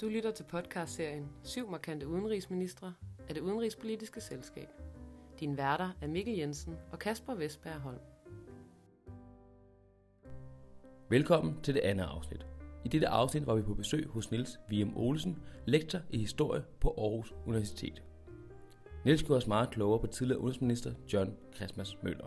Du 0.00 0.08
lytter 0.08 0.30
til 0.30 0.44
podcastserien 0.44 1.28
Syv 1.42 1.70
markante 1.70 2.08
udenrigsministre 2.08 2.94
af 3.28 3.34
det 3.34 3.40
udenrigspolitiske 3.40 4.20
selskab. 4.20 4.68
Din 5.40 5.56
værter 5.56 5.90
er 6.02 6.06
Mikkel 6.06 6.36
Jensen 6.36 6.76
og 6.92 6.98
Kasper 6.98 7.34
Vestberg 7.34 7.80
Holm. 7.80 7.98
Velkommen 11.08 11.60
til 11.62 11.74
det 11.74 11.80
andet 11.80 12.04
afsnit. 12.04 12.46
I 12.84 12.88
dette 12.88 13.08
afsnit 13.08 13.46
var 13.46 13.54
vi 13.54 13.62
på 13.62 13.74
besøg 13.74 14.06
hos 14.06 14.30
Niels 14.30 14.60
V.M. 14.70 14.96
Olsen, 14.96 15.38
lektor 15.66 16.00
i 16.10 16.18
historie 16.18 16.64
på 16.80 16.94
Aarhus 16.98 17.34
Universitet. 17.46 18.02
Niels 19.04 19.22
gjorde 19.22 19.38
os 19.38 19.46
meget 19.46 19.70
klogere 19.70 20.00
på 20.00 20.06
tidligere 20.06 20.40
udenrigsminister 20.40 20.92
John 21.12 21.36
Christmas 21.56 21.96
Møller. 22.02 22.26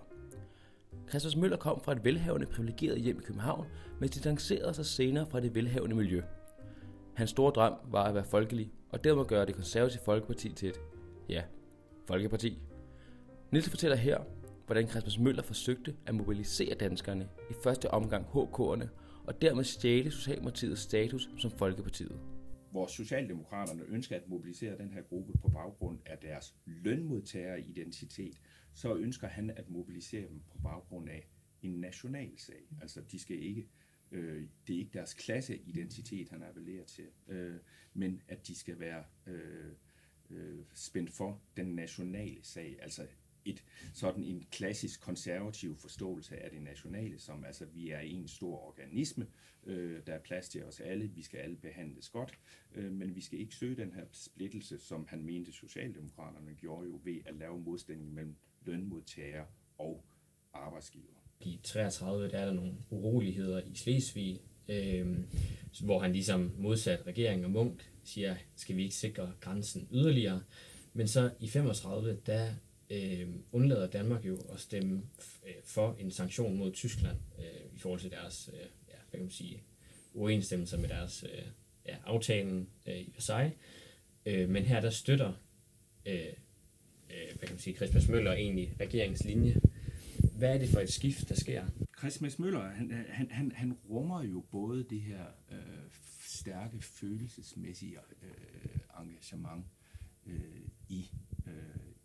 Christmas 1.09 1.35
Møller 1.35 1.57
kom 1.57 1.81
fra 1.81 1.91
et 1.91 2.05
velhavende 2.05 2.45
privilegeret 2.45 3.01
hjem 3.01 3.19
i 3.19 3.23
København, 3.23 3.65
men 3.99 4.09
distancerede 4.09 4.73
sig 4.73 4.85
senere 4.85 5.25
fra 5.25 5.39
det 5.39 5.55
velhavende 5.55 5.95
miljø. 5.95 6.21
Hans 7.15 7.29
store 7.29 7.51
drøm 7.51 7.73
var 7.91 8.03
at 8.03 8.15
være 8.15 8.23
folkelig, 8.23 8.71
og 8.89 9.03
dermed 9.03 9.25
gøre 9.25 9.45
det 9.45 9.55
konservative 9.55 10.01
Folkeparti 10.05 10.53
til 10.53 10.69
et, 10.69 10.79
ja, 11.29 11.43
folkeparti. 12.07 12.59
Nils 13.51 13.69
fortæller 13.69 13.97
her, 13.97 14.23
hvordan 14.65 14.87
Christmas 14.87 15.19
Møller 15.19 15.43
forsøgte 15.43 15.95
at 16.05 16.15
mobilisere 16.15 16.75
danskerne, 16.75 17.29
i 17.49 17.53
første 17.63 17.91
omgang 17.91 18.25
HK'erne, 18.25 18.87
og 19.27 19.41
dermed 19.41 19.63
stjæle 19.63 20.11
Socialdemokratiets 20.11 20.81
status 20.81 21.29
som 21.37 21.51
Folkepartiet. 21.51 22.19
hvor 22.71 22.87
Socialdemokraterne 22.87 23.83
ønsker 23.87 24.15
at 24.15 24.27
mobilisere 24.27 24.77
den 24.77 24.91
her 24.93 25.01
gruppe 25.01 25.33
på 25.41 25.47
baggrund 25.49 25.99
af 26.05 26.17
deres 26.17 26.55
lønmodtageridentitet, 26.65 28.41
så 28.73 28.95
ønsker 28.95 29.27
han 29.27 29.49
at 29.49 29.69
mobilisere 29.69 30.27
dem 30.29 30.41
på 30.51 30.57
baggrund 30.63 31.09
af 31.09 31.27
en 31.61 31.71
national 31.71 32.31
sag. 32.37 32.63
Altså 32.81 33.01
de 33.11 33.19
skal 33.19 33.43
ikke, 33.43 33.61
øh, 33.61 33.67
Øh, 34.13 34.47
det 34.67 34.75
er 34.75 34.79
ikke 34.79 34.93
deres 34.93 35.13
klasseidentitet, 35.13 36.29
han 36.29 36.43
appellerer 36.43 36.85
til, 36.85 37.07
øh, 37.27 37.55
men 37.93 38.21
at 38.27 38.47
de 38.47 38.55
skal 38.55 38.79
være 38.79 39.03
øh, 39.27 39.71
øh, 40.29 40.59
spændt 40.73 41.11
for 41.11 41.41
den 41.57 41.75
nationale 41.75 42.43
sag, 42.43 42.77
altså 42.81 43.07
et 43.45 43.63
sådan 43.93 44.23
en 44.23 44.47
klassisk 44.51 45.01
konservativ 45.01 45.77
forståelse 45.77 46.37
af 46.37 46.51
det 46.51 46.61
nationale, 46.61 47.19
som 47.19 47.45
altså 47.45 47.65
vi 47.65 47.89
er 47.89 47.99
en 47.99 48.27
stor 48.27 48.67
organisme, 48.67 49.27
øh, 49.63 50.01
der 50.07 50.13
er 50.13 50.19
plads 50.19 50.49
til 50.49 50.65
os 50.65 50.79
alle, 50.79 51.07
vi 51.07 51.21
skal 51.21 51.37
alle 51.37 51.55
behandles 51.55 52.09
godt, 52.09 52.39
øh, 52.75 52.91
men 52.91 53.15
vi 53.15 53.21
skal 53.21 53.39
ikke 53.39 53.55
søge 53.55 53.75
den 53.75 53.93
her 53.93 54.05
splittelse, 54.11 54.79
som 54.79 55.05
han 55.09 55.25
mente 55.25 55.51
Socialdemokraterne 55.51 56.53
gjorde 56.53 56.87
jo 56.87 56.99
ved 57.03 57.19
at 57.25 57.35
lave 57.35 57.59
modsætning 57.59 58.13
mellem 58.13 58.35
lønmodtagere 58.61 59.45
og 59.77 60.05
arbejdsgiver. 60.53 61.22
I 61.45 61.59
33 61.63 62.29
der 62.29 62.37
er 62.37 62.45
der 62.45 62.53
nogle 62.53 62.73
uroligheder 62.89 63.61
i 63.71 63.75
Slesvig, 63.75 64.41
øh, 64.69 65.17
hvor 65.83 65.99
han 65.99 66.11
ligesom 66.13 66.51
modsat 66.57 67.07
regeringen 67.07 67.45
og 67.45 67.51
Munk 67.51 67.91
siger, 68.03 68.35
skal 68.55 68.75
vi 68.75 68.83
ikke 68.83 68.95
sikre 68.95 69.31
grænsen 69.39 69.87
yderligere. 69.91 70.41
Men 70.93 71.07
så 71.07 71.29
i 71.39 71.47
35, 71.47 72.17
der 72.25 72.53
øh, 72.89 73.27
undlader 73.51 73.87
Danmark 73.87 74.25
jo 74.25 74.37
at 74.53 74.59
stemme 74.59 75.01
øh, 75.47 75.53
for 75.63 75.95
en 75.99 76.11
sanktion 76.11 76.57
mod 76.57 76.71
Tyskland 76.71 77.17
øh, 77.39 77.75
i 77.75 77.79
forhold 77.79 77.99
til 77.99 78.11
deres, 78.11 78.49
øh, 78.53 78.59
ja, 78.59 78.95
hvad 79.09 79.17
kan 79.17 79.19
man 79.19 79.31
sige, 79.31 79.63
uoverensstemmelser 80.13 80.77
med 80.79 80.89
deres 80.89 81.23
øh, 81.23 81.45
ja, 81.85 81.95
aftalen 82.05 82.69
øh, 82.85 82.99
i 82.99 83.11
Versailles. 83.13 83.53
Øh, 84.25 84.49
men 84.49 84.63
her 84.63 84.81
der 84.81 84.89
støtter 84.89 85.33
øh, 86.05 86.33
øh, 87.09 87.27
hvad 87.37 87.47
kan 87.47 87.53
man 87.53 87.59
sige, 87.59 87.75
Christmas 87.75 88.07
Møller 88.07 88.33
egentlig 88.33 88.73
regeringens 88.79 89.23
linje. 89.23 89.55
Hvad 90.43 90.55
er 90.55 90.57
det 90.59 90.69
for 90.69 90.79
et 90.79 90.93
skift, 90.93 91.29
der 91.29 91.35
sker? 91.35 91.65
Christmas 91.97 92.39
Møller, 92.39 92.69
han, 92.69 92.91
han, 93.09 93.31
han, 93.31 93.51
han 93.51 93.73
rummer 93.73 94.23
jo 94.23 94.41
både 94.51 94.83
det 94.83 95.01
her 95.01 95.25
øh, 95.51 95.57
stærke 96.19 96.81
følelsesmæssige 96.81 97.97
øh, 98.21 98.79
engagement 98.99 99.65
øh, 100.25 100.61
i, 100.89 101.11
øh, 101.47 101.53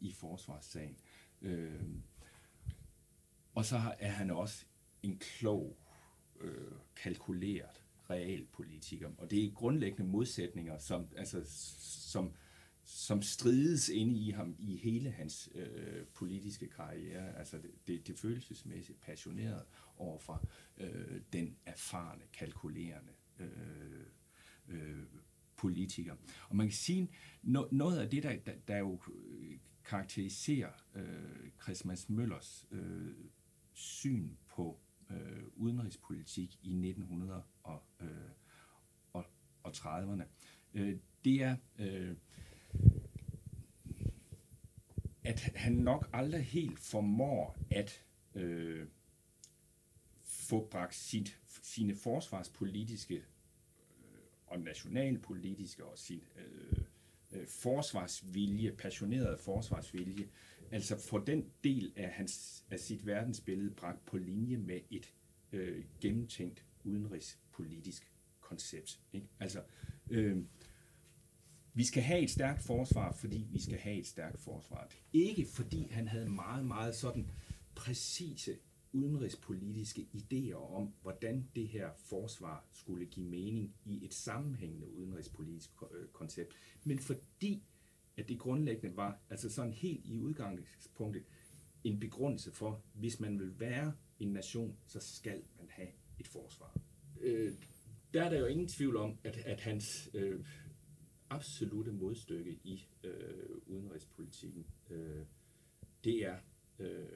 i 0.01 0.13
forsvarssagen. 0.13 0.97
Øh, 1.43 1.81
og 3.55 3.65
så 3.65 3.79
har- 3.79 3.97
er 3.99 4.11
han 4.11 4.31
også 4.31 4.65
en 5.03 5.19
klog, 5.19 5.77
øh, 6.41 6.73
kalkuleret 6.97 7.83
realpolitiker. 8.11 9.11
Og 9.19 9.31
det 9.31 9.45
er 9.45 9.51
grundlæggende 9.51 10.11
modsætninger, 10.11 10.79
som, 10.79 11.07
altså, 11.17 11.43
som, 12.11 12.33
som 12.91 13.23
strides 13.23 13.89
inde 13.89 14.19
i 14.21 14.31
ham 14.31 14.57
i 14.59 14.77
hele 14.77 15.11
hans 15.11 15.51
øh, 15.55 16.07
politiske 16.15 16.69
karriere. 16.69 17.39
Altså 17.39 17.59
det, 17.59 17.71
det, 17.87 18.07
det 18.07 18.19
følelsesmæssigt 18.19 19.01
passioneret 19.01 19.63
overfor 19.97 20.49
øh, 20.79 21.21
den 21.33 21.57
erfarne, 21.67 22.23
kalkulerende 22.33 23.13
øh, 23.39 24.07
øh, 24.69 25.03
politiker. 25.57 26.17
Og 26.49 26.57
man 26.57 26.67
kan 26.67 26.75
sige, 26.75 27.11
no, 27.43 27.65
noget 27.73 27.99
af 27.99 28.11
det, 28.11 28.23
der, 28.23 28.37
der, 28.37 28.55
der 28.69 28.77
jo 28.77 29.01
karakteriserer 29.85 30.73
øh, 30.95 31.51
Christmas 31.63 32.09
Møllers 32.09 32.67
øh, 32.71 33.15
syn 33.73 34.31
på 34.49 34.81
øh, 35.11 35.43
udenrigspolitik 35.57 36.59
i 36.63 36.69
1900 36.69 37.43
og, 37.63 37.83
øh, 38.01 38.09
og, 39.13 39.25
og 39.63 39.71
30'erne, 39.71 40.25
øh, 40.75 40.99
det 41.25 41.43
er, 41.43 41.57
øh, 41.79 42.17
at 45.29 45.41
han 45.41 45.73
nok 45.73 46.09
aldrig 46.13 46.45
helt 46.45 46.79
formår 46.79 47.59
at 47.71 48.05
øh, 48.35 48.87
få 50.25 50.69
bragt 50.71 50.95
sit, 50.95 51.41
sine 51.63 51.95
forsvarspolitiske 51.95 53.15
øh, 53.15 53.23
og 54.47 54.61
nationalpolitiske 54.61 55.85
og 55.85 55.99
sin 55.99 56.23
øh, 56.37 56.79
øh, 57.33 57.47
forsvarsvilje, 57.47 58.73
passionerede 58.73 59.39
forsvarsvilje, 59.39 60.29
altså 60.71 60.99
få 61.09 61.25
den 61.25 61.51
del 61.65 61.93
af, 61.97 62.11
hans, 62.11 62.65
af 62.71 62.81
sit 62.81 63.07
verdensbillede 63.07 63.71
bragt 63.71 64.07
på 64.07 64.19
linje 64.19 64.57
med 64.57 64.81
et 64.91 65.15
øh, 65.53 65.85
gennemtænkt 66.01 66.65
udenrigspolitisk 66.85 68.13
koncept. 68.41 69.01
Ikke? 69.13 69.27
Altså, 69.41 69.63
øh, 70.11 70.37
vi 71.79 71.85
skal 71.85 72.03
have 72.03 72.21
et 72.21 72.31
stærkt 72.31 72.63
forsvar, 72.63 73.13
fordi 73.13 73.47
vi 73.51 73.61
skal 73.61 73.79
have 73.79 73.97
et 73.97 74.07
stærkt 74.07 74.41
forsvar. 74.41 74.91
Ikke 75.13 75.47
fordi 75.47 75.89
han 75.91 76.09
havde 76.09 76.31
meget, 76.31 76.67
meget 76.67 76.95
sådan 76.95 77.31
præcise 77.75 78.57
udenrigspolitiske 78.93 80.09
idéer 80.15 80.55
om, 80.55 80.95
hvordan 81.03 81.49
det 81.55 81.69
her 81.69 81.89
forsvar 81.97 82.67
skulle 82.73 83.07
give 83.07 83.27
mening 83.27 83.75
i 83.85 84.05
et 84.05 84.15
sammenhængende 84.15 84.93
udenrigspolitisk 84.95 85.71
øh, 85.83 86.09
koncept, 86.09 86.55
men 86.85 86.99
fordi 86.99 87.63
at 88.17 88.29
det 88.29 88.39
grundlæggende 88.39 88.97
var, 88.97 89.19
altså 89.31 89.51
sådan 89.51 89.73
helt 89.73 90.07
i 90.07 90.19
udgangspunktet, 90.19 91.23
en 91.85 92.01
begrundelse 92.01 92.53
for, 92.53 92.83
hvis 92.95 93.21
man 93.21 93.39
vil 93.39 93.61
være 93.61 93.93
en 94.19 94.29
nation, 94.29 94.77
så 94.87 95.01
skal 95.01 95.43
man 95.59 95.67
have 95.71 95.89
et 96.19 96.27
forsvar. 96.27 96.81
Øh, 97.21 97.53
der 98.15 98.25
er 98.25 98.31
der 98.31 98.39
jo 98.39 98.47
ingen 98.47 98.69
tvivl 98.69 98.97
om, 98.97 99.19
at, 99.25 99.37
at 99.37 99.61
hans 99.61 100.11
øh, 100.15 100.45
absolute 101.31 101.93
modstykke 101.93 102.59
i 102.65 102.89
øh, 103.05 103.49
udenrigspolitikken, 103.67 104.67
øh, 104.91 105.25
det 106.05 106.25
er 106.27 106.37
øh, 106.79 107.07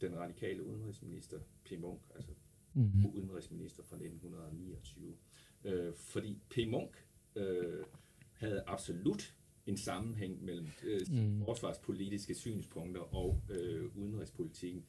den 0.00 0.16
radikale 0.16 0.62
udenrigsminister 0.62 1.38
P. 1.64 1.72
Munk, 1.78 2.00
altså 2.14 2.32
mm-hmm. 2.74 3.06
udenrigsminister 3.06 3.82
fra 3.82 3.96
1929. 3.96 5.16
Øh, 5.64 5.94
fordi 5.94 6.38
P. 6.50 6.56
Munk 6.68 7.06
øh, 7.36 7.84
havde 8.32 8.62
absolut 8.66 9.34
en 9.66 9.76
sammenhæng 9.76 10.44
mellem 10.44 10.66
øh, 10.84 11.00
mm. 11.10 11.44
forsvarspolitiske 11.44 12.34
synspunkter 12.34 13.14
og 13.14 13.42
øh, 13.50 13.96
udenrigspolitikken. 13.96 14.84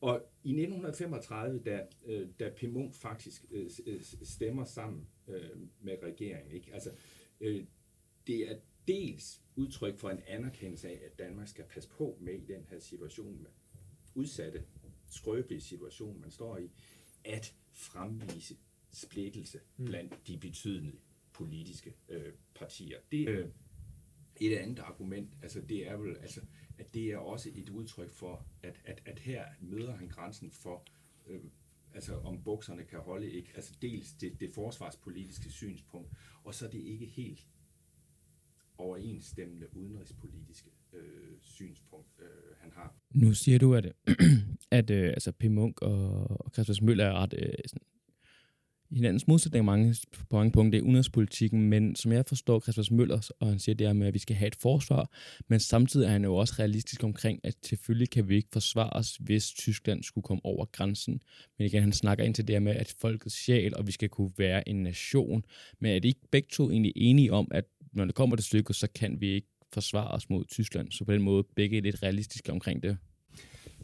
Og 0.00 0.22
i 0.44 0.50
1935, 0.50 1.58
da, 1.58 1.86
øh, 2.06 2.28
da 2.40 2.50
P. 2.56 2.62
Munk 2.62 2.94
faktisk 2.94 3.44
øh, 3.50 3.70
øh, 3.86 4.00
stemmer 4.22 4.64
sammen 4.64 5.08
øh, 5.28 5.50
med 5.80 5.94
regeringen, 6.02 6.52
ikke? 6.52 6.74
Altså, 6.74 6.90
øh, 7.40 7.64
det 8.28 8.50
er 8.50 8.56
dels 8.88 9.42
udtryk 9.56 9.98
for 9.98 10.10
en 10.10 10.20
anerkendelse 10.26 10.88
af, 10.88 11.00
at 11.04 11.18
Danmark 11.18 11.48
skal 11.48 11.64
passe 11.64 11.88
på 11.88 12.18
med 12.20 12.34
i 12.34 12.44
den 12.46 12.66
her 12.70 12.78
situation 12.78 13.42
med 13.42 13.50
udsatte, 14.14 14.64
skrøbelige 15.10 15.60
situation, 15.60 16.20
man 16.20 16.30
står 16.30 16.58
i, 16.58 16.70
at 17.24 17.54
fremvise 17.72 18.56
splittelse 18.92 19.60
blandt 19.76 20.26
de 20.26 20.38
betydelige 20.38 21.00
politiske 21.32 21.94
øh, 22.08 22.32
partier. 22.54 22.98
Det 23.12 23.28
øh, 23.28 23.48
et 24.40 24.56
andet 24.56 24.78
argument, 24.78 25.36
altså 25.42 25.60
det 25.60 25.88
er 25.88 25.96
vel, 25.96 26.16
altså, 26.16 26.40
at 26.78 26.94
det 26.94 27.12
er 27.12 27.16
også 27.16 27.50
et 27.54 27.68
udtryk 27.68 28.10
for, 28.10 28.46
at, 28.62 28.80
at, 28.84 29.02
at 29.04 29.18
her 29.18 29.44
møder 29.60 29.96
han 29.96 30.08
grænsen 30.08 30.50
for, 30.50 30.86
øh, 31.26 31.40
altså 31.94 32.14
om 32.14 32.42
bukserne 32.42 32.84
kan 32.84 32.98
holde 32.98 33.30
ikke, 33.30 33.52
altså 33.54 33.74
dels 33.82 34.12
det, 34.12 34.40
det 34.40 34.50
forsvarspolitiske 34.54 35.50
synspunkt, 35.50 36.12
og 36.44 36.54
så 36.54 36.68
det 36.68 36.80
ikke 36.80 37.06
helt 37.06 37.46
overensstemmende 38.78 39.66
udenrigspolitiske 39.76 40.70
øh, 40.92 41.36
synspunkt, 41.40 42.20
øh, 42.20 42.26
han 42.60 42.70
har. 42.74 42.94
Nu 43.10 43.32
siger 43.32 43.58
du, 43.58 43.74
at, 43.74 43.92
at 44.70 44.90
øh, 44.90 45.08
altså 45.08 45.32
P. 45.32 45.44
Munk 45.44 45.82
og, 45.82 46.30
og 46.30 46.50
Christmas 46.52 46.82
Møller 46.82 47.04
er 47.04 47.12
ret 47.12 47.34
øh, 47.38 47.52
sådan, 47.66 47.86
hinandens 48.90 49.26
modsætning 49.26 49.64
mange, 49.64 49.96
på 50.12 50.36
mange 50.36 50.52
punkter 50.52 50.78
i 50.78 50.82
udenrigspolitikken, 50.82 51.62
men 51.62 51.96
som 51.96 52.12
jeg 52.12 52.24
forstår 52.26 52.60
Christmas 52.60 52.90
Møller, 52.90 53.30
og 53.40 53.48
han 53.48 53.58
siger 53.58 53.74
det 53.76 53.86
her 53.86 53.94
med, 53.94 54.06
at 54.06 54.14
vi 54.14 54.18
skal 54.18 54.36
have 54.36 54.46
et 54.46 54.54
forsvar, 54.54 55.10
men 55.48 55.60
samtidig 55.60 56.06
er 56.06 56.10
han 56.10 56.24
jo 56.24 56.34
også 56.34 56.54
realistisk 56.58 57.04
omkring, 57.04 57.40
at 57.44 57.54
selvfølgelig 57.62 58.10
kan 58.10 58.28
vi 58.28 58.36
ikke 58.36 58.48
forsvare 58.52 58.90
os, 58.90 59.16
hvis 59.16 59.50
Tyskland 59.52 60.02
skulle 60.02 60.22
komme 60.22 60.40
over 60.44 60.64
grænsen. 60.64 61.20
Men 61.58 61.66
igen, 61.66 61.82
han 61.82 61.92
snakker 61.92 62.24
ind 62.24 62.34
til 62.34 62.48
det 62.48 62.54
her 62.54 62.60
med, 62.60 62.76
at 62.76 62.94
folkets 63.00 63.34
sjæl, 63.44 63.76
og 63.76 63.86
vi 63.86 63.92
skal 63.92 64.08
kunne 64.08 64.30
være 64.38 64.68
en 64.68 64.82
nation. 64.82 65.44
Men 65.78 65.90
er 65.90 65.98
det 65.98 66.08
ikke 66.08 66.28
begge 66.30 66.48
to 66.52 66.70
egentlig 66.70 66.92
enige 66.96 67.32
om, 67.32 67.48
at 67.50 67.64
når 67.92 68.04
det 68.04 68.14
kommer 68.14 68.36
til 68.36 68.44
stykket, 68.44 68.76
så 68.76 68.88
kan 68.94 69.20
vi 69.20 69.28
ikke 69.28 69.48
forsvare 69.72 70.10
os 70.10 70.30
mod 70.30 70.44
Tyskland? 70.44 70.92
Så 70.92 71.04
på 71.04 71.12
den 71.12 71.22
måde 71.22 71.44
begge 71.56 71.78
er 71.78 71.82
lidt 71.82 72.02
realistiske 72.02 72.52
omkring 72.52 72.82
det. 72.82 72.98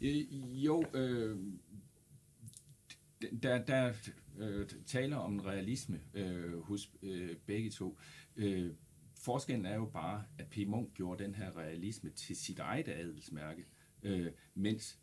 Øh, 0.01 0.65
jo, 0.65 0.85
øh, 0.93 1.37
der, 3.43 3.65
der 3.65 3.93
øh, 4.37 4.67
taler 4.85 5.17
om 5.17 5.39
realisme 5.39 5.99
øh, 6.13 6.59
hos 6.59 6.91
øh, 7.01 7.35
begge 7.45 7.69
to. 7.69 7.97
Øh, 8.35 8.71
forskellen 9.17 9.65
er 9.65 9.75
jo 9.75 9.85
bare, 9.85 10.23
at 10.37 10.47
P. 10.47 10.57
Munk 10.67 10.93
gjorde 10.93 11.23
den 11.23 11.35
her 11.35 11.57
realisme 11.57 12.09
til 12.09 12.35
sit 12.35 12.59
eget 12.59 12.87
adelsmærke, 12.87 13.65
øh, 14.03 14.31
mens 14.53 14.99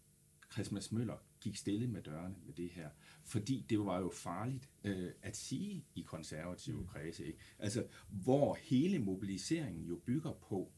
Christmas 0.52 0.92
Møller 0.92 1.16
gik 1.40 1.56
stille 1.56 1.86
med 1.86 2.02
dørene 2.02 2.34
med 2.46 2.54
det 2.54 2.70
her. 2.70 2.88
Fordi 3.24 3.66
det 3.70 3.78
var 3.78 4.00
jo 4.00 4.10
farligt 4.10 4.70
øh, 4.84 5.12
at 5.22 5.36
sige 5.36 5.86
i 5.94 6.02
konservative 6.02 6.80
mm. 6.80 6.86
kredse. 6.86 7.26
Ikke? 7.26 7.38
Altså, 7.58 7.86
hvor 8.08 8.54
hele 8.54 8.98
mobiliseringen 8.98 9.84
jo 9.84 9.96
bygger 9.96 10.32
på, 10.32 10.72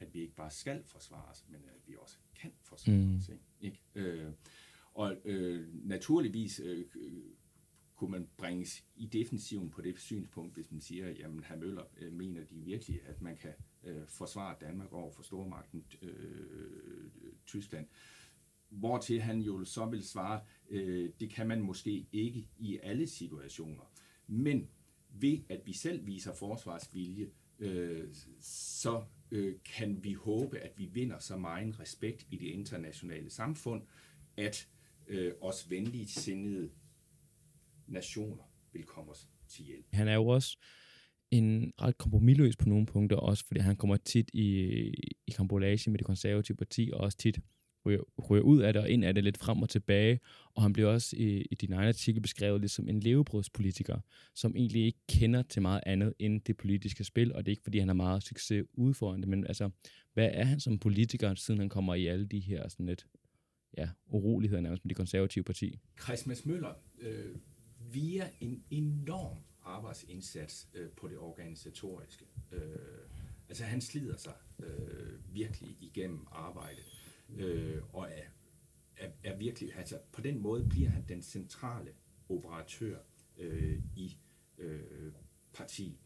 at 0.00 0.14
vi 0.14 0.20
ikke 0.20 0.34
bare 0.34 0.50
skal 0.50 0.84
forsvare 0.84 1.30
os, 1.30 1.44
men 1.48 1.60
at 1.64 1.88
vi 1.88 1.94
også 1.98 2.16
kan 2.34 2.52
forsvare 2.62 2.96
mm. 2.96 3.16
os. 3.16 3.28
Ikke? 3.28 3.42
ikke? 3.60 3.80
Øh, 3.94 4.32
og 4.94 5.16
øh, 5.24 5.86
naturligvis 5.86 6.60
øh, 6.64 6.86
kunne 8.02 8.10
man 8.10 8.28
bringes 8.36 8.84
i 8.96 9.06
defensiven 9.06 9.70
på 9.70 9.82
det 9.82 9.98
synspunkt, 9.98 10.54
hvis 10.54 10.70
man 10.70 10.80
siger, 10.80 11.10
jamen, 11.10 11.44
herr 11.44 11.56
Møller 11.56 11.84
øh, 11.96 12.12
mener 12.12 12.44
de 12.44 12.54
virkelig, 12.54 13.00
at 13.04 13.22
man 13.22 13.36
kan 13.36 13.52
øh, 13.84 14.06
forsvare 14.06 14.56
Danmark 14.60 14.92
over 14.92 15.12
for 15.12 15.22
stormagten 15.22 15.84
øh, 16.02 17.10
Tyskland. 17.46 17.86
Hvortil 18.72 19.20
han 19.20 19.40
jo 19.40 19.64
så 19.64 19.86
vil 19.86 20.02
svare, 20.04 20.40
øh, 20.70 21.10
det 21.20 21.30
kan 21.30 21.48
man 21.48 21.60
måske 21.60 22.06
ikke 22.12 22.48
i 22.58 22.78
alle 22.82 23.06
situationer. 23.06 23.92
Men 24.26 24.68
ved 25.08 25.38
at 25.48 25.60
vi 25.64 25.72
selv 25.72 26.06
viser 26.06 26.34
forsvarsvilje, 26.34 27.30
øh, 27.58 28.08
så 28.40 29.04
øh, 29.30 29.54
kan 29.64 30.04
vi 30.04 30.12
håbe, 30.12 30.58
at 30.58 30.72
vi 30.76 30.86
vinder 30.86 31.18
så 31.18 31.36
meget 31.36 31.80
respekt 31.80 32.26
i 32.30 32.36
det 32.36 32.46
internationale 32.46 33.30
samfund, 33.30 33.82
at 34.36 34.68
øh, 35.06 35.32
os 35.40 35.70
venligt 35.70 36.10
sindede 36.10 36.70
nationer 37.86 38.52
vil 38.72 38.84
komme 38.84 39.10
os 39.10 39.28
til 39.48 39.64
hjælp. 39.64 39.86
Han 39.92 40.08
er 40.08 40.14
jo 40.14 40.26
også 40.26 40.58
en 41.30 41.72
ret 41.80 41.98
kompromilløs 41.98 42.56
på 42.56 42.68
nogle 42.68 42.86
punkter, 42.86 43.16
også 43.16 43.46
fordi 43.46 43.60
han 43.60 43.76
kommer 43.76 43.96
tit 43.96 44.30
i, 44.32 44.48
i 45.26 45.30
kambolage 45.36 45.90
med 45.90 45.98
det 45.98 46.06
konservative 46.06 46.56
parti, 46.56 46.90
og 46.92 47.00
også 47.00 47.18
tit 47.18 47.40
ryger, 47.86 48.30
ryger 48.30 48.42
ud 48.42 48.60
af 48.60 48.72
det 48.72 48.82
og 48.82 48.90
ind 48.90 49.04
af 49.04 49.14
det 49.14 49.24
lidt 49.24 49.38
frem 49.38 49.62
og 49.62 49.68
tilbage. 49.68 50.20
Og 50.54 50.62
han 50.62 50.72
bliver 50.72 50.88
også 50.88 51.16
i, 51.16 51.46
i 51.50 51.54
din 51.54 51.72
egen 51.72 51.88
artikel 51.88 52.22
beskrevet 52.22 52.60
lidt 52.60 52.72
som 52.72 52.88
en 52.88 53.00
levebrødspolitiker, 53.00 53.98
som 54.34 54.56
egentlig 54.56 54.84
ikke 54.84 54.98
kender 55.08 55.42
til 55.42 55.62
meget 55.62 55.80
andet 55.86 56.14
end 56.18 56.40
det 56.40 56.56
politiske 56.56 57.04
spil, 57.04 57.32
og 57.32 57.46
det 57.46 57.50
er 57.50 57.52
ikke 57.52 57.62
fordi, 57.62 57.78
han 57.78 57.88
har 57.88 57.94
meget 57.94 58.22
succes 58.22 58.64
udfordrende, 58.74 59.28
men 59.28 59.46
altså, 59.46 59.70
hvad 60.14 60.30
er 60.32 60.44
han 60.44 60.60
som 60.60 60.78
politiker, 60.78 61.34
siden 61.34 61.60
han 61.60 61.68
kommer 61.68 61.94
i 61.94 62.06
alle 62.06 62.26
de 62.26 62.40
her 62.40 62.68
sådan 62.68 62.86
lidt 62.86 63.06
ja, 63.78 63.88
uroligheder 64.06 64.62
nærmest 64.62 64.84
med 64.84 64.88
det 64.88 64.96
konservative 64.96 65.44
parti. 65.44 65.78
Christmas 66.02 66.46
Møller, 66.46 66.74
øh, 67.00 67.36
via 67.92 68.30
en 68.40 68.64
enorm 68.70 69.36
arbejdsindsats 69.62 70.68
øh, 70.74 70.90
på 70.90 71.08
det 71.08 71.18
organisatoriske, 71.18 72.24
øh, 72.52 72.60
altså 73.48 73.64
han 73.64 73.80
slider 73.80 74.16
sig 74.16 74.32
øh, 74.58 75.34
virkelig 75.34 75.76
igennem 75.80 76.26
arbejdet, 76.32 76.84
øh, 77.36 77.82
og 77.92 78.08
er, 78.10 78.28
er, 78.96 79.10
er 79.24 79.36
virkelig, 79.36 79.76
altså 79.76 79.98
på 80.12 80.20
den 80.20 80.38
måde 80.38 80.66
bliver 80.68 80.88
han 80.88 81.04
den 81.08 81.22
centrale 81.22 81.92
operatør 82.28 82.98
øh, 83.38 83.78
i 83.96 84.16
øh, 84.58 85.12
partiet. 85.52 85.96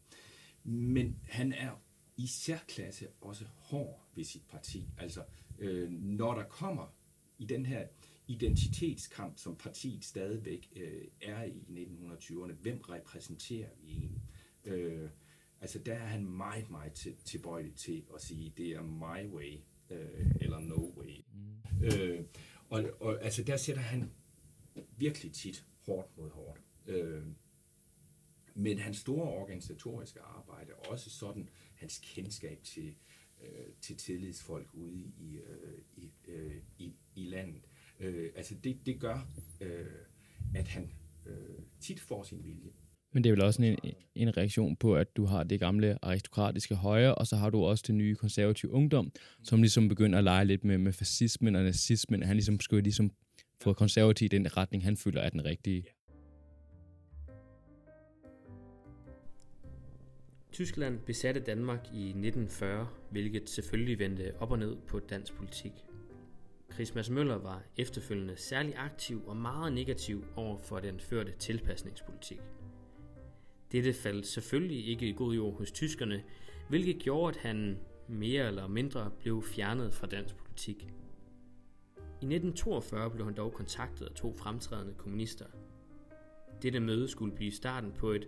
Men 0.63 1.19
han 1.23 1.53
er 1.53 1.81
i 2.17 2.27
særklasse 2.27 3.07
også 3.21 3.45
hård 3.55 4.07
ved 4.15 4.23
sit 4.23 4.43
parti. 4.49 4.89
Altså, 4.97 5.23
øh, 5.59 5.91
når 5.91 6.33
der 6.35 6.43
kommer 6.43 6.95
i 7.37 7.45
den 7.45 7.65
her 7.65 7.87
identitetskamp, 8.27 9.37
som 9.37 9.55
partiet 9.55 10.05
stadigvæk 10.05 10.71
øh, 10.75 11.05
er 11.21 11.43
i 11.43 11.63
1920'erne. 11.69 12.53
Hvem 12.53 12.81
repræsenterer 12.81 13.69
vi 13.83 13.91
egentlig? 13.91 14.21
Øh, 14.65 15.09
altså 15.61 15.79
der 15.79 15.93
er 15.93 16.05
han 16.05 16.25
meget, 16.25 16.69
meget 16.69 16.93
til, 16.93 17.15
tilbøjelig 17.25 17.75
til 17.75 18.05
at 18.15 18.21
sige, 18.21 18.53
det 18.57 18.71
er 18.71 18.81
my 18.81 19.33
way, 19.33 19.57
øh, 19.89 20.31
eller 20.41 20.59
no 20.59 20.93
way. 20.97 21.23
Mm. 21.33 21.83
Øh, 21.83 22.23
og, 22.69 22.83
og 22.99 23.23
altså 23.23 23.43
der 23.43 23.57
sætter 23.57 23.81
han 23.81 24.11
virkelig 24.97 25.33
tit 25.33 25.65
hårdt 25.85 26.17
mod 26.17 26.29
hårdt. 26.29 26.61
Øh, 26.87 27.23
men 28.55 28.79
hans 28.79 28.97
store 28.97 29.29
organisatoriske 29.29 30.19
arbejde, 30.19 30.73
også 30.73 31.09
sådan 31.09 31.49
hans 31.75 31.99
kendskab 32.03 32.63
til, 32.63 32.95
øh, 33.41 33.73
til 33.81 33.97
tillidsfolk 33.97 34.73
ude 34.73 35.11
i, 35.17 35.37
øh, 35.37 35.81
i, 35.95 36.11
øh, 36.27 36.61
i, 36.77 36.95
i 37.15 37.25
landet. 37.25 37.61
Øh, 37.99 38.31
altså 38.35 38.55
det, 38.63 38.85
det 38.85 38.99
gør, 38.99 39.31
øh, 39.61 40.05
at 40.55 40.67
han 40.67 40.91
øh, 41.25 41.59
tit 41.79 41.99
får 41.99 42.23
sin 42.23 42.43
vilje. 42.43 42.71
Men 43.13 43.23
det 43.23 43.29
er 43.29 43.33
vel 43.33 43.43
også 43.43 43.61
en, 43.61 43.77
en 44.15 44.37
reaktion 44.37 44.75
på, 44.75 44.95
at 44.95 45.17
du 45.17 45.25
har 45.25 45.43
det 45.43 45.59
gamle 45.59 45.97
aristokratiske 46.01 46.75
højre, 46.75 47.15
og 47.15 47.27
så 47.27 47.35
har 47.35 47.49
du 47.49 47.63
også 47.63 47.83
det 47.87 47.95
nye 47.95 48.15
konservative 48.15 48.71
ungdom, 48.71 49.11
som 49.43 49.61
ligesom 49.61 49.89
begynder 49.89 50.17
at 50.17 50.23
lege 50.23 50.45
lidt 50.45 50.63
med, 50.63 50.77
med 50.77 50.93
fascismen 50.93 51.55
og 51.55 51.63
nazismen. 51.63 52.23
Han 52.23 52.35
ligesom 52.35 52.59
skulle 52.59 52.83
ligesom 52.83 53.11
få 53.61 53.73
konservativ 53.73 54.25
i 54.25 54.27
den 54.27 54.57
retning, 54.57 54.83
han 54.83 54.97
føler 54.97 55.21
er 55.21 55.29
den 55.29 55.45
rigtige. 55.45 55.83
Tyskland 60.51 60.99
besatte 60.99 61.39
Danmark 61.39 61.79
i 61.93 62.03
1940, 62.03 62.87
hvilket 63.11 63.49
selvfølgelig 63.49 63.99
vendte 63.99 64.33
op 64.39 64.51
og 64.51 64.59
ned 64.59 64.75
på 64.87 64.99
dansk 64.99 65.33
politik. 65.33 65.71
Christmas 66.73 67.09
Møller 67.09 67.37
var 67.37 67.63
efterfølgende 67.77 68.35
særlig 68.37 68.73
aktiv 68.77 69.27
og 69.27 69.37
meget 69.37 69.73
negativ 69.73 70.25
over 70.35 70.57
for 70.57 70.79
den 70.79 70.99
førte 70.99 71.31
tilpasningspolitik. 71.39 72.39
Dette 73.71 73.93
faldt 73.93 74.27
selvfølgelig 74.27 74.87
ikke 74.87 75.09
i 75.09 75.13
god 75.13 75.33
jord 75.33 75.57
hos 75.57 75.71
tyskerne, 75.71 76.23
hvilket 76.69 76.99
gjorde, 76.99 77.37
at 77.37 77.41
han 77.41 77.77
mere 78.07 78.47
eller 78.47 78.67
mindre 78.67 79.11
blev 79.19 79.43
fjernet 79.43 79.93
fra 79.93 80.07
dansk 80.07 80.35
politik. 80.35 80.83
I 81.97 82.25
1942 82.25 83.09
blev 83.09 83.25
han 83.25 83.35
dog 83.35 83.53
kontaktet 83.53 84.05
af 84.05 84.11
to 84.15 84.33
fremtrædende 84.33 84.93
kommunister. 84.93 85.45
Dette 86.61 86.79
møde 86.79 87.07
skulle 87.07 87.35
blive 87.35 87.51
starten 87.51 87.91
på 87.91 88.11
et 88.11 88.27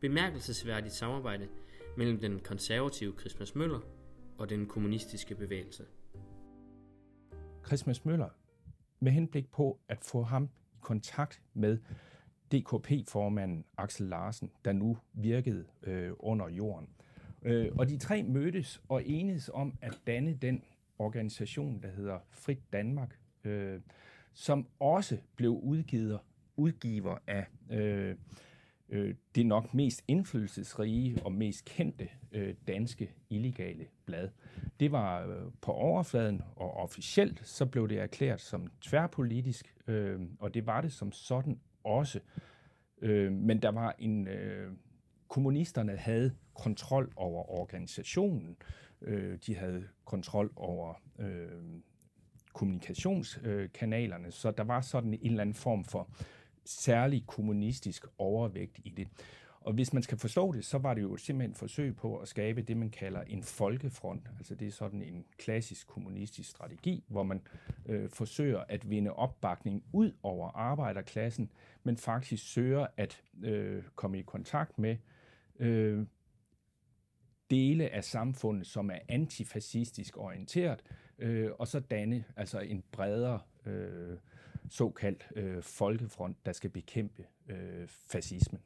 bemærkelsesværdigt 0.00 0.94
samarbejde 0.94 1.48
mellem 1.96 2.20
den 2.20 2.38
konservative 2.38 3.14
Christmas 3.18 3.54
Møller 3.54 3.80
og 4.38 4.50
den 4.50 4.66
kommunistiske 4.66 5.34
bevægelse. 5.34 5.84
Christmas 7.66 8.04
Møller, 8.04 8.28
med 9.00 9.12
henblik 9.12 9.50
på 9.50 9.80
at 9.88 9.98
få 10.04 10.22
ham 10.22 10.48
i 10.72 10.78
kontakt 10.80 11.42
med 11.54 11.78
DKP-formanden 12.52 13.64
Axel 13.76 14.06
Larsen, 14.06 14.50
der 14.64 14.72
nu 14.72 14.98
virkede 15.12 15.64
øh, 15.82 16.12
under 16.18 16.48
jorden. 16.48 16.88
Øh, 17.42 17.72
og 17.78 17.88
de 17.88 17.98
tre 17.98 18.22
mødtes 18.22 18.82
og 18.88 19.02
enedes 19.06 19.50
om 19.54 19.74
at 19.80 19.98
danne 20.06 20.34
den 20.34 20.62
organisation, 20.98 21.82
der 21.82 21.88
hedder 21.88 22.18
Frit 22.30 22.72
Danmark, 22.72 23.18
øh, 23.44 23.80
som 24.32 24.66
også 24.80 25.18
blev 25.36 25.50
udgiver, 25.50 26.18
udgiver 26.56 27.18
af 27.26 27.46
øh, 27.70 28.16
øh, 28.88 29.14
det 29.34 29.46
nok 29.46 29.74
mest 29.74 30.04
indflydelsesrige 30.08 31.22
og 31.24 31.32
mest 31.32 31.64
kendte 31.64 32.08
øh, 32.32 32.54
danske 32.66 33.10
illegale 33.30 33.86
blad. 34.04 34.28
Det 34.80 34.92
var 34.92 35.26
øh, 35.26 35.52
på 35.60 35.72
overfladen, 35.72 36.42
og 36.56 36.76
officielt 36.76 37.46
så 37.48 37.66
blev 37.66 37.88
det 37.88 37.98
erklæret 37.98 38.40
som 38.40 38.66
tværpolitisk, 38.80 39.74
øh, 39.86 40.20
og 40.40 40.54
det 40.54 40.66
var 40.66 40.80
det 40.80 40.92
som 40.92 41.12
sådan 41.12 41.60
også. 41.84 42.20
Øh, 43.02 43.32
men 43.32 43.62
der 43.62 43.68
var 43.68 43.94
en... 43.98 44.28
Øh, 44.28 44.72
kommunisterne 45.28 45.96
havde 45.96 46.34
kontrol 46.54 47.12
over 47.16 47.60
organisationen, 47.60 48.56
øh, 49.02 49.38
de 49.46 49.56
havde 49.56 49.88
kontrol 50.04 50.52
over 50.56 50.94
øh, 51.18 51.48
kommunikationskanalerne, 52.52 54.30
så 54.30 54.50
der 54.50 54.64
var 54.64 54.80
sådan 54.80 55.14
en 55.14 55.20
eller 55.22 55.40
anden 55.40 55.54
form 55.54 55.84
for 55.84 56.10
særlig 56.64 57.26
kommunistisk 57.26 58.06
overvægt 58.18 58.80
i 58.84 58.90
det. 58.90 59.08
Og 59.68 59.74
hvis 59.74 59.92
man 59.92 60.02
skal 60.02 60.18
forstå 60.18 60.52
det, 60.52 60.64
så 60.64 60.78
var 60.78 60.94
det 60.94 61.02
jo 61.02 61.16
simpelthen 61.16 61.50
et 61.50 61.56
forsøg 61.56 61.96
på 61.96 62.18
at 62.18 62.28
skabe 62.28 62.62
det, 62.62 62.76
man 62.76 62.90
kalder 62.90 63.22
en 63.22 63.42
folkefront. 63.42 64.28
Altså 64.38 64.54
det 64.54 64.68
er 64.68 64.72
sådan 64.72 65.02
en 65.02 65.24
klassisk 65.38 65.86
kommunistisk 65.86 66.50
strategi, 66.50 67.04
hvor 67.08 67.22
man 67.22 67.42
øh, 67.86 68.10
forsøger 68.10 68.64
at 68.68 68.90
vinde 68.90 69.12
opbakning 69.12 69.84
ud 69.92 70.12
over 70.22 70.50
arbejderklassen, 70.50 71.50
men 71.82 71.96
faktisk 71.96 72.52
søger 72.52 72.86
at 72.96 73.22
øh, 73.42 73.82
komme 73.96 74.18
i 74.18 74.22
kontakt 74.22 74.78
med 74.78 74.96
øh, 75.58 76.06
dele 77.50 77.88
af 77.88 78.04
samfundet, 78.04 78.66
som 78.66 78.90
er 78.90 78.98
antifascistisk 79.08 80.18
orienteret, 80.18 80.82
øh, 81.18 81.50
og 81.58 81.68
så 81.68 81.80
danne 81.80 82.24
altså 82.36 82.60
en 82.60 82.84
bredere 82.92 83.40
øh, 83.66 84.16
såkaldt 84.68 85.28
øh, 85.36 85.62
folkefront, 85.62 86.46
der 86.46 86.52
skal 86.52 86.70
bekæmpe 86.70 87.26
øh, 87.48 87.88
fascismen. 87.88 88.60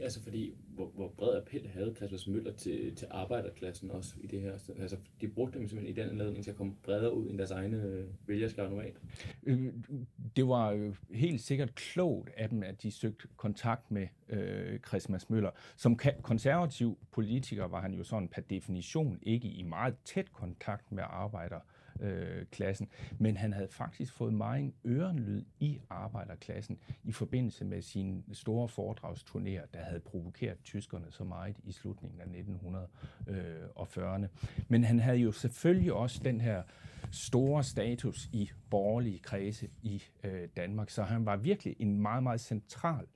Altså 0.00 0.22
fordi, 0.22 0.54
hvor, 0.68 0.90
hvor 0.94 1.08
bred 1.08 1.36
appel 1.36 1.68
havde 1.68 1.94
Christmas 1.96 2.26
Møller 2.26 2.52
til, 2.52 2.96
til 2.96 3.08
arbejderklassen 3.10 3.90
også 3.90 4.14
i 4.20 4.26
det 4.26 4.40
her? 4.40 4.52
Altså, 4.78 4.96
de 5.20 5.28
brugte 5.28 5.58
dem 5.58 5.68
simpelthen 5.68 5.96
i 5.96 6.00
den 6.00 6.10
anledning 6.10 6.44
til 6.44 6.50
at 6.50 6.56
komme 6.56 6.74
bredere 6.82 7.14
ud 7.14 7.30
end 7.30 7.38
deres 7.38 7.50
egne 7.50 7.82
øh, 7.82 8.04
vælgerskab 8.26 8.70
normalt? 8.70 9.00
Øhm, 9.46 9.84
det 10.36 10.48
var 10.48 10.72
jo 10.72 10.94
helt 11.10 11.40
sikkert 11.40 11.74
klogt 11.74 12.30
af 12.36 12.48
dem, 12.48 12.62
at 12.62 12.82
de 12.82 12.90
søgte 12.90 13.28
kontakt 13.36 13.90
med 13.90 14.06
øh, 14.28 14.78
Christmas 14.80 15.30
Møller. 15.30 15.50
Som 15.76 15.98
konservativ 16.22 16.98
politiker 17.12 17.64
var 17.64 17.80
han 17.80 17.94
jo 17.94 18.04
sådan 18.04 18.28
per 18.28 18.42
definition 18.42 19.18
ikke 19.22 19.48
i 19.48 19.62
meget 19.62 19.94
tæt 20.04 20.32
kontakt 20.32 20.92
med 20.92 21.02
arbejder 21.06 21.60
øh, 22.00 22.46
klassen. 22.46 22.88
Men 23.18 23.36
han 23.36 23.52
havde 23.52 23.68
faktisk 23.68 24.12
fået 24.12 24.34
meget 24.34 24.72
ørenlyd 24.86 25.44
i 25.60 25.80
arbejderklassen 25.90 26.78
i 27.04 27.12
forbindelse 27.12 27.64
med 27.64 27.82
sine 27.82 28.22
store 28.32 28.68
foredragsturnéer, 28.68 29.66
der 29.74 29.80
havde 29.80 30.00
provokeret 30.00 30.58
tyskerne 30.64 31.06
så 31.10 31.24
meget 31.24 31.56
i 31.64 31.72
slutningen 31.72 32.20
af 32.20 32.26
1940'erne. 32.26 34.26
Men 34.68 34.84
han 34.84 35.00
havde 35.00 35.18
jo 35.18 35.32
selvfølgelig 35.32 35.92
også 35.92 36.20
den 36.24 36.40
her 36.40 36.62
store 37.10 37.64
status 37.64 38.28
i 38.32 38.50
borgerlige 38.70 39.18
kredse 39.18 39.68
i 39.82 40.02
øh, 40.24 40.48
Danmark, 40.56 40.90
så 40.90 41.02
han 41.02 41.26
var 41.26 41.36
virkelig 41.36 41.76
en 41.78 42.00
meget, 42.00 42.22
meget 42.22 42.40
central 42.40 43.06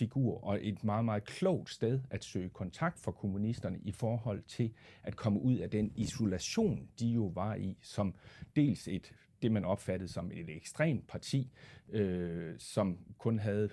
figur 0.00 0.44
og 0.44 0.58
et 0.62 0.84
meget, 0.84 1.04
meget 1.04 1.24
klogt 1.24 1.70
sted 1.70 2.00
at 2.10 2.24
søge 2.24 2.48
kontakt 2.48 2.98
for 2.98 3.12
kommunisterne 3.12 3.78
i 3.84 3.92
forhold 3.92 4.42
til 4.42 4.72
at 5.02 5.16
komme 5.16 5.40
ud 5.42 5.56
af 5.56 5.70
den 5.70 5.92
isolation, 5.96 6.88
de 7.00 7.06
jo 7.08 7.26
var 7.34 7.54
i, 7.54 7.76
som 7.82 8.14
dels 8.56 8.88
et 8.88 9.12
det, 9.42 9.52
man 9.52 9.64
opfattede 9.64 10.12
som 10.12 10.30
et 10.32 10.50
ekstremt 10.50 11.06
parti, 11.06 11.50
øh, 11.88 12.54
som 12.58 12.98
kun 13.18 13.38
havde 13.38 13.68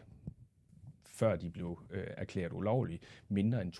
før 1.05 1.35
de 1.35 1.49
blev 1.49 1.79
øh, 1.89 2.07
erklæret 2.17 2.53
ulovlige, 2.53 2.99
mindre 3.29 3.61
end 3.61 3.73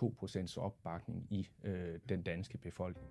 2% 0.57 0.57
opbakning 0.57 1.27
i 1.29 1.47
øh, 1.63 1.99
den 2.09 2.21
danske 2.21 2.57
befolkning. 2.57 3.09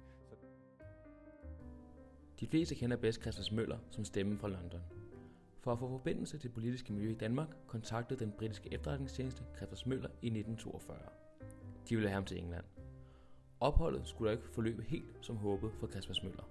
De 2.41 2.47
fleste 2.47 2.75
kender 2.75 2.97
bedst 2.97 3.21
Christmas 3.21 3.53
Møller 3.53 3.79
som 3.91 4.05
stemme 4.05 4.39
fra 4.39 4.49
London. 4.49 4.96
For 5.67 5.73
at 5.73 5.79
få 5.79 5.89
forbindelse 5.89 6.39
til 6.39 6.43
det 6.43 6.55
politiske 6.55 6.93
miljø 6.93 7.11
i 7.11 7.15
Danmark, 7.15 7.49
kontaktede 7.67 8.21
den 8.21 8.33
britiske 8.39 8.73
efterretningstjeneste 8.73 9.43
Christopher 9.57 9.89
Møller 9.89 10.09
i 10.23 10.27
1942. 10.27 10.97
De 11.89 11.95
ville 11.97 12.09
have 12.09 12.15
ham 12.15 12.25
til 12.25 12.39
England. 12.39 12.65
Opholdet 13.61 14.09
skulle 14.09 14.31
dog 14.31 14.39
ikke 14.39 14.55
forløbe 14.55 14.83
helt 14.83 15.19
som 15.21 15.37
håbet 15.37 15.71
for 15.81 15.87
Christmas 15.87 16.23
Møller. 16.23 16.49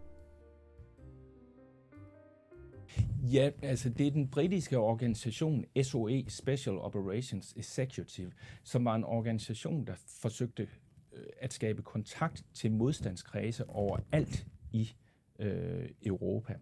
Ja, 3.34 3.52
altså 3.62 3.90
det 3.90 4.08
er 4.08 4.12
den 4.12 4.28
britiske 4.28 4.78
organisation 4.78 5.66
SOE, 5.84 6.26
Special 6.30 6.78
Operations 6.78 7.54
Executive, 7.58 8.32
som 8.64 8.86
var 8.86 8.96
en 8.96 9.04
organisation, 9.04 9.88
der 9.88 9.94
forsøgte 10.22 10.68
øh, 11.14 11.26
at 11.42 11.54
skabe 11.54 11.82
kontakt 11.82 12.46
til 12.54 12.72
modstandskredse 12.72 13.70
overalt 13.70 14.48
i 14.72 14.96
øh, 15.40 15.90
Europa. 16.06 16.56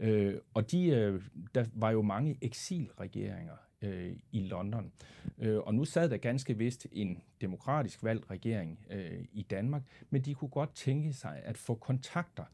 Øh, 0.00 0.34
og 0.54 0.70
de, 0.70 0.86
øh, 0.86 1.22
der 1.54 1.64
var 1.74 1.90
jo 1.90 2.02
mange 2.02 2.38
eksilregeringer 2.40 3.56
øh, 3.82 4.16
i 4.32 4.40
London. 4.40 4.92
Øh, 5.38 5.58
og 5.58 5.74
nu 5.74 5.84
sad 5.84 6.10
der 6.10 6.16
ganske 6.16 6.58
vist 6.58 6.86
en 6.92 7.22
demokratisk 7.40 8.04
valgt 8.04 8.30
regering 8.30 8.78
øh, 8.90 9.24
i 9.32 9.42
Danmark, 9.42 9.82
men 10.10 10.22
de 10.22 10.34
kunne 10.34 10.50
godt 10.50 10.74
tænke 10.74 11.12
sig 11.12 11.42
at 11.44 11.58
få 11.58 11.74
kontakter 11.74 12.44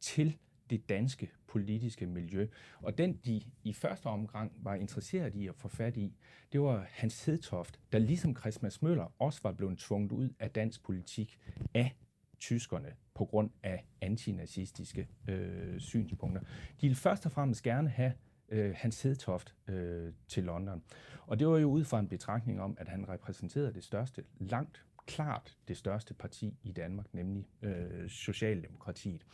til 0.00 0.36
det 0.70 0.88
danske 0.88 1.30
politiske 1.46 2.06
miljø. 2.06 2.46
Og 2.80 2.98
den, 2.98 3.20
de 3.24 3.42
i 3.64 3.72
første 3.72 4.06
omgang 4.06 4.52
var 4.56 4.74
interesseret 4.74 5.34
i 5.34 5.48
at 5.48 5.54
få 5.54 5.68
fat 5.68 5.96
i, 5.96 6.16
det 6.52 6.60
var 6.60 6.86
Hans 6.90 7.24
Hedtoft, 7.24 7.80
der 7.92 7.98
ligesom 7.98 8.36
Christmas 8.36 8.82
Møller 8.82 9.14
også 9.18 9.40
var 9.42 9.52
blevet 9.52 9.78
tvunget 9.78 10.12
ud 10.12 10.28
af 10.38 10.50
dansk 10.50 10.82
politik 10.82 11.38
af 11.74 11.96
tyskerne 12.44 12.94
på 13.14 13.24
grund 13.24 13.50
af 13.62 13.84
antinazistiske 14.00 15.08
øh, 15.28 15.80
synspunkter. 15.80 16.40
De 16.40 16.46
ville 16.80 16.96
først 16.96 17.26
og 17.26 17.32
fremmest 17.32 17.62
gerne 17.62 17.88
have 17.88 18.12
øh, 18.48 18.74
Hans 18.76 19.02
Hedtoft 19.02 19.54
øh, 19.68 20.12
til 20.28 20.44
London. 20.44 20.82
Og 21.26 21.38
det 21.38 21.46
var 21.48 21.58
jo 21.58 21.70
ud 21.70 21.84
fra 21.84 21.98
en 21.98 22.08
betragtning 22.08 22.60
om, 22.60 22.76
at 22.80 22.88
han 22.88 23.08
repræsenterede 23.08 23.74
det 23.74 23.84
største, 23.84 24.24
langt 24.38 24.84
klart 25.06 25.56
det 25.68 25.76
største 25.76 26.14
parti 26.14 26.58
i 26.62 26.72
Danmark, 26.72 27.14
nemlig 27.14 27.48
øh, 27.62 28.08
Socialdemokratiet. 28.08 29.26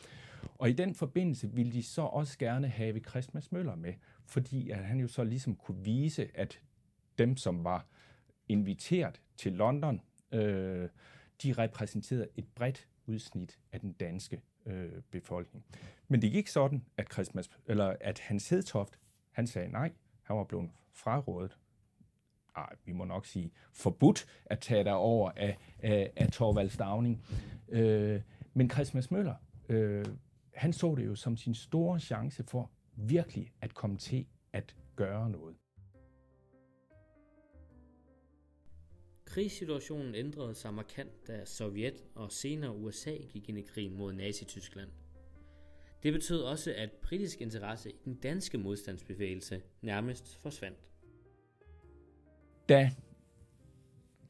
Og 0.59 0.71
i 0.71 0.73
den 0.73 0.95
forbindelse 0.95 1.50
ville 1.52 1.73
de 1.73 1.83
så 1.83 2.02
også 2.02 2.38
gerne 2.38 2.69
have 2.69 3.00
Christmas 3.00 3.52
Møller 3.52 3.75
med, 3.75 3.95
fordi 4.26 4.71
at 4.71 4.85
han 4.85 5.00
jo 5.00 5.09
så 5.09 5.25
ligesom 5.25 5.57
kunne 5.57 5.85
vise, 5.85 6.29
at 6.35 6.61
dem, 7.19 7.37
som 7.37 7.64
var 7.64 7.87
inviteret 8.49 9.21
til 9.37 9.52
London, 9.52 10.00
øh, 10.33 10.88
de 11.43 11.52
repræsenterede 11.52 12.29
et 12.37 12.47
bredt 12.55 12.88
udsnit 13.07 13.59
af 13.73 13.80
den 13.80 13.92
danske 13.92 14.40
øh, 14.66 14.92
befolkning. 15.11 15.64
Men 16.09 16.23
det 16.23 16.33
gik 16.33 16.49
sådan, 16.49 16.85
at, 16.97 17.12
Christmas, 17.12 17.50
eller 17.66 17.97
at 18.00 18.19
Hans 18.19 18.49
Hedtoft, 18.49 18.99
han 19.30 19.47
sagde 19.47 19.69
nej, 19.69 19.92
han 20.23 20.37
var 20.37 20.45
blevet 20.45 20.71
frarådet, 20.92 21.59
ej, 22.57 22.76
vi 22.85 22.92
må 22.92 23.04
nok 23.04 23.26
sige, 23.26 23.52
forbudt 23.73 24.26
at 24.47 24.61
tage 24.61 24.85
dig 24.85 24.95
over 24.95 25.30
af, 25.37 25.59
af, 25.78 26.12
af 26.16 26.33
Torvald 26.33 26.71
Stavning. 26.71 27.25
Øh, 27.69 28.21
men 28.54 28.71
Christmas 28.71 29.11
Møller, 29.11 29.35
øh, 29.69 30.04
han 30.54 30.73
så 30.73 30.95
det 30.95 31.07
jo 31.07 31.14
som 31.14 31.37
sin 31.37 31.54
store 31.54 32.00
chance 32.00 32.45
for 32.45 32.71
virkelig 32.97 33.52
at 33.61 33.75
komme 33.75 33.97
til 33.97 34.26
at 34.52 34.76
gøre 34.97 35.30
noget. 35.30 35.57
Krigssituationen 39.30 40.14
ændrede 40.14 40.54
sig 40.54 40.75
markant, 40.75 41.26
da 41.26 41.44
Sovjet 41.44 42.04
og 42.14 42.32
senere 42.32 42.76
USA 42.76 43.10
gik 43.10 43.49
ind 43.49 43.58
i 43.58 43.62
krigen 43.62 43.96
mod 43.96 44.12
Nazi-Tyskland. 44.12 44.88
Det 46.02 46.12
betød 46.12 46.42
også, 46.42 46.75
at 46.76 46.90
britisk 47.02 47.40
interesse 47.40 47.90
i 47.90 47.94
den 48.04 48.14
danske 48.14 48.58
modstandsbevægelse 48.58 49.62
nærmest 49.82 50.38
forsvandt. 50.42 50.78
Da 52.68 52.90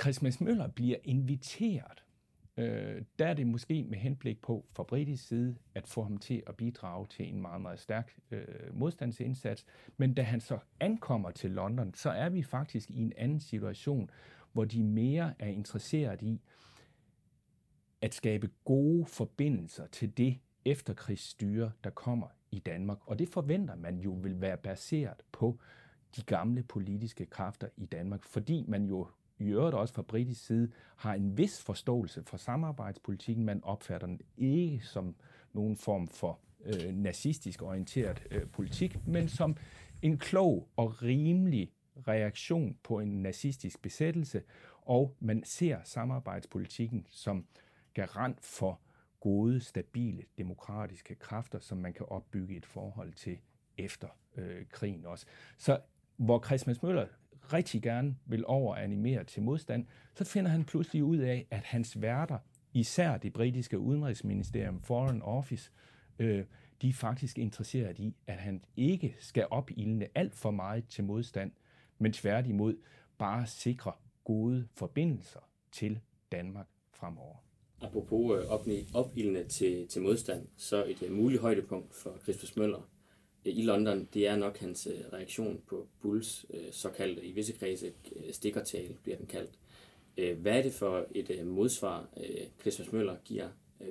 Christmas 0.00 0.40
Møller 0.40 0.68
bliver 0.68 0.96
inviteret, 1.04 2.04
øh, 2.56 3.02
der 3.18 3.26
er 3.26 3.34
det 3.34 3.46
måske 3.46 3.84
med 3.84 3.98
henblik 3.98 4.42
på 4.42 4.66
fra 4.72 4.82
britisk 4.82 5.28
side 5.28 5.56
at 5.74 5.86
få 5.86 6.02
ham 6.02 6.16
til 6.16 6.42
at 6.46 6.56
bidrage 6.56 7.06
til 7.06 7.28
en 7.28 7.40
meget, 7.40 7.60
meget 7.60 7.80
stærk 7.80 8.18
øh, 8.30 8.44
modstandsindsats. 8.72 9.66
Men 9.96 10.14
da 10.14 10.22
han 10.22 10.40
så 10.40 10.58
ankommer 10.80 11.30
til 11.30 11.50
London, 11.50 11.94
så 11.94 12.10
er 12.10 12.28
vi 12.28 12.42
faktisk 12.42 12.90
i 12.90 12.98
en 12.98 13.12
anden 13.16 13.40
situation, 13.40 14.10
hvor 14.52 14.64
de 14.64 14.82
mere 14.82 15.34
er 15.38 15.48
interesseret 15.48 16.22
i 16.22 16.40
at 18.00 18.14
skabe 18.14 18.50
gode 18.64 19.06
forbindelser 19.06 19.86
til 19.86 20.16
det 20.16 20.38
efterkrigsstyre, 20.64 21.72
der 21.84 21.90
kommer 21.90 22.26
i 22.50 22.58
Danmark. 22.58 22.98
Og 23.06 23.18
det 23.18 23.28
forventer 23.28 23.76
man 23.76 23.98
jo 23.98 24.10
vil 24.10 24.40
være 24.40 24.56
baseret 24.56 25.22
på 25.32 25.58
de 26.16 26.22
gamle 26.22 26.62
politiske 26.62 27.26
kræfter 27.26 27.68
i 27.76 27.86
Danmark, 27.86 28.24
fordi 28.24 28.64
man 28.68 28.84
jo 28.84 29.08
i 29.38 29.44
øvrigt 29.44 29.76
også 29.76 29.94
fra 29.94 30.02
britisk 30.02 30.46
side 30.46 30.70
har 30.96 31.14
en 31.14 31.38
vis 31.38 31.62
forståelse 31.62 32.22
for 32.26 32.36
samarbejdspolitikken. 32.36 33.44
Man 33.44 33.64
opfatter 33.64 34.06
den 34.06 34.20
ikke 34.36 34.80
som 34.80 35.14
nogen 35.52 35.76
form 35.76 36.08
for 36.08 36.38
øh, 36.64 36.94
nazistisk 36.94 37.62
orienteret 37.62 38.26
øh, 38.30 38.46
politik, 38.46 39.06
men 39.06 39.28
som 39.28 39.56
en 40.02 40.18
klog 40.18 40.68
og 40.76 41.02
rimelig 41.02 41.72
reaktion 42.08 42.76
på 42.82 43.00
en 43.00 43.22
nazistisk 43.22 43.82
besættelse, 43.82 44.42
og 44.82 45.16
man 45.20 45.44
ser 45.44 45.78
samarbejdspolitikken 45.84 47.06
som 47.08 47.46
garant 47.94 48.44
for 48.44 48.80
gode, 49.20 49.60
stabile, 49.60 50.22
demokratiske 50.38 51.14
kræfter, 51.14 51.58
som 51.58 51.78
man 51.78 51.92
kan 51.92 52.06
opbygge 52.08 52.56
et 52.56 52.66
forhold 52.66 53.12
til 53.12 53.38
efter 53.78 54.08
øh, 54.36 54.66
krigen 54.70 55.06
også. 55.06 55.26
Så 55.58 55.80
hvor 56.16 56.44
Christmas 56.44 56.82
Møller 56.82 57.06
rigtig 57.52 57.82
gerne 57.82 58.16
vil 58.26 58.44
overanimere 58.46 59.24
til 59.24 59.42
modstand, 59.42 59.86
så 60.14 60.24
finder 60.24 60.50
han 60.50 60.64
pludselig 60.64 61.04
ud 61.04 61.18
af, 61.18 61.46
at 61.50 61.64
hans 61.64 62.02
værter, 62.02 62.38
især 62.72 63.16
det 63.16 63.32
britiske 63.32 63.78
udenrigsministerium, 63.78 64.80
Foreign 64.82 65.22
Office, 65.22 65.70
øh, 66.18 66.44
de 66.82 66.88
er 66.88 66.92
faktisk 66.92 67.38
interesseret 67.38 67.98
i, 67.98 68.16
at 68.26 68.38
han 68.38 68.64
ikke 68.76 69.16
skal 69.18 69.46
opildne 69.50 70.08
alt 70.14 70.34
for 70.34 70.50
meget 70.50 70.88
til 70.88 71.04
modstand, 71.04 71.52
men 72.00 72.12
tværtimod 72.12 72.76
bare 73.18 73.46
sikre 73.46 73.92
gode 74.24 74.68
forbindelser 74.74 75.40
til 75.72 76.00
Danmark 76.32 76.66
fremover. 76.92 77.36
Apropos 77.80 78.38
øh, 78.38 78.50
opildende 78.94 79.48
til, 79.48 79.88
til 79.88 80.02
modstand, 80.02 80.48
så 80.56 80.84
et 80.84 81.02
uh, 81.02 81.12
muligt 81.12 81.40
højdepunkt 81.40 81.94
for 81.94 82.18
Christmas 82.22 82.56
Møller 82.56 82.78
uh, 82.78 82.84
i 83.44 83.62
London, 83.62 84.08
det 84.14 84.28
er 84.28 84.36
nok 84.36 84.58
hans 84.58 84.86
uh, 84.86 85.12
reaktion 85.12 85.60
på 85.68 85.88
Bulls 86.00 86.46
uh, 86.50 86.60
såkaldte, 86.70 87.24
i 87.24 87.32
visse 87.32 87.52
kredse, 87.52 87.92
stikkertale, 88.30 88.96
bliver 89.02 89.16
den 89.16 89.26
kaldt. 89.26 89.58
Hvad 90.40 90.58
er 90.58 90.62
det 90.62 90.72
for 90.72 91.06
et 91.14 91.46
modsvar, 91.46 92.08
Christmas 92.60 92.92
Møller 92.92 93.16
giver 93.24 93.48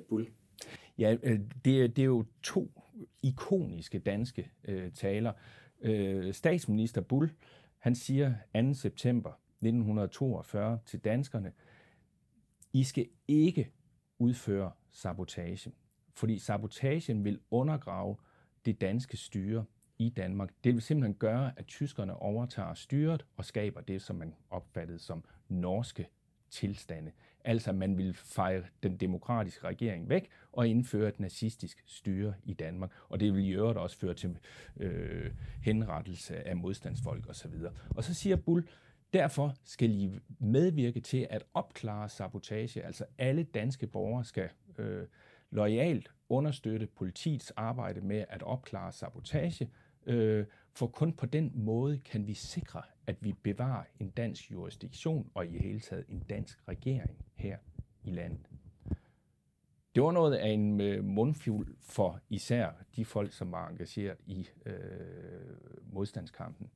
Bull? 0.08 0.28
Ja, 0.98 1.16
det, 1.64 1.96
det 1.96 1.98
er 1.98 2.06
jo 2.06 2.24
to 2.42 2.70
ikoniske 3.22 3.98
danske 3.98 4.50
uh, 4.68 4.92
taler. 4.94 5.32
Uh, 5.88 6.32
statsminister 6.32 7.00
Bull, 7.00 7.30
han 7.80 7.94
siger 7.94 8.34
2. 8.54 8.74
september 8.74 9.30
1942 9.30 10.78
til 10.86 11.00
danskerne, 11.00 11.52
I 12.72 12.84
skal 12.84 13.08
ikke 13.28 13.72
udføre 14.18 14.72
sabotage, 14.92 15.72
fordi 16.14 16.38
sabotagen 16.38 17.24
vil 17.24 17.40
undergrave 17.50 18.16
det 18.64 18.80
danske 18.80 19.16
styre 19.16 19.64
i 19.98 20.08
Danmark. 20.08 20.50
Det 20.64 20.74
vil 20.74 20.82
simpelthen 20.82 21.14
gøre, 21.14 21.52
at 21.56 21.66
tyskerne 21.66 22.16
overtager 22.16 22.74
styret 22.74 23.26
og 23.36 23.44
skaber 23.44 23.80
det, 23.80 24.02
som 24.02 24.16
man 24.16 24.34
opfattede 24.50 24.98
som 24.98 25.24
norske 25.48 26.08
tilstande. 26.50 27.12
Altså, 27.44 27.72
man 27.72 27.98
vil 27.98 28.14
fejre 28.14 28.62
den 28.82 28.96
demokratiske 28.96 29.66
regering 29.66 30.08
væk 30.08 30.28
og 30.52 30.68
indføre 30.68 31.08
et 31.08 31.20
nazistisk 31.20 31.82
styre 31.86 32.34
i 32.44 32.52
Danmark. 32.52 32.90
Og 33.08 33.20
det 33.20 33.34
vil 33.34 33.44
i 33.44 33.50
øvrigt 33.50 33.78
også 33.78 33.98
føre 33.98 34.14
til 34.14 34.38
øh, 34.76 35.30
henrettelse 35.62 36.48
af 36.48 36.56
modstandsfolk 36.56 37.28
osv. 37.28 37.54
Og 37.90 38.04
så 38.04 38.14
siger 38.14 38.36
Bull, 38.36 38.64
Derfor 39.12 39.54
skal 39.64 39.90
I 39.90 40.10
medvirke 40.38 41.00
til 41.00 41.26
at 41.30 41.44
opklare 41.54 42.08
sabotage. 42.08 42.82
Altså 42.82 43.04
alle 43.18 43.42
danske 43.42 43.86
borgere 43.86 44.24
skal 44.24 44.48
øh, 44.78 45.06
lojalt 45.50 46.10
understøtte 46.28 46.86
politiets 46.86 47.50
arbejde 47.50 48.00
med 48.00 48.24
at 48.28 48.42
opklare 48.42 48.92
sabotage, 48.92 49.70
øh, 50.06 50.46
for 50.72 50.86
kun 50.86 51.12
på 51.12 51.26
den 51.26 51.52
måde 51.54 51.98
kan 51.98 52.26
vi 52.26 52.34
sikre, 52.34 52.82
at 53.06 53.16
vi 53.20 53.32
bevarer 53.32 53.84
en 54.00 54.10
dansk 54.10 54.50
jurisdiktion 54.52 55.30
og 55.34 55.46
i 55.46 55.58
hele 55.58 55.80
taget 55.80 56.04
en 56.08 56.20
dansk 56.28 56.68
regering 56.68 57.10
her 57.40 57.58
i 58.04 58.10
landet. 58.10 58.46
Det 59.94 60.02
var 60.02 60.12
noget 60.12 60.34
af 60.34 60.48
en 60.48 60.80
øh, 60.80 61.04
mundfuld 61.04 61.76
for 61.80 62.20
især 62.28 62.70
de 62.96 63.04
folk, 63.04 63.32
som 63.32 63.52
var 63.52 63.68
engageret 63.68 64.18
i 64.26 64.48
øh, 64.66 64.72
modstandskampen. 65.92 66.70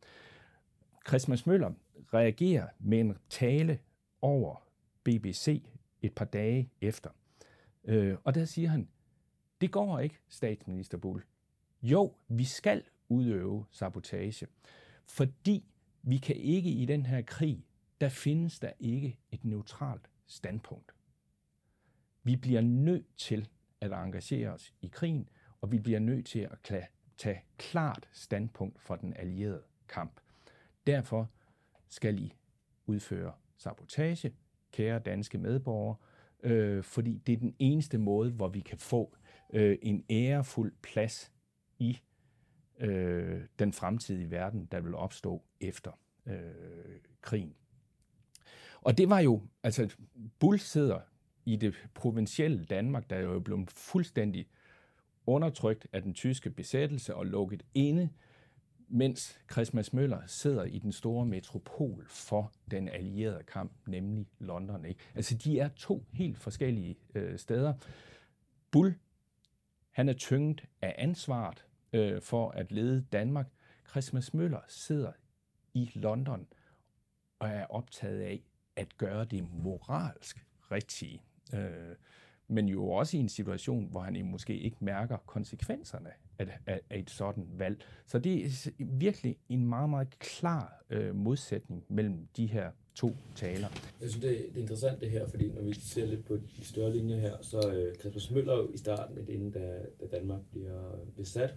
Christmas 1.08 1.46
Møller 1.46 1.72
reagerer 2.14 2.68
med 2.78 3.00
en 3.00 3.16
tale 3.28 3.78
over 4.22 4.68
BBC 5.04 5.62
et 6.02 6.14
par 6.14 6.24
dage 6.24 6.70
efter. 6.80 7.10
Øh, 7.84 8.16
og 8.24 8.34
der 8.34 8.44
siger 8.44 8.68
han, 8.68 8.88
det 9.60 9.70
går 9.70 9.98
ikke, 9.98 10.18
statsminister 10.28 10.98
Bull. 10.98 11.22
Jo, 11.82 12.14
vi 12.28 12.44
skal 12.44 12.82
udøve 13.08 13.64
sabotage, 13.70 14.46
fordi 15.06 15.64
vi 16.02 16.16
kan 16.16 16.36
ikke 16.36 16.70
i 16.70 16.84
den 16.84 17.06
her 17.06 17.22
krig, 17.22 17.66
der 18.00 18.08
findes 18.08 18.60
der 18.60 18.72
ikke 18.80 19.18
et 19.32 19.44
neutralt 19.44 20.10
standpunkt. 20.26 20.94
Vi 22.22 22.36
bliver 22.36 22.60
nødt 22.60 23.16
til 23.16 23.48
at 23.80 23.92
engagere 23.92 24.50
os 24.50 24.74
i 24.82 24.86
krigen, 24.86 25.28
og 25.60 25.72
vi 25.72 25.78
bliver 25.78 25.98
nødt 25.98 26.26
til 26.26 26.38
at 26.38 26.86
tage 27.16 27.42
klart 27.58 28.08
standpunkt 28.12 28.80
for 28.80 28.96
den 28.96 29.14
allierede 29.16 29.62
kamp. 29.88 30.20
Derfor 30.86 31.30
skal 31.88 32.18
I 32.18 32.34
udføre 32.86 33.32
sabotage, 33.56 34.34
kære 34.72 34.98
danske 34.98 35.38
medborgere, 35.38 35.96
øh, 36.42 36.84
fordi 36.84 37.22
det 37.26 37.32
er 37.32 37.36
den 37.36 37.56
eneste 37.58 37.98
måde, 37.98 38.30
hvor 38.30 38.48
vi 38.48 38.60
kan 38.60 38.78
få 38.78 39.16
øh, 39.52 39.78
en 39.82 40.04
ærefuld 40.10 40.72
plads 40.82 41.32
i 41.78 42.00
øh, 42.78 43.42
den 43.58 43.72
fremtidige 43.72 44.30
verden, 44.30 44.66
der 44.72 44.80
vil 44.80 44.94
opstå 44.94 45.42
efter 45.60 45.92
øh, 46.26 47.00
krigen. 47.20 47.54
Og 48.84 48.98
det 48.98 49.08
var 49.08 49.20
jo, 49.20 49.42
altså 49.62 49.96
Bull 50.38 50.58
sidder 50.58 51.00
i 51.44 51.56
det 51.56 51.74
provincielle 51.94 52.64
Danmark, 52.64 53.10
der 53.10 53.16
er 53.16 53.20
jo 53.20 53.40
blevet 53.40 53.70
fuldstændig 53.70 54.46
undertrykt 55.26 55.86
af 55.92 56.02
den 56.02 56.14
tyske 56.14 56.50
besættelse 56.50 57.14
og 57.14 57.26
lukket 57.26 57.62
inde 57.74 58.08
mens 58.88 59.40
Christmas 59.52 59.92
Møller 59.92 60.26
sidder 60.26 60.64
i 60.64 60.78
den 60.78 60.92
store 60.92 61.26
metropol 61.26 62.06
for 62.08 62.52
den 62.70 62.88
allierede 62.88 63.42
kamp, 63.42 63.72
nemlig 63.86 64.26
London. 64.38 64.84
Ikke? 64.84 65.00
Altså, 65.14 65.34
de 65.34 65.58
er 65.58 65.68
to 65.68 66.04
helt 66.12 66.38
forskellige 66.38 66.96
øh, 67.14 67.38
steder. 67.38 67.74
Bull, 68.70 68.94
han 69.90 70.08
er 70.08 70.12
tynget 70.12 70.64
af 70.82 70.94
ansvaret 70.98 71.66
øh, 71.92 72.22
for 72.22 72.50
at 72.50 72.72
lede 72.72 73.06
Danmark. 73.12 73.46
Christmas 73.90 74.34
Møller 74.34 74.60
sidder 74.68 75.12
i 75.74 75.90
London 75.94 76.46
og 77.38 77.48
er 77.48 77.66
optaget 77.66 78.20
af 78.20 78.42
at 78.76 78.96
gøre 78.98 79.24
det 79.24 79.44
moralsk 79.52 80.46
rigtige. 80.70 81.22
Øh, 81.54 81.96
men 82.48 82.68
jo 82.68 82.88
også 82.88 83.16
i 83.16 83.20
en 83.20 83.28
situation, 83.28 83.88
hvor 83.90 84.00
han 84.00 84.24
måske 84.24 84.58
ikke 84.58 84.76
mærker 84.80 85.16
konsekvenserne 85.16 86.10
af, 86.38 86.58
af, 86.66 86.80
af 86.90 86.98
et 86.98 87.10
sådan 87.10 87.46
valg. 87.58 87.84
Så 88.06 88.18
det 88.18 88.44
er 88.44 88.70
virkelig 88.78 89.36
en 89.48 89.66
meget, 89.66 89.90
meget 89.90 90.18
klar 90.18 90.84
øh, 90.90 91.14
modsætning 91.14 91.84
mellem 91.88 92.28
de 92.36 92.46
her 92.46 92.70
to 92.94 93.16
taler. 93.34 93.68
Jeg 94.00 94.10
synes, 94.10 94.24
det 94.24 94.30
er, 94.30 94.48
det 94.48 94.56
er 94.56 94.60
interessant 94.60 95.00
det 95.00 95.10
her, 95.10 95.28
fordi 95.28 95.48
når 95.48 95.62
vi 95.62 95.74
ser 95.74 96.06
lidt 96.06 96.24
på 96.24 96.36
de 96.36 96.64
større 96.64 96.92
linjer 96.96 97.16
her, 97.16 97.36
så 97.42 97.72
øh, 97.72 97.94
Christmas 97.94 98.30
Møller 98.30 98.74
i 98.74 98.76
starten, 98.76 99.28
inden 99.28 99.50
da, 99.50 99.78
da 100.00 100.06
Danmark 100.16 100.40
bliver 100.50 100.92
øh, 100.92 101.06
besat, 101.16 101.54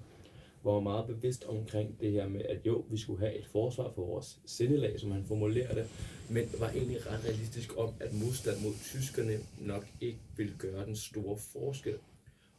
var 0.63 0.79
meget 0.79 1.07
bevidst 1.07 1.45
omkring 1.45 1.99
det 1.99 2.11
her 2.11 2.29
med, 2.29 2.41
at 2.41 2.65
jo, 2.65 2.85
vi 2.89 2.97
skulle 2.97 3.19
have 3.19 3.35
et 3.35 3.47
forsvar 3.47 3.91
for 3.95 4.05
vores 4.05 4.39
sindelag, 4.45 4.99
som 4.99 5.11
han 5.11 5.25
formulerer 5.25 5.73
det, 5.73 5.87
men 6.29 6.49
var 6.59 6.69
egentlig 6.69 7.07
ret 7.07 7.25
realistisk 7.25 7.77
om, 7.77 7.93
at 7.99 8.13
modstand 8.13 8.61
mod 8.63 8.73
tyskerne 8.83 9.37
nok 9.59 9.87
ikke 10.01 10.19
ville 10.37 10.53
gøre 10.57 10.85
den 10.85 10.95
store 10.95 11.37
forskel. 11.53 11.95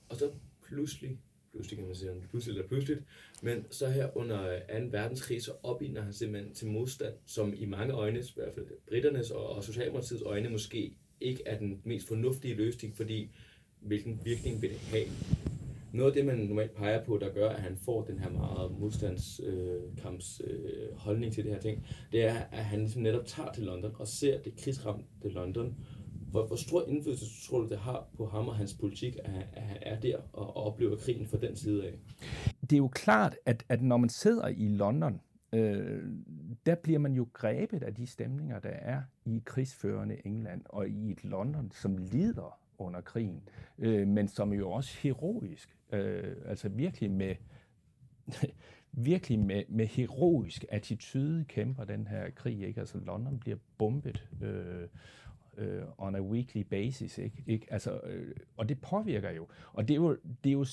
Og 0.09 0.17
så 0.17 0.31
pludselig, 0.69 1.19
pludselig 1.53 1.79
kan 1.79 1.87
man 1.87 1.97
sige, 1.97 2.11
pludselig 2.31 2.57
eller 2.57 2.69
pludseligt, 2.69 3.01
men 3.43 3.65
så 3.71 3.89
her 3.89 4.17
under 4.17 4.59
2. 4.59 4.75
verdenskrig, 4.91 5.43
så 5.43 5.53
opildner 5.63 6.03
han 6.03 6.13
simpelthen 6.13 6.55
til 6.55 6.67
modstand, 6.67 7.15
som 7.27 7.55
i 7.57 7.65
mange 7.65 7.93
øjne, 7.93 8.19
i 8.19 8.33
hvert 8.35 8.55
fald 8.55 8.67
britternes 8.89 9.31
og 9.31 9.65
Socialdemokratiets 9.65 10.23
øjne, 10.23 10.49
måske 10.49 10.93
ikke 11.21 11.43
er 11.47 11.59
den 11.59 11.81
mest 11.85 12.09
fornuftige 12.09 12.55
løsning, 12.55 12.97
fordi 12.97 13.31
hvilken 13.81 14.21
virkning 14.25 14.63
vil 14.63 14.71
det 14.71 14.79
have? 14.79 15.07
Noget 15.99 16.11
af 16.11 16.15
det, 16.15 16.27
man 16.27 16.37
normalt 16.47 16.75
peger 16.75 17.05
på, 17.05 17.19
der 17.19 17.33
gør, 17.35 17.49
at 17.49 17.61
han 17.61 17.77
får 17.77 18.05
den 18.05 18.19
her 18.19 18.31
meget 18.31 18.79
modstandskampsholdning 18.81 20.65
øh, 20.75 20.91
øh, 20.91 20.97
holdning 20.97 21.33
til 21.33 21.45
det 21.45 21.53
her 21.53 21.61
ting, 21.61 21.87
det 22.13 22.25
er, 22.25 22.35
at 22.35 22.65
han 22.65 22.79
ligesom 22.79 23.03
netop 23.03 23.27
tager 23.27 23.53
til 23.53 23.63
London 23.63 23.93
og 23.99 24.09
ser 24.09 24.43
det 24.43 24.57
krigsramte 24.57 25.29
London. 25.29 25.77
Hvor, 26.31 26.47
hvor 26.47 26.57
stor 26.57 26.89
indflydelse 26.89 27.49
tror 27.49 27.61
du, 27.61 27.69
det 27.69 27.79
har 27.79 28.09
på 28.17 28.27
ham 28.27 28.49
og 28.49 28.57
hans 28.57 28.75
politik, 28.75 29.17
at, 29.25 29.47
at 29.53 29.63
han 29.63 29.77
er 29.83 30.01
der 30.01 30.17
og, 30.33 30.57
og 30.57 30.67
oplever 30.67 30.97
krigen 30.97 31.27
fra 31.27 31.39
den 31.39 31.57
side 31.57 31.87
af? 31.87 31.93
Det 32.61 32.73
er 32.73 32.79
jo 32.79 32.89
klart, 32.89 33.37
at, 33.47 33.65
at 33.69 33.83
når 33.83 33.97
man 33.97 34.09
sidder 34.09 34.49
i 34.49 34.69
London, 34.69 35.21
øh, 35.53 36.03
der 36.67 36.75
bliver 36.75 36.99
man 36.99 37.13
jo 37.13 37.29
grebet 37.33 37.83
af 37.83 37.95
de 37.95 38.07
stemninger, 38.07 38.59
der 38.59 38.69
er 38.69 39.03
i 39.25 39.43
krigsførende 39.45 40.17
England 40.25 40.63
og 40.65 40.89
i 40.89 41.11
et 41.11 41.25
London, 41.25 41.73
som 41.73 41.97
lider 41.97 42.59
under 42.79 43.01
krigen, 43.01 43.49
øh, 43.79 44.09
men 44.09 44.29
som 44.29 44.53
jo 44.53 44.71
også 44.71 44.99
heroisk, 44.99 45.77
øh, 45.93 46.37
altså 46.47 46.69
virkelig 46.69 47.11
med 47.11 47.35
virkelig 48.93 49.39
med, 49.39 49.63
med 49.69 49.87
heroisk 49.87 50.65
attitude 50.69 51.45
kæmper 51.45 51.85
den 51.85 52.07
her 52.07 52.31
krig. 52.31 52.63
Ikke? 52.63 52.81
Altså 52.81 52.99
London 52.99 53.39
bliver 53.39 53.59
bombet 53.79 54.29
øh, 54.43 54.89
øh, 55.57 55.83
on 55.99 56.15
a 56.15 56.21
weekly 56.21 56.61
basis. 56.61 57.19
Ikke? 57.19 57.45
Ikke? 57.47 57.67
Altså, 57.73 58.01
øh, 58.05 58.37
og 58.57 58.69
det 58.69 58.81
påvirker 58.81 59.31
jo. 59.31 59.49
Og 59.73 59.89
det 59.89 59.95
er 59.95 59.99
jo, 59.99 60.17
det 60.45 60.51
er 60.51 60.55
jo 60.55 60.65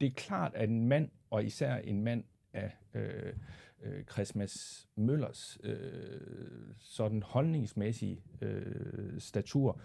det 0.00 0.06
er 0.06 0.14
klart, 0.16 0.54
at 0.54 0.68
en 0.68 0.88
mand, 0.88 1.08
og 1.30 1.44
især 1.44 1.76
en 1.76 2.02
mand 2.02 2.24
af 2.52 2.76
øh, 2.94 3.32
øh, 3.82 4.04
Christmas 4.04 4.86
Møllers 4.96 5.58
øh, 5.62 6.20
sådan 6.78 7.22
holdningsmæssige 7.22 8.22
øh, 8.40 9.20
statur, 9.20 9.80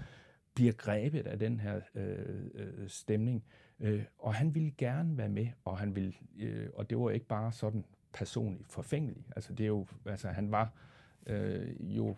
bliver 0.56 0.74
grebet 0.74 1.28
af 1.28 1.40
den 1.40 1.60
her 1.60 1.82
øh, 1.96 2.46
øh, 2.54 2.90
stemning. 2.90 3.44
Øh, 3.80 4.04
og 4.18 4.34
han 4.34 4.56
ville 4.56 4.72
gerne 4.78 5.18
være 5.18 5.30
med, 5.30 5.48
og 5.66 5.78
han 5.78 5.96
ville, 5.96 6.14
øh, 6.40 6.68
og 6.74 6.90
det 6.90 6.98
var 6.98 7.10
ikke 7.10 7.28
bare 7.28 7.52
sådan 7.52 7.86
personligt 8.14 8.72
forfængelig. 8.72 9.26
Altså 9.36 9.54
det 9.54 9.64
er 9.64 9.68
jo, 9.68 9.88
altså 10.06 10.28
han 10.28 10.52
var 10.52 10.74
øh, 11.26 11.96
jo 11.98 12.16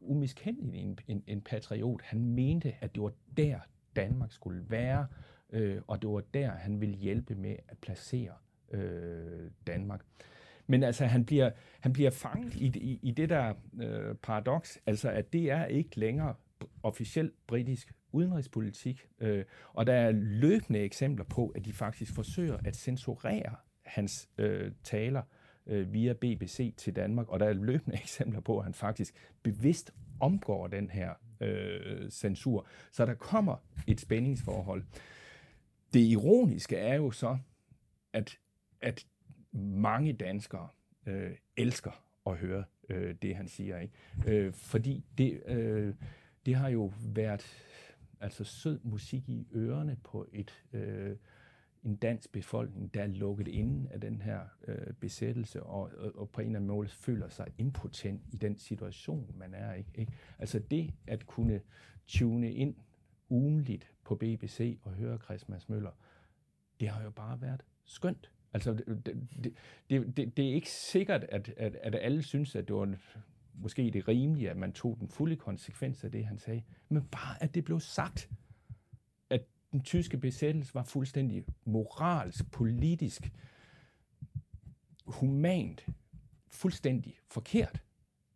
umiskendelig 0.00 0.80
en, 0.80 0.98
en, 1.08 1.24
en 1.26 1.40
patriot. 1.40 2.02
Han 2.02 2.24
mente, 2.24 2.74
at 2.80 2.94
det 2.94 3.02
var 3.02 3.12
der 3.36 3.58
Danmark 3.96 4.32
skulle 4.32 4.64
være, 4.68 5.06
øh, 5.50 5.82
og 5.86 6.02
det 6.02 6.10
var 6.10 6.22
der 6.34 6.50
han 6.50 6.80
ville 6.80 6.96
hjælpe 6.96 7.34
med 7.34 7.56
at 7.68 7.78
placere 7.78 8.32
øh, 8.70 9.50
Danmark. 9.66 10.00
Men 10.66 10.82
altså, 10.82 11.06
han 11.06 11.24
bliver, 11.24 11.50
han 11.80 11.92
bliver 11.92 12.10
fanget 12.10 12.54
i, 12.54 12.66
i, 12.66 12.98
i 13.02 13.10
det 13.10 13.28
der 13.28 13.54
øh, 13.82 14.14
paradoks, 14.14 14.78
altså 14.86 15.10
at 15.10 15.32
det 15.32 15.50
er 15.50 15.64
ikke 15.64 15.98
længere 15.98 16.34
officiel 16.82 17.32
britisk 17.46 17.92
udenrigspolitik, 18.12 19.08
øh, 19.20 19.44
og 19.72 19.86
der 19.86 19.92
er 19.92 20.10
løbende 20.12 20.80
eksempler 20.80 21.24
på, 21.24 21.48
at 21.48 21.64
de 21.64 21.72
faktisk 21.72 22.14
forsøger 22.14 22.56
at 22.64 22.76
censurere 22.76 23.56
hans 23.82 24.28
øh, 24.38 24.72
taler 24.84 25.22
øh, 25.66 25.92
via 25.92 26.12
BBC 26.12 26.74
til 26.76 26.96
Danmark, 26.96 27.28
og 27.28 27.40
der 27.40 27.46
er 27.46 27.52
løbende 27.52 27.96
eksempler 28.02 28.40
på, 28.40 28.58
at 28.58 28.64
han 28.64 28.74
faktisk 28.74 29.14
bevidst 29.42 29.92
omgår 30.20 30.66
den 30.66 30.90
her 30.90 31.14
øh, 31.40 32.10
censur. 32.10 32.66
Så 32.90 33.06
der 33.06 33.14
kommer 33.14 33.56
et 33.86 34.00
spændingsforhold. 34.00 34.84
Det 35.92 36.00
ironiske 36.00 36.76
er 36.76 36.94
jo 36.94 37.10
så, 37.10 37.38
at, 38.12 38.38
at 38.80 39.06
mange 39.52 40.12
danskere 40.12 40.68
øh, 41.06 41.30
elsker 41.56 42.04
at 42.26 42.36
høre 42.36 42.64
øh, 42.88 43.14
det, 43.22 43.36
han 43.36 43.48
siger. 43.48 43.78
Ikke? 43.78 43.94
Øh, 44.26 44.52
fordi 44.52 45.04
det, 45.18 45.42
øh, 45.46 45.94
det 46.46 46.54
har 46.54 46.68
jo 46.68 46.92
været 47.14 47.46
altså 48.20 48.44
sød 48.44 48.80
musik 48.82 49.28
i 49.28 49.46
ørerne 49.54 49.96
på 50.04 50.28
et 50.32 50.64
øh, 50.72 51.16
en 51.84 51.96
dansk 51.96 52.32
befolkning, 52.32 52.94
der 52.94 53.02
er 53.02 53.06
lukket 53.06 53.48
inde 53.48 53.90
af 53.90 54.00
den 54.00 54.22
her 54.22 54.40
øh, 54.68 54.92
besættelse, 55.00 55.62
og, 55.62 55.90
og, 55.98 56.12
og 56.14 56.30
på 56.30 56.40
en 56.40 56.46
eller 56.46 56.58
anden 56.58 56.68
måde 56.68 56.88
føler 56.88 57.28
sig 57.28 57.46
impotent 57.58 58.22
i 58.32 58.36
den 58.36 58.58
situation, 58.58 59.34
man 59.36 59.54
er 59.54 59.74
i. 59.74 59.84
Ikke? 59.94 60.12
Altså 60.38 60.58
det 60.58 60.94
at 61.06 61.26
kunne 61.26 61.60
tune 62.06 62.52
ind 62.52 62.74
ugenligt 63.28 63.92
på 64.04 64.14
BBC 64.14 64.78
og 64.82 64.92
høre 64.92 65.18
Christmas 65.18 65.68
Møller, 65.68 65.90
det 66.80 66.88
har 66.88 67.02
jo 67.02 67.10
bare 67.10 67.40
været 67.40 67.64
skønt. 67.84 68.30
Altså, 68.54 68.72
det, 68.72 69.06
det, 69.06 69.54
det, 69.90 70.16
det, 70.16 70.36
det 70.36 70.50
er 70.50 70.54
ikke 70.54 70.70
sikkert, 70.70 71.24
at, 71.24 71.54
at, 71.56 71.76
at 71.76 71.94
alle 71.94 72.22
synes, 72.22 72.56
at 72.56 72.68
det 72.68 72.76
var 72.76 72.84
måske 73.54 73.90
det 73.90 74.08
rimelige, 74.08 74.50
at 74.50 74.56
man 74.56 74.72
tog 74.72 74.96
den 75.00 75.08
fulde 75.08 75.36
konsekvens 75.36 76.04
af 76.04 76.12
det, 76.12 76.26
han 76.26 76.38
sagde, 76.38 76.62
men 76.88 77.02
bare 77.02 77.42
at 77.42 77.54
det 77.54 77.64
blev 77.64 77.80
sagt 77.80 78.30
at 79.30 79.44
den 79.72 79.82
tyske 79.82 80.18
besættelse 80.18 80.74
var 80.74 80.82
fuldstændig 80.82 81.44
moralsk, 81.64 82.50
politisk, 82.50 83.32
humant, 85.06 85.86
fuldstændig 86.48 87.18
forkert. 87.30 87.82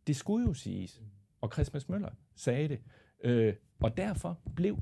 Det 0.07 0.17
skulle 0.17 0.47
jo 0.47 0.55
siges. 0.55 1.03
Og 1.41 1.53
Christmas 1.53 1.89
Møller 1.89 2.11
sagde 2.35 2.69
det. 2.69 2.81
Øh, 3.25 3.55
og 3.81 3.97
derfor 3.97 4.41
blev 4.57 4.79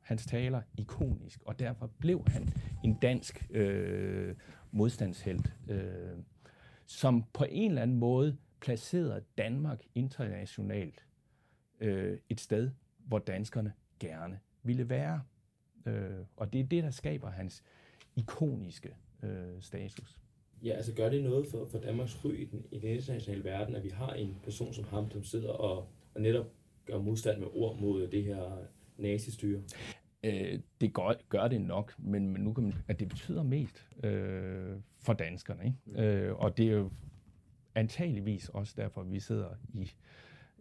hans 0.00 0.26
taler 0.26 0.62
ikonisk, 0.78 1.42
og 1.42 1.58
derfor 1.58 1.86
blev 1.86 2.24
han 2.26 2.48
en 2.84 2.94
dansk 2.94 3.46
øh, 3.50 4.36
modstandshelt, 4.70 5.52
øh, 5.68 6.18
som 6.86 7.24
på 7.32 7.44
en 7.50 7.70
eller 7.70 7.82
anden 7.82 7.96
måde 7.96 8.36
placerede 8.64 9.24
Danmark 9.38 9.80
internationalt 9.94 11.06
øh, 11.80 12.18
et 12.28 12.40
sted, 12.40 12.70
hvor 12.98 13.18
danskerne 13.18 13.72
gerne 14.00 14.38
ville 14.62 14.88
være. 14.88 15.22
Øh, 15.86 16.10
og 16.36 16.52
det 16.52 16.60
er 16.60 16.64
det, 16.64 16.82
der 16.82 16.90
skaber 16.90 17.30
hans 17.30 17.62
ikoniske 18.16 18.96
øh, 19.22 19.60
status. 19.60 20.20
Ja, 20.62 20.70
altså 20.70 20.94
gør 20.94 21.08
det 21.08 21.22
noget 21.22 21.46
for, 21.46 21.66
for 21.66 21.78
Danmarks 21.78 22.24
ry 22.24 22.32
i 22.32 22.44
den, 22.44 22.64
i 22.70 22.78
den 22.78 22.90
internationale 22.90 23.44
verden, 23.44 23.76
at 23.76 23.84
vi 23.84 23.88
har 23.88 24.12
en 24.12 24.36
person 24.44 24.74
som 24.74 24.84
ham, 24.84 25.10
som 25.10 25.24
sidder 25.24 25.50
og, 25.50 25.88
og 26.14 26.20
netop 26.20 26.46
gør 26.86 26.98
modstand 26.98 27.38
med 27.38 27.48
ord 27.52 27.80
mod 27.80 28.06
det 28.06 28.24
her 28.24 28.58
nazistyre? 28.96 29.62
Øh, 30.22 30.60
det 30.80 30.94
gør, 30.94 31.12
gør 31.28 31.48
det 31.48 31.60
nok, 31.60 31.94
men, 31.98 32.28
men 32.28 32.42
nu 32.42 32.52
kan 32.52 32.64
man, 32.64 32.74
at 32.88 33.00
det 33.00 33.08
betyder 33.08 33.42
mest 33.42 33.88
øh, 34.04 34.76
for 35.00 35.12
danskerne. 35.12 35.64
Ikke? 35.64 35.76
Mm. 35.84 35.96
Øh, 35.96 36.36
og 36.36 36.56
det 36.56 36.66
er 36.66 36.72
jo 36.72 36.90
antageligvis 37.74 38.48
også 38.48 38.74
derfor, 38.76 39.00
at 39.00 39.12
vi 39.12 39.20
sidder 39.20 39.48
i 39.74 39.92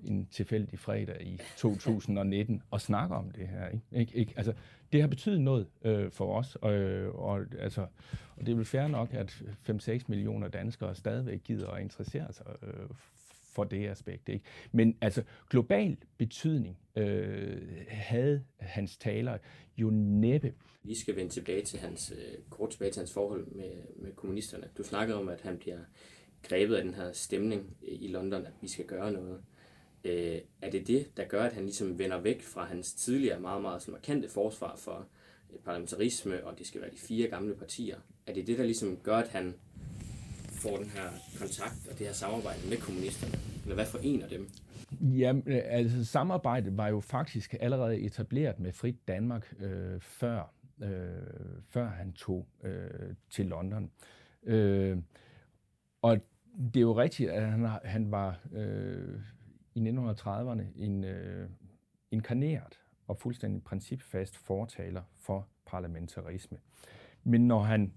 en 0.03 0.25
tilfældig 0.31 0.79
fredag 0.79 1.21
i 1.21 1.39
2019 1.57 2.61
og 2.71 2.81
snakker 2.81 3.15
om 3.15 3.31
det 3.31 3.47
her. 3.47 3.67
Ikke? 3.67 3.83
Ikke, 3.91 4.15
ikke? 4.15 4.33
Altså, 4.35 4.53
det 4.93 5.01
har 5.01 5.07
betydet 5.07 5.41
noget 5.41 5.67
øh, 5.85 6.11
for 6.11 6.35
os, 6.35 6.55
og, 6.55 6.73
og, 7.15 7.45
altså, 7.59 7.81
og 8.35 8.45
det 8.45 8.51
er 8.51 8.55
vel 8.55 8.65
fair 8.65 8.87
nok, 8.87 9.13
at 9.13 9.43
5-6 9.69 10.03
millioner 10.07 10.47
danskere 10.47 10.95
stadigvæk 10.95 11.43
gider 11.43 11.69
at 11.69 11.81
interessere 11.81 12.33
sig 12.33 12.45
øh, 12.63 12.89
for 13.53 13.63
det 13.63 13.87
aspekt. 13.87 14.29
Ikke? 14.29 14.45
Men 14.71 14.97
altså, 15.01 15.23
global 15.49 15.97
betydning 16.17 16.77
øh, 16.95 17.61
havde 17.87 18.43
hans 18.59 18.97
taler 18.97 19.37
jo 19.77 19.89
næppe. 19.93 20.53
Vi 20.83 20.95
skal 20.95 21.15
vende 21.15 21.31
tilbage 21.31 21.61
til 21.61 21.79
hans, 21.79 22.11
øh, 22.11 22.43
kort 22.49 22.69
tilbage 22.69 22.91
til 22.91 22.99
hans 22.99 23.13
forhold 23.13 23.47
med, 23.47 23.71
med 23.95 24.11
kommunisterne. 24.11 24.67
Du 24.77 24.83
snakkede 24.83 25.17
om, 25.17 25.29
at 25.29 25.41
han 25.41 25.57
bliver 25.57 25.79
grebet 26.43 26.75
af 26.75 26.83
den 26.83 26.93
her 26.93 27.11
stemning 27.11 27.77
i 27.81 28.07
London, 28.07 28.45
at 28.45 28.53
vi 28.61 28.67
skal 28.67 28.85
gøre 28.85 29.11
noget. 29.11 29.41
Øh, 30.03 30.41
er 30.61 30.69
det 30.71 30.87
det, 30.87 31.17
der 31.17 31.25
gør, 31.25 31.43
at 31.43 31.53
han 31.53 31.63
ligesom 31.63 31.99
vender 31.99 32.21
væk 32.21 32.41
fra 32.41 32.65
hans 32.65 32.93
tidligere 32.93 33.39
meget, 33.39 33.61
meget 33.61 33.81
sådan 33.81 33.91
markante 33.91 34.29
forsvar 34.29 34.75
for 34.75 35.05
øh, 35.53 35.59
parlamentarisme, 35.59 36.45
og 36.45 36.59
det 36.59 36.67
skal 36.67 36.81
være 36.81 36.91
de 36.91 36.97
fire 36.97 37.27
gamle 37.27 37.55
partier? 37.55 37.97
Er 38.27 38.33
det 38.33 38.47
det, 38.47 38.57
der 38.57 38.63
ligesom 38.63 38.97
gør, 38.97 39.17
at 39.17 39.27
han 39.27 39.53
får 40.51 40.77
den 40.77 40.89
her 40.89 41.09
kontakt 41.39 41.87
og 41.91 41.99
det 41.99 42.07
her 42.07 42.13
samarbejde 42.13 42.69
med 42.69 42.77
kommunisterne? 42.77 43.33
Eller 43.63 43.75
hvad 43.75 43.85
forener 43.85 44.27
dem? 44.27 44.49
Ja, 45.01 45.33
øh, 45.45 45.61
altså 45.65 46.05
samarbejdet 46.05 46.77
var 46.77 46.87
jo 46.87 46.99
faktisk 46.99 47.55
allerede 47.59 47.99
etableret 47.99 48.59
med 48.59 48.71
Frit 48.71 49.07
Danmark 49.07 49.53
øh, 49.59 50.01
før, 50.01 50.53
øh, 50.83 50.89
før 51.69 51.87
han 51.87 52.13
tog 52.13 52.47
øh, 52.63 53.15
til 53.29 53.45
London. 53.45 53.91
Øh, 54.43 54.97
og 56.01 56.17
det 56.57 56.77
er 56.77 56.81
jo 56.81 56.97
rigtigt, 56.97 57.29
at 57.29 57.51
han, 57.51 57.69
han 57.83 58.11
var 58.11 58.39
øh, 58.51 59.19
i 59.75 59.79
1930'erne 59.79 60.63
en 60.75 61.03
øh, 61.03 61.49
inkarneret 62.11 62.79
og 63.07 63.17
fuldstændig 63.17 63.63
principfast 63.63 64.37
fortaler 64.37 65.01
for 65.15 65.47
parlamentarisme. 65.65 66.57
Men 67.23 67.47
når 67.47 67.63
han 67.63 67.93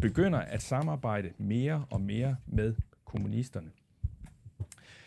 begynder 0.00 0.38
at 0.38 0.62
samarbejde 0.62 1.32
mere 1.38 1.86
og 1.90 2.00
mere 2.00 2.36
med 2.46 2.74
kommunisterne, 3.04 3.70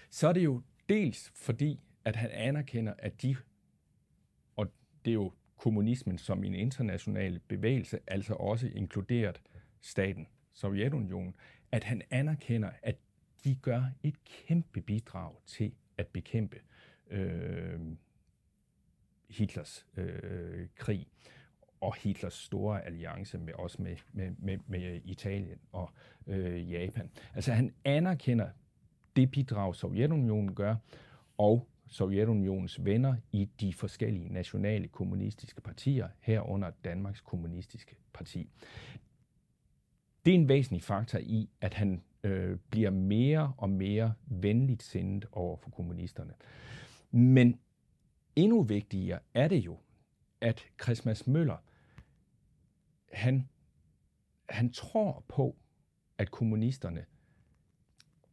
så 0.10 0.28
er 0.28 0.34
det 0.34 0.44
jo 0.44 0.62
dels 0.90 1.32
fordi, 1.36 1.80
at 2.06 2.16
han 2.16 2.30
anerkender, 2.34 2.94
at 2.98 3.22
de, 3.22 3.36
og 4.56 4.68
det 5.06 5.12
er 5.12 5.16
jo 5.16 5.32
kommunismen 5.58 6.18
som 6.18 6.44
en 6.44 6.54
international 6.54 7.40
bevægelse, 7.48 8.00
altså 8.08 8.34
også 8.34 8.68
inkluderet 8.68 9.42
staten 9.82 10.28
Sovjetunionen, 10.54 11.36
at 11.72 11.84
han 11.84 12.02
anerkender, 12.10 12.70
at 12.84 12.96
de 13.44 13.56
gør 13.56 13.84
et 14.04 14.24
kæmpe 14.24 14.82
bidrag 14.82 15.36
til 15.46 15.74
at 15.98 16.08
bekæmpe 16.08 16.58
øh, 17.10 17.80
Hitlers 19.30 19.86
øh, 19.98 20.68
krig 20.76 21.08
og 21.82 21.96
Hitlers 21.96 22.34
store 22.34 22.86
alliance 22.86 23.38
med 23.38 23.54
også 23.54 23.82
med, 23.82 23.96
med, 24.14 24.32
med, 24.38 24.58
med 24.68 25.02
Italien 25.04 25.60
og 25.72 25.90
øh, 26.28 26.72
Japan. 26.72 27.10
Altså 27.36 27.54
han 27.54 27.74
anerkender 27.86 28.50
det 29.16 29.32
bidrag, 29.32 29.76
Sovjetunionen 29.76 30.56
gør, 30.56 30.76
og 31.38 31.68
Sovjetunionens 31.88 32.86
venner 32.86 33.16
i 33.32 33.50
de 33.60 33.74
forskellige 33.74 34.34
nationale 34.34 34.88
kommunistiske 34.88 35.62
partier, 35.62 36.08
herunder 36.20 36.72
Danmarks 36.84 37.22
kommunistiske 37.22 37.96
parti. 38.14 38.50
Det 40.26 40.32
er 40.32 40.36
en 40.36 40.48
væsentlig 40.48 40.84
faktor 40.84 41.20
i, 41.20 41.50
at 41.62 41.74
han 41.74 42.04
øh, 42.24 42.58
bliver 42.70 42.90
mere 42.90 43.54
og 43.58 43.70
mere 43.70 44.14
venligt 44.26 44.84
sindet 44.84 45.26
over 45.32 45.58
for 45.58 45.70
kommunisterne. 45.70 46.34
Men 47.12 47.60
endnu 48.36 48.64
vigtigere 48.64 49.20
er 49.34 49.48
det 49.48 49.58
jo, 49.58 49.80
at 50.42 50.66
Christmas 50.84 51.28
Møller, 51.28 51.58
han, 53.14 53.50
han 54.50 54.72
tror 54.72 55.24
på, 55.28 55.56
at 56.18 56.32
kommunisterne 56.32 57.06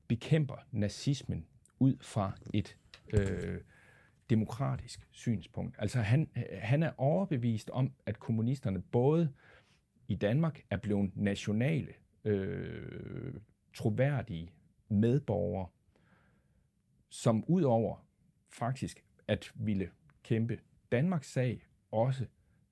bekæmper 0.08 0.56
nazismen 0.70 1.46
ud 1.78 1.96
fra 2.00 2.32
et 2.54 2.76
øh, 3.12 3.60
demokratisk 4.30 5.08
synspunkt. 5.10 5.76
Altså 5.78 6.00
han, 6.00 6.30
han 6.52 6.82
er 6.82 6.92
overbevist 6.96 7.70
om, 7.70 7.92
at 8.06 8.18
kommunisterne 8.18 8.82
både 8.82 9.32
i 10.08 10.14
Danmark 10.14 10.62
er 10.70 10.76
blevet 10.76 11.10
nationale 11.16 11.92
øh, 12.24 13.34
troværdige 13.74 14.52
medborgere, 14.88 15.68
som 17.08 17.44
udover 17.48 18.06
faktisk 18.48 19.04
at 19.28 19.52
ville 19.54 19.90
kæmpe 20.22 20.58
Danmarks 20.92 21.32
sag, 21.32 21.66
også 21.90 22.26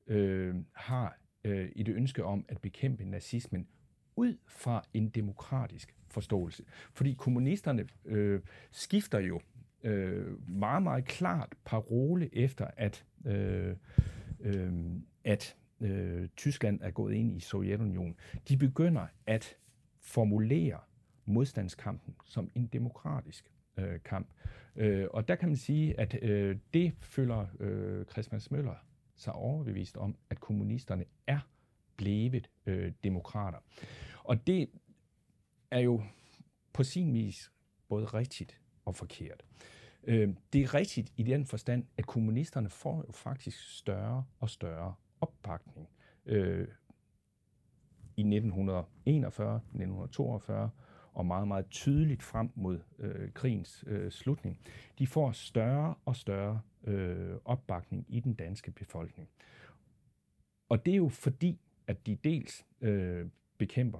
øh, 0.06 0.54
har 0.72 1.18
øh, 1.44 1.70
et 1.76 1.88
ønske 1.88 2.24
om 2.24 2.44
at 2.48 2.60
bekæmpe 2.60 3.04
nazismen 3.04 3.68
ud 4.16 4.36
fra 4.46 4.84
en 4.94 5.08
demokratisk 5.08 5.94
forståelse. 6.08 6.64
Fordi 6.92 7.12
kommunisterne 7.12 7.88
øh, 8.04 8.40
skifter 8.70 9.18
jo 9.18 9.40
øh, 9.82 10.50
meget, 10.50 10.82
meget 10.82 11.04
klart 11.04 11.54
parole 11.64 12.34
efter, 12.34 12.66
at, 12.76 13.06
øh, 13.26 13.76
øh, 14.40 14.72
at 15.24 15.56
øh, 15.80 16.28
Tyskland 16.36 16.80
er 16.82 16.90
gået 16.90 17.14
ind 17.14 17.36
i 17.36 17.40
Sovjetunionen. 17.40 18.16
De 18.48 18.56
begynder 18.56 19.06
at 19.26 19.56
formulere 20.00 20.78
modstandskampen 21.24 22.14
som 22.24 22.50
en 22.54 22.66
demokratisk 22.66 23.50
øh, 23.76 24.00
kamp. 24.04 24.28
Øh, 24.76 25.06
og 25.10 25.28
der 25.28 25.34
kan 25.34 25.48
man 25.48 25.56
sige, 25.56 26.00
at 26.00 26.18
øh, 26.22 26.56
det 26.74 26.92
føler 27.00 27.46
øh, 27.60 28.04
Christian 28.04 28.40
Møller 28.50 28.74
sig 29.16 29.32
overbevist 29.32 29.96
om, 29.96 30.16
at 30.30 30.40
kommunisterne 30.40 31.04
er 31.26 31.40
blevet 31.96 32.50
øh, 32.66 32.92
demokrater. 33.04 33.58
Og 34.24 34.46
det 34.46 34.70
er 35.70 35.80
jo 35.80 36.02
på 36.72 36.84
sin 36.84 37.14
vis 37.14 37.52
både 37.88 38.04
rigtigt 38.06 38.60
og 38.84 38.96
forkert. 38.96 39.44
Øh, 40.04 40.28
det 40.52 40.62
er 40.62 40.74
rigtigt 40.74 41.12
i 41.16 41.22
den 41.22 41.46
forstand, 41.46 41.84
at 41.96 42.06
kommunisterne 42.06 42.70
får 42.70 43.04
jo 43.06 43.12
faktisk 43.12 43.78
større 43.78 44.24
og 44.38 44.50
større 44.50 44.94
opbakning. 45.20 45.88
Øh, 46.26 46.68
I 48.16 48.20
1941, 48.20 49.56
1942 49.56 50.70
og 51.12 51.26
meget, 51.26 51.48
meget 51.48 51.70
tydeligt 51.70 52.22
frem 52.22 52.50
mod 52.54 52.80
øh, 52.98 53.32
krigens 53.32 53.84
øh, 53.86 54.10
slutning. 54.10 54.58
De 54.98 55.06
får 55.06 55.32
større 55.32 55.94
og 56.04 56.16
større 56.16 56.60
øh, 56.84 57.36
opbakning 57.44 58.04
i 58.08 58.20
den 58.20 58.34
danske 58.34 58.70
befolkning. 58.70 59.28
Og 60.68 60.86
det 60.86 60.92
er 60.92 60.96
jo 60.96 61.08
fordi, 61.08 61.60
at 61.86 62.06
de 62.06 62.16
dels 62.24 62.66
øh, 62.80 63.26
bekæmper 63.58 63.98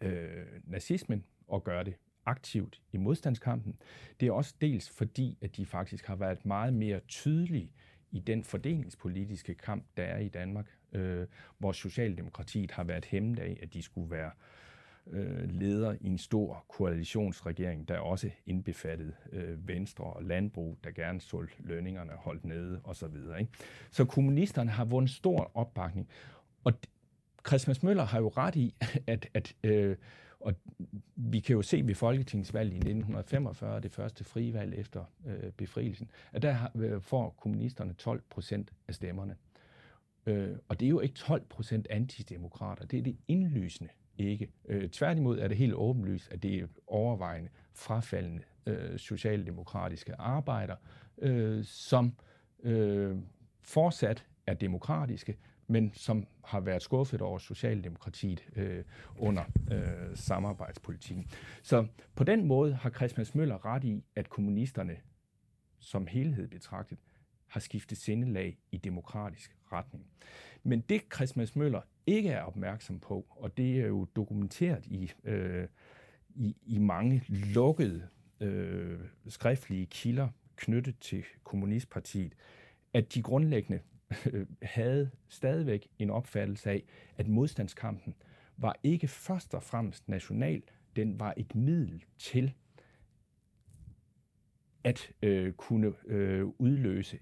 øh, 0.00 0.46
nazismen 0.64 1.24
og 1.48 1.64
gør 1.64 1.82
det 1.82 1.94
aktivt 2.26 2.82
i 2.92 2.96
modstandskampen. 2.96 3.78
Det 4.20 4.28
er 4.28 4.32
også 4.32 4.54
dels 4.60 4.90
fordi, 4.90 5.38
at 5.40 5.56
de 5.56 5.66
faktisk 5.66 6.06
har 6.06 6.16
været 6.16 6.46
meget 6.46 6.74
mere 6.74 7.00
tydelige 7.00 7.72
i 8.12 8.18
den 8.18 8.44
fordelingspolitiske 8.44 9.54
kamp, 9.54 9.84
der 9.96 10.02
er 10.02 10.18
i 10.18 10.28
Danmark, 10.28 10.66
øh, 10.92 11.26
hvor 11.58 11.72
Socialdemokratiet 11.72 12.70
har 12.70 12.84
været 12.84 13.04
hæmmet 13.04 13.38
af, 13.38 13.58
at 13.62 13.74
de 13.74 13.82
skulle 13.82 14.10
være 14.10 14.30
øh, 15.06 15.50
leder 15.50 15.96
i 16.00 16.06
en 16.06 16.18
stor 16.18 16.64
koalitionsregering, 16.68 17.88
der 17.88 17.98
også 17.98 18.30
indbefattede 18.46 19.12
øh, 19.32 19.68
Venstre 19.68 20.04
og 20.04 20.24
Landbrug, 20.24 20.78
der 20.84 20.90
gerne 20.90 21.20
så 21.20 21.46
lønningerne 21.58 22.12
holdt 22.12 22.44
nede 22.44 22.80
osv. 22.84 23.16
Ikke? 23.40 23.52
Så 23.90 24.04
kommunisterne 24.04 24.70
har 24.70 24.84
vundet 24.84 25.10
stor 25.10 25.50
opbakning. 25.54 26.08
Og 26.64 26.72
Christmas 27.46 27.82
Møller 27.82 28.04
har 28.04 28.20
jo 28.20 28.28
ret 28.28 28.56
i, 28.56 28.74
at, 29.06 29.28
at 29.34 29.54
øh, 29.64 29.96
og 30.40 30.54
vi 31.16 31.40
kan 31.40 31.56
jo 31.56 31.62
se 31.62 31.82
ved 31.86 31.94
folketingsvalget 31.94 32.72
i 32.72 32.76
1945, 32.76 33.80
det 33.80 33.92
første 33.92 34.24
frivalg 34.24 34.74
efter 34.74 35.04
øh, 35.26 35.52
befrielsen, 35.52 36.10
at 36.32 36.42
der 36.42 36.56
øh, 36.74 37.00
får 37.00 37.30
kommunisterne 37.30 37.92
12 37.92 38.22
procent 38.30 38.72
af 38.88 38.94
stemmerne. 38.94 39.36
Øh, 40.26 40.56
og 40.68 40.80
det 40.80 40.86
er 40.86 40.90
jo 40.90 41.00
ikke 41.00 41.14
12 41.14 41.44
procent 41.48 41.86
antidemokrater, 41.90 42.84
det 42.84 42.98
er 42.98 43.02
det 43.02 43.16
indlysende 43.28 43.90
ikke. 44.18 44.48
Øh, 44.68 44.88
tværtimod 44.88 45.38
er 45.38 45.48
det 45.48 45.56
helt 45.56 45.74
åbenlyst, 45.74 46.32
at 46.32 46.42
det 46.42 46.54
er 46.54 46.66
overvejende 46.86 47.50
frafaldende 47.74 48.42
øh, 48.66 48.98
socialdemokratiske 48.98 50.14
arbejder, 50.20 50.76
øh, 51.18 51.64
som 51.64 52.14
øh, 52.62 53.16
fortsat 53.62 54.26
er 54.46 54.54
demokratiske, 54.54 55.36
men 55.70 55.92
som 55.94 56.26
har 56.44 56.60
været 56.60 56.82
skuffet 56.82 57.20
over 57.20 57.38
Socialdemokratiet 57.38 58.48
øh, 58.56 58.84
under 59.18 59.44
øh, 59.72 60.16
samarbejdspolitikken. 60.16 61.30
Så 61.62 61.86
på 62.14 62.24
den 62.24 62.44
måde 62.44 62.74
har 62.74 62.90
Christian 62.90 63.26
Møller 63.34 63.66
ret 63.66 63.84
i, 63.84 64.04
at 64.16 64.30
kommunisterne 64.30 64.96
som 65.78 66.06
helhed 66.06 66.48
betragtet 66.48 66.98
har 67.46 67.60
skiftet 67.60 67.98
sindelag 67.98 68.58
i 68.72 68.76
demokratisk 68.76 69.56
retning. 69.72 70.06
Men 70.62 70.80
det 70.80 71.02
Christian 71.14 71.48
Møller 71.54 71.80
ikke 72.06 72.30
er 72.30 72.42
opmærksom 72.42 73.00
på, 73.00 73.26
og 73.30 73.56
det 73.56 73.80
er 73.80 73.86
jo 73.86 74.04
dokumenteret 74.16 74.86
i, 74.86 75.12
øh, 75.24 75.68
i, 76.28 76.56
i 76.62 76.78
mange 76.78 77.22
lukkede 77.28 78.08
øh, 78.40 79.00
skriftlige 79.28 79.86
kilder 79.86 80.28
knyttet 80.56 80.98
til 80.98 81.24
Kommunistpartiet, 81.44 82.34
at 82.92 83.14
de 83.14 83.22
grundlæggende 83.22 83.80
havde 84.62 85.10
stadigvæk 85.28 85.88
en 85.98 86.10
opfattelse 86.10 86.70
af, 86.70 86.84
at 87.16 87.28
modstandskampen 87.28 88.14
var 88.56 88.76
ikke 88.82 89.08
først 89.08 89.54
og 89.54 89.62
fremmest 89.62 90.08
national, 90.08 90.62
den 90.96 91.20
var 91.20 91.34
et 91.36 91.54
middel 91.54 92.04
til 92.18 92.54
at 94.84 95.12
øh, 95.22 95.52
kunne 95.52 95.92
øh, 96.06 96.46
udløse 96.58 97.18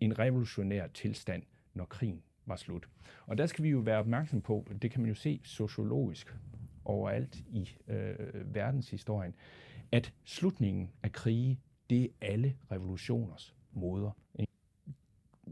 en 0.00 0.18
revolutionær 0.18 0.86
tilstand, 0.86 1.42
når 1.74 1.84
krigen 1.84 2.22
var 2.46 2.56
slut. 2.56 2.88
Og 3.26 3.38
der 3.38 3.46
skal 3.46 3.64
vi 3.64 3.68
jo 3.68 3.78
være 3.78 3.98
opmærksom 3.98 4.40
på, 4.40 4.66
det 4.82 4.90
kan 4.90 5.00
man 5.00 5.08
jo 5.08 5.14
se 5.14 5.40
sociologisk 5.44 6.34
overalt 6.84 7.36
i 7.36 7.76
øh, 7.88 8.54
verdenshistorien, 8.54 9.34
at 9.92 10.12
slutningen 10.24 10.90
af 11.02 11.12
krige, 11.12 11.60
det 11.90 12.04
er 12.04 12.08
alle 12.20 12.56
revolutioners 12.70 13.54
moder. 13.72 14.10
Ikke? 14.38 14.52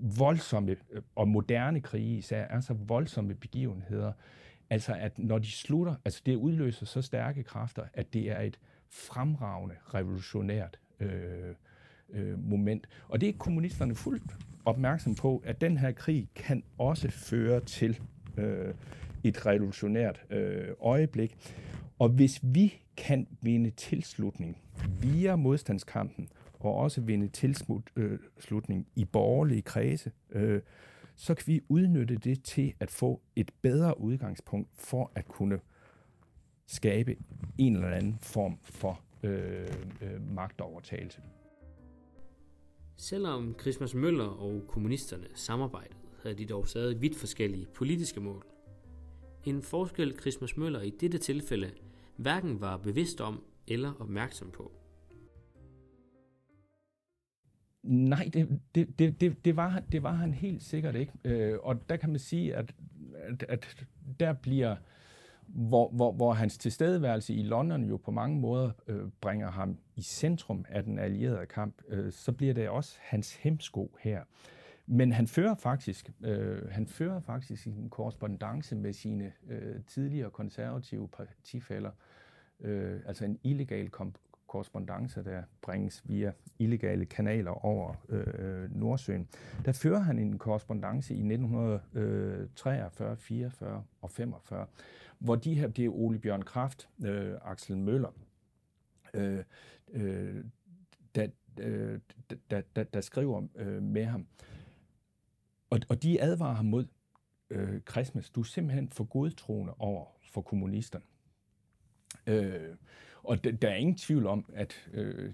Voldsomme 0.00 0.76
øh, 0.90 1.02
og 1.14 1.28
moderne 1.28 1.80
krige 1.80 2.18
især 2.18 2.42
er 2.42 2.60
så 2.60 2.74
voldsomme 2.74 3.34
begivenheder, 3.34 4.12
altså 4.70 4.94
at 4.94 5.18
når 5.18 5.38
de 5.38 5.50
slutter, 5.50 5.94
altså 6.04 6.22
det 6.26 6.36
udløser 6.36 6.86
så 6.86 7.02
stærke 7.02 7.42
kræfter, 7.42 7.82
at 7.94 8.12
det 8.12 8.30
er 8.30 8.40
et 8.40 8.58
fremragende 8.90 9.74
revolutionært 9.94 10.78
øh, 11.00 11.54
øh, 12.10 12.50
moment. 12.50 12.88
Og 13.08 13.20
det 13.20 13.28
er 13.28 13.32
kommunisterne 13.38 13.94
fuldt 13.94 14.22
opmærksom 14.64 15.14
på, 15.14 15.42
at 15.44 15.60
den 15.60 15.78
her 15.78 15.92
krig 15.92 16.28
kan 16.34 16.62
også 16.78 17.10
føre 17.10 17.60
til 17.60 18.00
øh, 18.36 18.74
et 19.24 19.46
revolutionært 19.46 20.24
øh, 20.30 20.68
øjeblik. 20.80 21.36
Og 21.98 22.08
hvis 22.08 22.40
vi 22.42 22.74
kan 22.96 23.26
vinde 23.40 23.70
tilslutning 23.70 24.58
via 25.00 25.36
modstandskampen, 25.36 26.28
og 26.66 26.74
også 26.74 27.00
vinde 27.00 27.28
tilslutning 27.28 28.80
øh, 28.80 29.02
i 29.02 29.04
borgerlige 29.04 29.62
kredse, 29.62 30.12
øh, 30.30 30.62
så 31.16 31.34
kan 31.34 31.46
vi 31.46 31.60
udnytte 31.68 32.16
det 32.16 32.42
til 32.42 32.74
at 32.80 32.90
få 32.90 33.20
et 33.36 33.50
bedre 33.62 34.00
udgangspunkt 34.00 34.70
for 34.74 35.12
at 35.14 35.28
kunne 35.28 35.60
skabe 36.66 37.16
en 37.58 37.74
eller 37.76 37.88
anden 37.88 38.18
form 38.22 38.58
for 38.62 39.00
øh, 39.22 39.68
øh, 40.02 40.34
magtovertagelse. 40.34 41.20
Selvom 42.96 43.56
Christmas 43.60 43.94
Møller 43.94 44.24
og 44.24 44.62
kommunisterne 44.68 45.26
samarbejdede, 45.34 45.98
havde 46.22 46.38
de 46.38 46.46
dog 46.46 46.68
stadig 46.68 47.00
vidt 47.00 47.16
forskellige 47.16 47.66
politiske 47.74 48.20
mål. 48.20 48.46
En 49.44 49.62
forskel 49.62 50.18
Christmas 50.20 50.56
Møller 50.56 50.80
i 50.80 50.90
dette 50.90 51.18
tilfælde 51.18 51.70
hverken 52.16 52.60
var 52.60 52.76
bevidst 52.76 53.20
om 53.20 53.42
eller 53.68 53.92
opmærksom 54.00 54.50
på. 54.50 54.72
Nej, 57.86 58.30
det, 58.32 58.60
det, 58.74 58.98
det, 58.98 59.20
det, 59.20 59.44
det, 59.44 59.56
var, 59.56 59.82
det 59.92 60.02
var 60.02 60.12
han 60.12 60.34
helt 60.34 60.62
sikkert 60.62 60.94
ikke. 60.94 61.12
Øh, 61.24 61.58
og 61.62 61.88
der 61.88 61.96
kan 61.96 62.10
man 62.10 62.18
sige, 62.18 62.56
at, 62.56 62.74
at, 63.14 63.44
at 63.48 63.86
der 64.20 64.32
bliver 64.32 64.76
hvor, 65.46 65.88
hvor, 65.88 66.12
hvor 66.12 66.32
hans 66.32 66.58
tilstedeværelse 66.58 67.34
i 67.34 67.42
London 67.42 67.84
jo 67.84 67.96
på 67.96 68.10
mange 68.10 68.40
måder 68.40 68.70
øh, 68.86 69.08
bringer 69.20 69.50
ham 69.50 69.78
i 69.96 70.02
centrum 70.02 70.64
af 70.68 70.84
den 70.84 70.98
allierede 70.98 71.46
kamp, 71.46 71.82
øh, 71.88 72.12
så 72.12 72.32
bliver 72.32 72.54
det 72.54 72.68
også 72.68 72.96
hans 73.00 73.34
hemsko 73.34 73.96
her. 74.00 74.22
Men 74.86 75.12
han 75.12 75.26
fører 75.26 75.54
faktisk, 75.54 76.10
øh, 76.24 76.70
han 76.70 76.86
fører 76.86 77.20
faktisk 77.20 77.66
en 77.66 77.90
korrespondence 77.90 78.76
med 78.76 78.92
sine 78.92 79.32
øh, 79.48 79.76
tidligere 79.86 80.30
konservative 80.30 81.08
partifælder, 81.08 81.90
øh, 82.60 83.00
altså 83.06 83.24
en 83.24 83.38
illegal 83.42 83.88
korrespondence, 84.46 85.24
der 85.24 85.42
bringes 85.62 86.02
via 86.04 86.32
illegale 86.58 87.04
kanaler 87.04 87.64
over 87.64 87.94
øh, 88.08 88.76
Nordsøen. 88.76 89.28
Der 89.64 89.72
fører 89.72 89.98
han 89.98 90.18
en 90.18 90.38
korrespondence 90.38 91.14
i 91.14 91.18
1943, 91.18 93.16
44 93.16 93.70
øh, 93.70 93.78
og 94.00 94.10
45, 94.10 94.66
hvor 95.18 95.36
de 95.36 95.54
her, 95.54 95.68
det 95.68 95.84
er 95.84 95.90
Ole 95.90 96.18
Bjørn 96.18 96.42
Kraft, 96.42 96.88
øh, 97.04 97.34
Axel 97.44 97.76
Møller, 97.76 98.12
øh, 99.14 99.44
øh, 99.92 100.44
der, 101.14 101.26
øh, 101.60 102.00
der, 102.50 102.60
der, 102.76 102.84
der 102.84 103.00
skriver 103.00 103.46
øh, 103.54 103.82
med 103.82 104.04
ham. 104.04 104.26
Og, 105.70 105.80
og 105.88 106.02
de 106.02 106.22
advarer 106.22 106.54
ham 106.54 106.66
mod, 106.66 106.86
øh, 107.50 107.80
Christmas, 107.90 108.30
du 108.30 108.40
er 108.40 108.44
simpelthen 108.44 108.88
for 108.88 109.04
godtroende 109.04 109.74
over 109.78 110.06
for 110.32 110.40
kommunisterne. 110.40 111.04
Øh, 112.26 112.76
og 113.26 113.44
der 113.44 113.68
er 113.68 113.74
ingen 113.74 113.96
tvivl 113.96 114.26
om, 114.26 114.44
at 114.54 114.88
øh, 114.92 115.32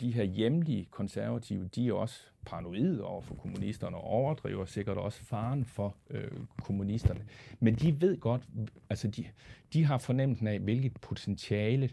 de 0.00 0.12
her 0.12 0.24
hjemlige 0.24 0.84
konservative, 0.90 1.68
de 1.74 1.88
er 1.88 1.92
også 1.92 2.20
paranoide 2.46 3.04
over 3.04 3.22
for 3.22 3.34
kommunisterne 3.34 3.96
og 3.96 4.04
overdriver 4.04 4.64
sikkert 4.64 4.96
også 4.96 5.24
faren 5.24 5.64
for 5.64 5.96
øh, 6.10 6.30
kommunisterne. 6.62 7.20
Men 7.60 7.74
de 7.74 8.00
ved 8.00 8.20
godt, 8.20 8.42
altså 8.90 9.08
de, 9.08 9.24
de 9.72 9.84
har 9.84 9.98
fornemmelsen 9.98 10.46
af, 10.46 10.58
hvilket 10.58 11.00
potentiale, 11.00 11.90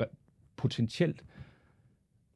re, 0.00 0.06
potentielt 0.56 1.24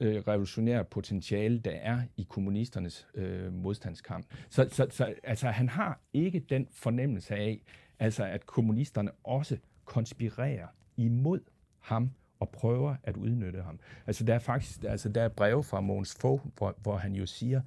øh, 0.01 0.17
revolutionært 0.17 0.89
potentiale, 0.89 1.59
der 1.59 1.71
er 1.71 2.03
i 2.17 2.27
kommunisternes 2.29 3.07
øh, 3.15 3.53
modstandskamp. 3.53 4.27
Så, 4.49 4.69
så, 4.73 4.87
så 4.91 5.15
altså, 5.23 5.49
han 5.49 5.69
har 5.69 6.01
ikke 6.13 6.41
den 6.41 6.69
fornemmelse 6.73 7.35
af, 7.35 7.63
altså, 7.99 8.25
at 8.25 8.47
kommunisterne 8.47 9.11
også 9.25 9.59
konspirerer 9.85 10.67
imod 10.97 11.41
ham 11.87 12.11
og 12.41 12.49
prøver 12.49 12.97
at 13.03 13.17
udnytte 13.17 13.63
ham. 13.63 13.79
Altså 14.07 14.25
der 14.25 14.35
er 14.35 14.39
faktisk 14.39 14.85
altså, 14.85 15.09
der 15.09 15.23
er 15.23 15.29
breve 15.29 15.65
fra 15.65 15.81
Mogens 15.81 16.15
Fogh, 16.21 16.41
hvor, 16.57 16.75
hvor 16.83 16.97
han 16.97 17.15
jo 17.15 17.27
siger, 17.27 17.61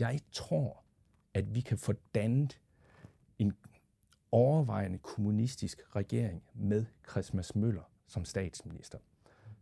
jeg 0.00 0.20
tror, 0.32 0.82
at 1.34 1.54
vi 1.54 1.60
kan 1.60 1.78
få 1.78 1.92
dannet 2.14 2.60
en 3.38 3.52
overvejende 4.32 4.98
kommunistisk 4.98 5.82
regering 5.96 6.42
med 6.54 6.84
Christmas 7.10 7.56
Møller 7.56 7.90
som 8.06 8.24
statsminister. 8.24 8.98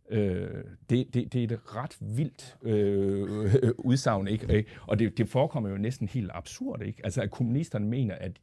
Øh, 0.09 0.63
det, 0.89 1.13
det, 1.13 1.33
det 1.33 1.43
er 1.43 1.55
et 1.55 1.75
ret 1.75 1.97
vildt 1.99 2.57
øh, 2.61 3.71
udsagn, 3.89 4.27
ikke? 4.27 4.65
Og 4.81 4.99
det, 4.99 5.17
det 5.17 5.29
forekommer 5.29 5.69
jo 5.69 5.77
næsten 5.77 6.07
helt 6.07 6.31
absurd, 6.33 6.81
ikke? 6.81 7.01
Altså, 7.03 7.21
at 7.21 7.31
kommunisterne 7.31 7.87
mener, 7.87 8.15
at 8.15 8.39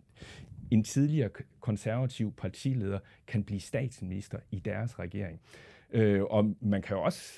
en 0.70 0.84
tidligere 0.84 1.30
konservativ 1.60 2.32
partileder 2.32 2.98
kan 3.26 3.44
blive 3.44 3.60
statsminister 3.60 4.38
i 4.50 4.58
deres 4.58 4.98
regering. 4.98 5.40
Øh, 5.90 6.22
og 6.22 6.54
man 6.60 6.82
kan 6.82 6.96
jo 6.96 7.02
også 7.02 7.32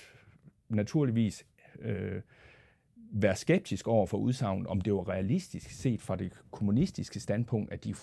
naturligvis 0.69 1.47
øh, 1.79 2.21
være 3.11 3.37
skeptisk 3.37 3.89
over 3.89 4.07
for 4.07 4.19
udsagn, 4.19 4.67
om 4.67 4.81
det 4.81 4.95
var 4.95 5.09
realistisk 5.09 5.71
set 5.71 6.03
fra 6.03 6.17
det 6.17 6.33
kommunistiske 6.51 7.21
standpunkt, 7.21 7.73
at 7.73 7.85
de 7.85 7.95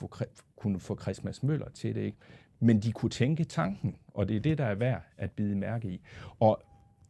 kunne 0.55 0.79
få 0.79 0.99
Christmas 1.01 1.43
Møller 1.43 1.69
til 1.69 1.95
det. 1.95 2.01
Ikke? 2.01 2.17
Men 2.59 2.79
de 2.79 2.91
kunne 2.91 3.09
tænke 3.09 3.43
tanken, 3.43 3.95
og 4.07 4.27
det 4.27 4.35
er 4.35 4.39
det, 4.39 4.57
der 4.57 4.65
er 4.65 4.75
værd 4.75 5.01
at 5.17 5.31
bide 5.31 5.55
mærke 5.55 5.89
i. 5.89 6.01
Og 6.39 6.63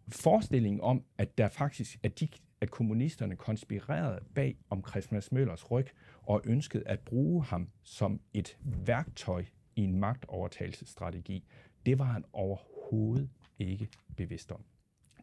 forestillingen 0.10 0.82
om, 0.82 1.04
at 1.18 1.38
der 1.38 1.48
faktisk, 1.48 2.00
at, 2.04 2.20
de, 2.20 2.28
at 2.64 2.72
kommunisterne 2.72 3.36
konspirerede 3.36 4.20
bag 4.36 4.58
om 4.70 4.84
Christmas 4.90 5.32
Møllers 5.32 5.72
ryg 5.72 5.88
og 6.22 6.42
ønskede 6.46 6.88
at 6.88 7.00
bruge 7.00 7.44
ham 7.44 7.70
som 7.84 8.22
et 8.34 8.58
værktøj 8.62 9.46
i 9.76 9.82
en 9.82 10.00
magtovertagelsesstrategi, 10.00 11.44
det 11.86 12.00
var 12.00 12.06
han 12.06 12.24
overhovedet 12.34 13.30
ikke 13.60 13.88
bevidst 14.18 14.52
om 14.52 14.64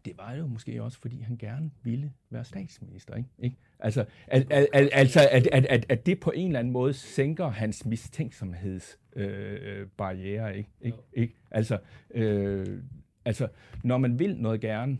det 0.05 0.19
var 0.19 0.35
jo 0.35 0.47
måske 0.47 0.83
også, 0.83 0.99
fordi 0.99 1.21
han 1.21 1.37
gerne 1.37 1.71
ville 1.83 2.13
være 2.31 2.45
statsminister. 2.45 3.17
Ikke? 3.17 3.29
ikke? 3.39 3.57
Altså, 3.79 4.05
at, 4.27 4.53
at, 4.53 4.67
at, 4.73 4.89
altså 4.93 5.29
at, 5.31 5.49
at, 5.53 5.67
at, 5.67 5.87
at 5.89 6.07
det 6.07 6.21
på 6.21 6.31
en 6.31 6.47
eller 6.47 6.59
anden 6.59 6.73
måde 6.73 6.93
sænker 6.93 7.49
hans 7.49 7.87
mistænksomhedsbarriere. 7.87 10.51
Øh, 10.51 10.57
ikke? 10.57 10.71
Ikke? 10.81 10.99
Ikke? 11.13 11.35
Altså, 11.51 11.79
øh, 12.11 12.83
altså, 13.25 13.49
når 13.85 13.99
man 13.99 14.19
vil 14.19 14.37
noget 14.37 14.61
gerne, 14.61 14.99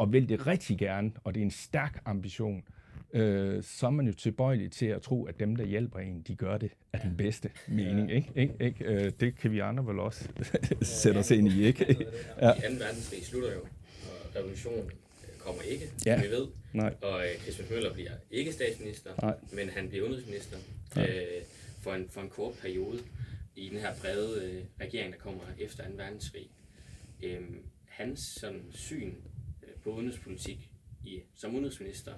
og 0.00 0.12
vil 0.12 0.28
det 0.28 0.46
rigtig 0.46 0.78
gerne, 0.78 1.12
og 1.24 1.34
det 1.34 1.40
er 1.40 1.44
en 1.44 1.50
stærk 1.50 2.02
ambition, 2.04 2.62
øh, 3.12 3.62
så 3.62 3.86
er 3.86 3.90
man 3.90 4.06
jo 4.06 4.12
tilbøjelig 4.12 4.72
til 4.72 4.86
at 4.86 5.02
tro, 5.02 5.24
at 5.24 5.40
dem, 5.40 5.56
der 5.56 5.64
hjælper 5.64 5.98
en, 5.98 6.22
de 6.22 6.36
gør 6.36 6.58
det 6.58 6.70
af 6.92 7.00
den 7.00 7.16
bedste 7.16 7.50
mening. 7.68 8.12
Ikke? 8.12 8.32
Ikke? 8.36 8.54
Ikke? 8.60 8.84
Øh, 8.84 9.12
det 9.20 9.36
kan 9.36 9.52
vi 9.52 9.58
andre 9.58 9.86
vel 9.86 9.98
også 9.98 10.28
sætte 10.82 11.18
os 11.18 11.30
ind 11.30 11.48
i. 11.48 11.62
Ikke? 11.64 11.96
Ja. 12.40 12.52
I 12.52 12.60
2. 12.60 12.84
verdenskrig 12.84 13.26
slutter 13.26 13.52
jo, 13.52 13.60
og 13.60 14.36
revolutionen 14.36 14.90
kommer 15.38 15.62
ikke, 15.62 15.84
ja. 16.06 16.16
som 16.16 16.24
vi 16.24 16.30
ved. 16.30 16.46
Nej. 16.72 16.94
Og 17.02 17.20
øh, 17.20 17.42
Christian 17.42 17.68
Møller 17.70 17.92
bliver 17.92 18.12
ikke 18.30 18.52
statsminister, 18.52 19.10
Nej. 19.22 19.34
men 19.52 19.68
han 19.68 19.88
bliver 19.88 20.04
udenrigsminister 20.04 20.56
øh, 20.98 21.04
for, 21.80 21.94
en, 21.94 22.06
for 22.10 22.20
en 22.20 22.28
kort 22.28 22.54
periode 22.62 22.98
i 23.56 23.68
den 23.68 23.78
her 23.78 23.94
brede 24.00 24.44
øh, 24.44 24.86
regering, 24.86 25.12
der 25.12 25.18
kommer 25.18 25.42
efter 25.58 25.84
2. 25.84 25.90
verdenskrig. 25.96 26.50
Øh, 27.22 27.40
hans 27.88 28.20
sådan, 28.20 28.62
syn 28.70 29.12
på 29.84 29.90
udenrigspolitik 29.90 30.70
i, 31.04 31.20
som 31.34 31.54
udenrigsminister 31.54 32.12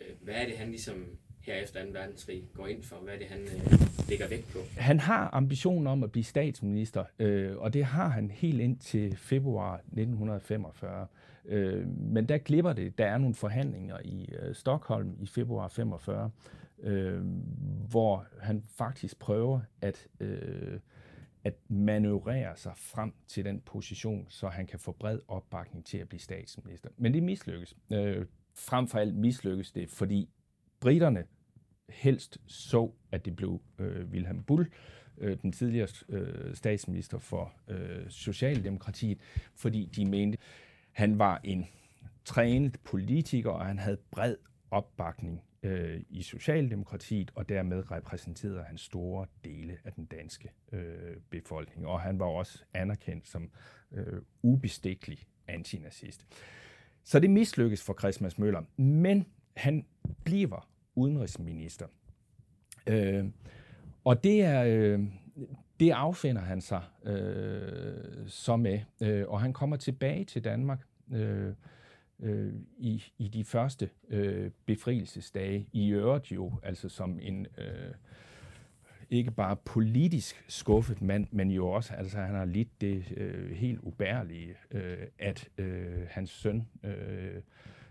øh, 0.00 0.06
hvad 0.22 0.34
er 0.34 0.46
det, 0.46 0.58
han 0.58 0.68
ligesom 0.68 1.04
her 1.40 1.54
efter 1.54 1.84
2. 1.84 1.90
verdenskrig 1.92 2.44
går 2.54 2.66
ind 2.66 2.82
for? 2.82 2.96
Hvad 2.96 3.14
er 3.14 3.18
det, 3.18 3.26
han 3.26 3.40
øh, 3.40 4.08
lægger 4.08 4.28
vægt 4.28 4.52
på? 4.52 4.58
Han 4.76 5.00
har 5.00 5.30
ambitionen 5.32 5.86
om 5.86 6.02
at 6.02 6.12
blive 6.12 6.24
statsminister, 6.24 7.04
øh, 7.18 7.56
og 7.56 7.72
det 7.72 7.84
har 7.84 8.08
han 8.08 8.30
helt 8.30 8.60
ind 8.60 8.78
til 8.78 9.16
februar 9.16 9.74
1945. 9.74 11.06
Øh, 11.48 11.86
men 11.88 12.28
der 12.28 12.38
glipper 12.38 12.72
det. 12.72 12.98
Der 12.98 13.06
er 13.06 13.18
nogle 13.18 13.34
forhandlinger 13.34 13.96
i 14.04 14.28
øh, 14.42 14.54
Stockholm 14.54 15.16
i 15.20 15.26
februar 15.26 15.68
45, 15.68 16.30
øh, 16.82 17.20
hvor 17.90 18.26
han 18.40 18.62
faktisk 18.68 19.18
prøver 19.18 19.60
at, 19.80 20.06
øh, 20.20 20.78
at 21.46 21.54
manøvrere 21.68 22.56
sig 22.56 22.72
frem 22.76 23.12
til 23.28 23.44
den 23.44 23.60
position, 23.60 24.26
så 24.28 24.48
han 24.48 24.66
kan 24.66 24.78
få 24.78 24.92
bred 24.92 25.20
opbakning 25.28 25.86
til 25.86 25.98
at 25.98 26.08
blive 26.08 26.20
statsminister. 26.20 26.88
Men 26.96 27.14
det 27.14 27.22
mislykkes. 27.22 27.76
Øh, 27.92 28.26
frem 28.54 28.88
for 28.88 28.98
alt 28.98 29.14
mislykkes 29.14 29.72
det, 29.72 29.90
fordi 29.90 30.28
britterne 30.80 31.24
helst 31.88 32.38
så, 32.46 32.90
at 33.12 33.24
det 33.24 33.36
blev 33.36 33.60
øh, 33.78 34.06
Wilhelm 34.06 34.42
Bull, 34.42 34.70
øh, 35.18 35.36
den 35.42 35.52
tidligere 35.52 35.88
øh, 36.08 36.54
statsminister 36.54 37.18
for 37.18 37.52
øh, 37.68 38.10
Socialdemokratiet, 38.10 39.18
fordi 39.54 39.90
de 39.96 40.06
mente, 40.06 40.38
han 40.92 41.18
var 41.18 41.40
en 41.44 41.66
trænet 42.24 42.78
politiker, 42.84 43.50
og 43.50 43.66
han 43.66 43.78
havde 43.78 43.98
bred 44.10 44.36
opbakning 44.70 45.42
øh, 45.66 46.00
i 46.10 46.22
Socialdemokratiet, 46.22 47.32
og 47.34 47.48
dermed 47.48 47.90
repræsenterede 47.90 48.62
han 48.62 48.78
store 48.78 49.26
dele 49.44 49.78
af 49.84 49.92
den 49.92 50.04
danske 50.04 50.50
øh, 50.72 51.16
befolkning. 51.30 51.86
Og 51.86 52.00
han 52.00 52.18
var 52.18 52.26
også 52.26 52.64
anerkendt 52.74 53.28
som 53.28 53.50
øh, 53.92 54.22
ubestikkelig 54.42 55.18
antinazist. 55.48 56.26
Så 57.04 57.20
det 57.20 57.30
mislykkes 57.30 57.82
for 57.82 57.96
Christmas 57.98 58.38
Møller, 58.38 58.62
men 58.76 59.26
han 59.56 59.86
bliver 60.24 60.68
udenrigsminister. 60.94 61.86
Øh, 62.86 63.24
og 64.04 64.24
det 64.24 64.42
er... 64.42 64.64
Øh, 64.64 65.00
det 65.80 65.90
affinder 65.90 66.42
han 66.42 66.60
sig 66.60 66.82
øh, 67.04 68.28
så 68.28 68.56
med, 68.56 68.80
øh, 69.02 69.28
og 69.28 69.40
han 69.40 69.52
kommer 69.52 69.76
tilbage 69.76 70.24
til 70.24 70.44
Danmark 70.44 70.86
øh, 71.12 71.52
øh, 72.20 72.52
i, 72.78 73.04
i 73.18 73.28
de 73.28 73.44
første 73.44 73.90
øh, 74.08 74.50
befrielsesdage, 74.66 75.68
i 75.72 75.88
øvrigt 75.88 76.32
jo, 76.32 76.52
altså 76.62 76.88
som 76.88 77.18
en 77.22 77.46
øh, 77.58 77.94
ikke 79.10 79.30
bare 79.30 79.56
politisk 79.56 80.44
skuffet 80.48 81.02
mand, 81.02 81.26
men 81.30 81.50
jo 81.50 81.70
også, 81.70 81.94
altså 81.94 82.18
han 82.18 82.34
har 82.34 82.44
lidt 82.44 82.80
det 82.80 83.04
øh, 83.16 83.50
helt 83.50 83.80
ubærlige, 83.82 84.54
øh, 84.70 85.06
at 85.18 85.48
øh, 85.58 86.06
hans 86.10 86.30
søn, 86.30 86.68
øh, 86.82 87.42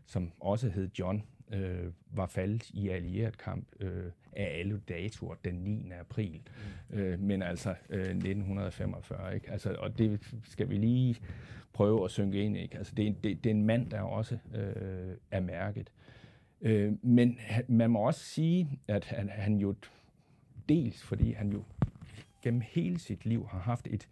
som 0.05 0.31
også 0.39 0.69
hed 0.69 0.89
John, 0.99 1.23
øh, 1.51 1.91
var 2.11 2.25
faldet 2.25 2.69
i 2.69 2.89
allieret 2.89 3.37
kamp 3.37 3.67
øh, 3.79 4.11
af 4.31 4.59
alle 4.59 4.81
datoer 4.89 5.35
den 5.45 5.55
9. 5.55 5.91
april. 5.99 6.41
Mm. 6.89 6.97
Øh, 6.97 7.19
men 7.19 7.41
altså 7.41 7.75
øh, 7.89 7.99
1945, 7.99 9.35
ikke? 9.35 9.51
Altså, 9.51 9.75
og 9.79 9.97
det 9.97 10.33
skal 10.43 10.69
vi 10.69 10.77
lige 10.77 11.15
prøve 11.73 12.05
at 12.05 12.11
synke 12.11 12.43
ind, 12.43 12.57
ikke? 12.57 12.77
Altså, 12.77 12.93
det, 12.97 13.23
det, 13.23 13.43
det 13.43 13.49
er 13.49 13.53
en 13.55 13.65
mand, 13.65 13.89
der 13.89 14.01
også 14.01 14.37
øh, 14.55 15.15
er 15.31 15.39
mærket. 15.39 15.91
Øh, 16.61 16.93
men 17.01 17.39
man 17.67 17.89
må 17.89 17.99
også 17.99 18.23
sige, 18.23 18.79
at 18.87 19.05
han, 19.05 19.29
han 19.29 19.57
jo 19.57 19.75
dels 20.69 21.03
fordi 21.03 21.31
han 21.31 21.51
jo 21.51 21.63
gennem 22.41 22.61
hele 22.65 22.99
sit 22.99 23.25
liv 23.25 23.47
har 23.51 23.59
haft 23.59 23.87
et 23.91 24.07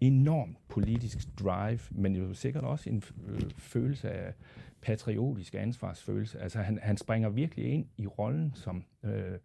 enorm 0.00 0.56
politisk 0.68 1.28
drive, 1.38 1.80
men 1.90 2.16
jo 2.16 2.34
sikkert 2.34 2.64
også 2.64 2.90
en 2.90 3.02
øh, 3.26 3.50
følelse 3.58 4.10
af 4.10 4.34
patriotisk 4.82 5.54
ansvarsfølelse. 5.54 6.40
Altså 6.40 6.58
han, 6.58 6.78
han 6.82 6.96
springer 6.96 7.28
virkelig 7.28 7.64
ind 7.66 7.86
i 7.96 8.06
rollen 8.06 8.52
som, 8.54 8.84
øh, 9.02 9.38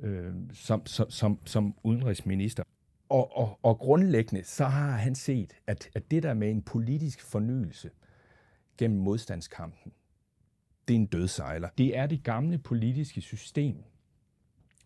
øh, 0.00 0.34
som, 0.52 0.86
som, 0.86 1.10
som, 1.10 1.38
som 1.44 1.74
udenrigsminister. 1.82 2.62
Og, 3.08 3.36
og, 3.36 3.58
og 3.62 3.78
grundlæggende 3.78 4.44
så 4.44 4.64
har 4.64 4.90
han 4.90 5.14
set, 5.14 5.52
at, 5.66 5.90
at 5.94 6.10
det 6.10 6.22
der 6.22 6.34
med 6.34 6.50
en 6.50 6.62
politisk 6.62 7.22
fornyelse 7.22 7.90
gennem 8.78 9.00
modstandskampen, 9.00 9.92
det 10.88 10.94
er 10.94 10.98
en 10.98 11.06
dødsejler. 11.06 11.68
Det 11.78 11.96
er 11.96 12.06
det 12.06 12.22
gamle 12.22 12.58
politiske 12.58 13.20
system, 13.20 13.76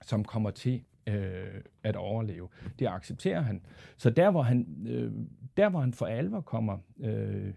som 0.02 0.24
kommer 0.24 0.50
til 0.50 0.84
øh, 1.06 1.60
at 1.82 1.96
overleve. 1.96 2.48
Det 2.78 2.86
accepterer 2.86 3.40
han. 3.40 3.62
Så 3.96 4.10
der, 4.10 4.30
hvor 4.30 4.42
han, 4.42 4.86
øh, 4.88 5.12
der, 5.56 5.68
hvor 5.68 5.80
han 5.80 5.92
for 5.92 6.06
alvor 6.06 6.40
kommer, 6.40 6.78
øh, 7.00 7.54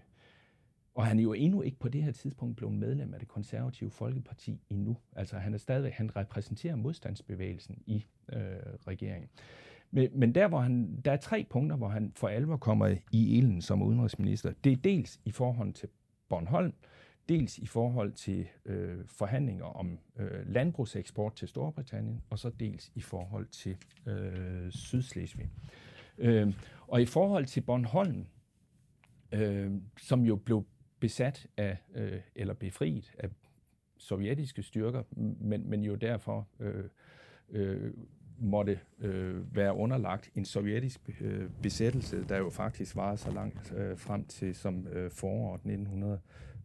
og 0.96 1.06
han 1.06 1.20
er 1.20 1.24
jo 1.24 1.34
endnu 1.34 1.62
ikke 1.62 1.80
på 1.80 1.90
det 1.90 2.04
her 2.04 2.12
tidspunkt 2.12 2.58
blevet 2.58 2.76
medlem 2.76 3.14
af 3.14 3.20
det 3.20 3.28
konservative 3.28 3.92
Folkeparti 3.92 4.62
endnu. 4.70 4.98
Altså 5.16 5.38
han 5.38 5.54
er 5.54 5.58
stadigvæk, 5.58 5.94
han 5.94 6.16
repræsenterer 6.16 6.76
modstandsbevægelsen 6.76 7.84
i 7.86 8.06
øh, 8.34 8.40
regeringen. 8.88 9.30
Men, 9.92 10.10
men 10.14 10.36
der, 10.36 10.48
hvor 10.48 10.60
han, 10.60 11.02
der 11.06 11.12
er 11.12 11.18
tre 11.18 11.46
punkter, 11.50 11.76
hvor 11.76 11.88
han 11.88 12.12
for 12.16 12.28
alvor 12.28 12.58
kommer 12.58 12.88
i 13.12 13.38
ilden 13.38 13.62
som 13.62 13.82
udenrigsminister. 13.82 14.54
Det 14.64 14.72
er 14.72 14.76
dels 14.78 15.20
i 15.26 15.32
forhold 15.32 15.74
til 15.74 15.90
Bornholm, 16.30 16.74
dels 17.30 17.58
i 17.58 17.66
forhold 17.66 18.12
til 18.12 18.48
øh, 18.66 18.98
forhandlinger 19.06 19.66
om 19.66 20.00
øh, 20.20 20.54
landbrugseksport 20.54 21.36
til 21.36 21.48
Storbritannien, 21.48 22.22
og 22.30 22.40
så 22.40 22.50
dels 22.50 22.92
i 22.96 23.02
forhold 23.02 23.48
til 23.48 23.78
øh, 24.06 24.72
Sydslesvig. 24.72 25.50
Øh, 26.18 26.54
og 26.88 27.02
i 27.02 27.06
forhold 27.06 27.46
til 27.46 27.62
Bornholm, 27.62 28.26
øh, 29.32 29.72
som 29.98 30.22
jo 30.22 30.36
blev 30.36 30.66
besat 31.00 31.48
af, 31.58 31.78
øh, 31.96 32.20
eller 32.36 32.54
befriet 32.54 33.16
af 33.20 33.30
sovjetiske 33.98 34.64
styrker, 34.64 35.04
men, 35.42 35.70
men 35.70 35.84
jo 35.84 35.96
derfor 35.96 36.48
øh, 36.60 36.84
øh, 37.50 37.94
måtte 38.40 38.80
øh, 39.00 39.56
være 39.56 39.76
underlagt 39.76 40.30
en 40.36 40.46
sovjetisk 40.46 41.10
øh, 41.22 41.50
besættelse, 41.62 42.26
der 42.30 42.38
jo 42.38 42.50
faktisk 42.50 42.96
varede 42.96 43.18
så 43.18 43.32
langt 43.32 43.74
øh, 43.78 43.98
frem 43.98 44.26
til 44.26 44.56
som 44.56 44.88
øh, 44.88 45.12
foråret 45.12 45.66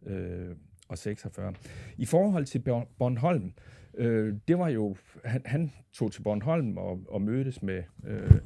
øh, 0.05 0.55
og 0.87 0.97
46. 0.97 1.53
I 1.97 2.05
forhold 2.05 2.45
til 2.45 2.59
Bornholm, 2.97 3.53
øh, 3.93 4.35
det 4.47 4.59
var 4.59 4.69
jo, 4.69 4.95
han, 5.23 5.41
han 5.45 5.71
tog 5.93 6.11
til 6.11 6.21
Bornholm 6.21 6.77
og, 6.77 6.99
og 7.09 7.21
mødtes 7.21 7.61
med 7.61 7.83
øh, 8.03 8.39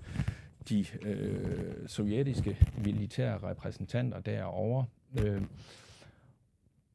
de 0.69 0.85
øh, 1.01 1.87
sovjetiske 1.87 2.57
militære 2.83 3.37
repræsentanter 3.37 4.19
derovre, 4.19 4.85
øh, 5.19 5.41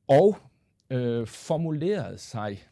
og 0.09 0.37
øh, 0.91 1.27
formulerede 1.27 2.19
sig 2.19 2.63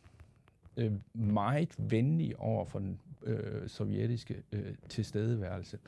øh, 0.77 0.93
meget 1.15 1.75
venlig 1.79 2.41
over 2.41 2.65
for 2.65 2.79
den 2.79 3.01
øh, 3.23 3.69
sovjetiske 3.69 4.43
øh, 4.53 4.75
tilstedeværelse. 4.89 5.79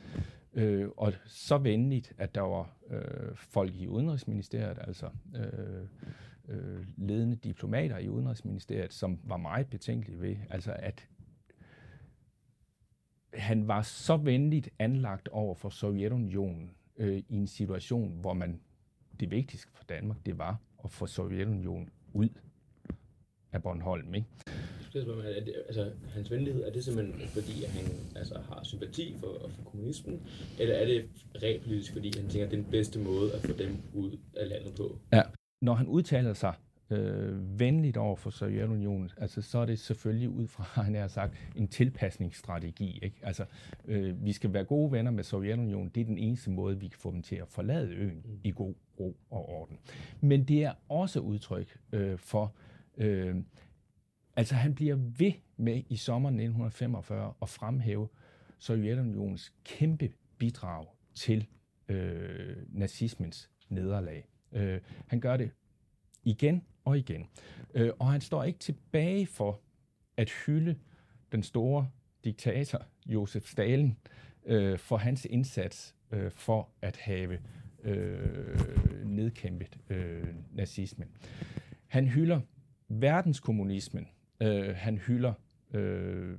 Øh, 0.55 0.89
og 0.97 1.13
så 1.27 1.59
venligt, 1.59 2.13
at 2.19 2.35
der 2.35 2.41
var 2.41 2.77
øh, 2.91 3.37
folk 3.37 3.75
i 3.75 3.87
Udenrigsministeriet, 3.87 4.79
altså 4.81 5.11
øh, 5.37 5.87
øh, 6.49 6.87
ledende 6.97 7.37
diplomater 7.37 7.99
i 7.99 8.09
Udenrigsministeriet, 8.09 8.93
som 8.93 9.19
var 9.25 9.37
meget 9.37 9.67
betænkelige 9.67 10.21
ved, 10.21 10.37
altså 10.51 10.77
at 10.79 11.09
han 13.35 13.69
var 13.69 13.83
så 13.83 14.17
venligt 14.17 14.71
anlagt 14.79 15.29
over 15.29 15.55
for 15.55 15.69
Sovjetunionen 15.69 16.71
øh, 16.97 17.17
i 17.17 17.37
en 17.37 17.47
situation, 17.47 18.21
hvor 18.21 18.33
man 18.33 18.61
det 19.21 19.31
vigtigste 19.31 19.73
for 19.73 19.85
Danmark, 19.85 20.17
det 20.27 20.39
var 20.39 20.59
at 20.85 20.91
få 20.91 21.07
Sovjetunionen 21.07 21.91
ud 22.13 22.29
af 23.53 23.63
Bornholm. 23.63 24.15
Ikke? 24.15 24.29
Er 24.95 25.45
det, 25.45 25.55
altså, 25.67 25.91
hans 26.15 26.31
venlighed, 26.31 26.65
er 26.65 26.73
det 26.73 26.85
simpelthen 26.85 27.29
fordi, 27.29 27.65
at 27.65 27.71
han 27.71 27.85
altså, 28.17 28.35
har 28.35 28.61
sympati 28.65 29.17
for, 29.21 29.49
for 29.49 29.71
kommunismen, 29.71 30.21
eller 30.59 30.75
er 30.75 30.87
det 30.87 31.05
repolitisk, 31.43 31.93
fordi 31.93 32.13
han 32.17 32.29
tænker, 32.29 32.47
at 32.47 32.51
det 32.51 32.59
er 32.59 32.63
den 32.63 32.71
bedste 32.71 32.99
måde 32.99 33.33
at 33.33 33.41
få 33.41 33.53
dem 33.53 33.77
ud 33.95 34.19
af 34.37 34.49
landet 34.49 34.75
på? 34.77 34.99
Ja, 35.13 35.23
når 35.63 35.75
han 35.75 35.87
udtaler 35.87 36.33
sig 36.33 36.55
øh, 36.91 37.61
venligt 37.61 37.97
over 37.97 38.17
for 38.17 38.31
Sovjetunionen, 38.31 39.11
altså, 39.17 39.43
så 39.43 39.59
er 39.59 39.67
det 39.67 39.79
selvfølgelig 39.79 40.29
ud 40.29 40.47
fra, 40.49 40.65
han 40.85 40.95
har 40.95 41.09
sagt, 41.09 41.35
en 41.57 41.69
tilpasningsstrategi. 41.69 42.99
Ikke? 43.03 43.17
Altså, 43.23 43.45
øh, 43.85 44.25
vi 44.25 44.33
skal 44.33 44.53
være 44.53 44.65
gode 44.65 44.93
venner 44.93 45.11
med 45.11 45.25
Sovjetunionen. 45.25 45.91
Det 45.95 46.01
er 46.01 46.05
den 46.05 46.19
eneste 46.19 46.51
måde, 46.51 46.81
vi 46.81 46.89
kan 46.89 46.99
få 46.99 47.11
dem 47.11 47.23
til 47.23 47.37
at 47.37 47.49
forlade 47.49 47.95
øen 47.95 48.23
mm. 48.25 48.41
i 48.45 48.51
god 48.51 48.75
ro 49.01 49.17
og 49.31 49.49
orden. 49.49 49.79
Men 50.21 50.45
det 50.45 50.65
er 50.65 50.73
også 50.89 51.21
udtryk 51.21 51.79
øh, 51.93 52.19
for, 52.19 52.55
øh, 52.99 53.37
altså 54.37 54.55
han 54.55 54.75
bliver 54.75 54.97
ved 54.97 55.33
med 55.57 55.83
i 55.89 55.97
sommeren 55.97 56.35
1945 56.35 57.35
at 57.43 57.49
fremhæve 57.49 58.09
Sovjetunionens 58.59 59.53
kæmpe 59.65 60.13
bidrag 60.39 60.87
til 61.15 61.47
øh, 61.89 62.57
nazismens 62.69 63.51
nederlag. 63.69 64.29
Øh, 64.53 64.81
han 65.07 65.21
gør 65.21 65.37
det 65.37 65.51
igen 66.23 66.65
og 66.85 66.99
igen. 66.99 67.29
Øh, 67.75 67.91
og 67.99 68.13
han 68.13 68.21
står 68.21 68.45
ikke 68.45 68.59
tilbage 68.59 69.27
for 69.27 69.61
at 70.17 70.31
hylde 70.31 70.77
den 71.33 71.43
store 71.43 71.89
diktator 72.25 72.87
Josef 73.07 73.47
Stalin 73.47 73.97
øh, 74.45 74.79
for 74.79 74.97
hans 74.97 75.25
indsats 75.31 75.95
øh, 76.11 76.31
for 76.31 76.69
at 76.83 76.97
have 76.97 77.39
øh, 77.85 79.05
nedkæmpet 79.05 79.79
øh, 79.91 80.27
nazismen. 80.53 81.09
Han 81.87 82.07
hylder 82.09 82.41
verdenskommunismen. 82.89 84.09
Øh, 84.41 84.75
han 84.77 84.99
hylder 84.99 85.33
øh, 85.75 86.39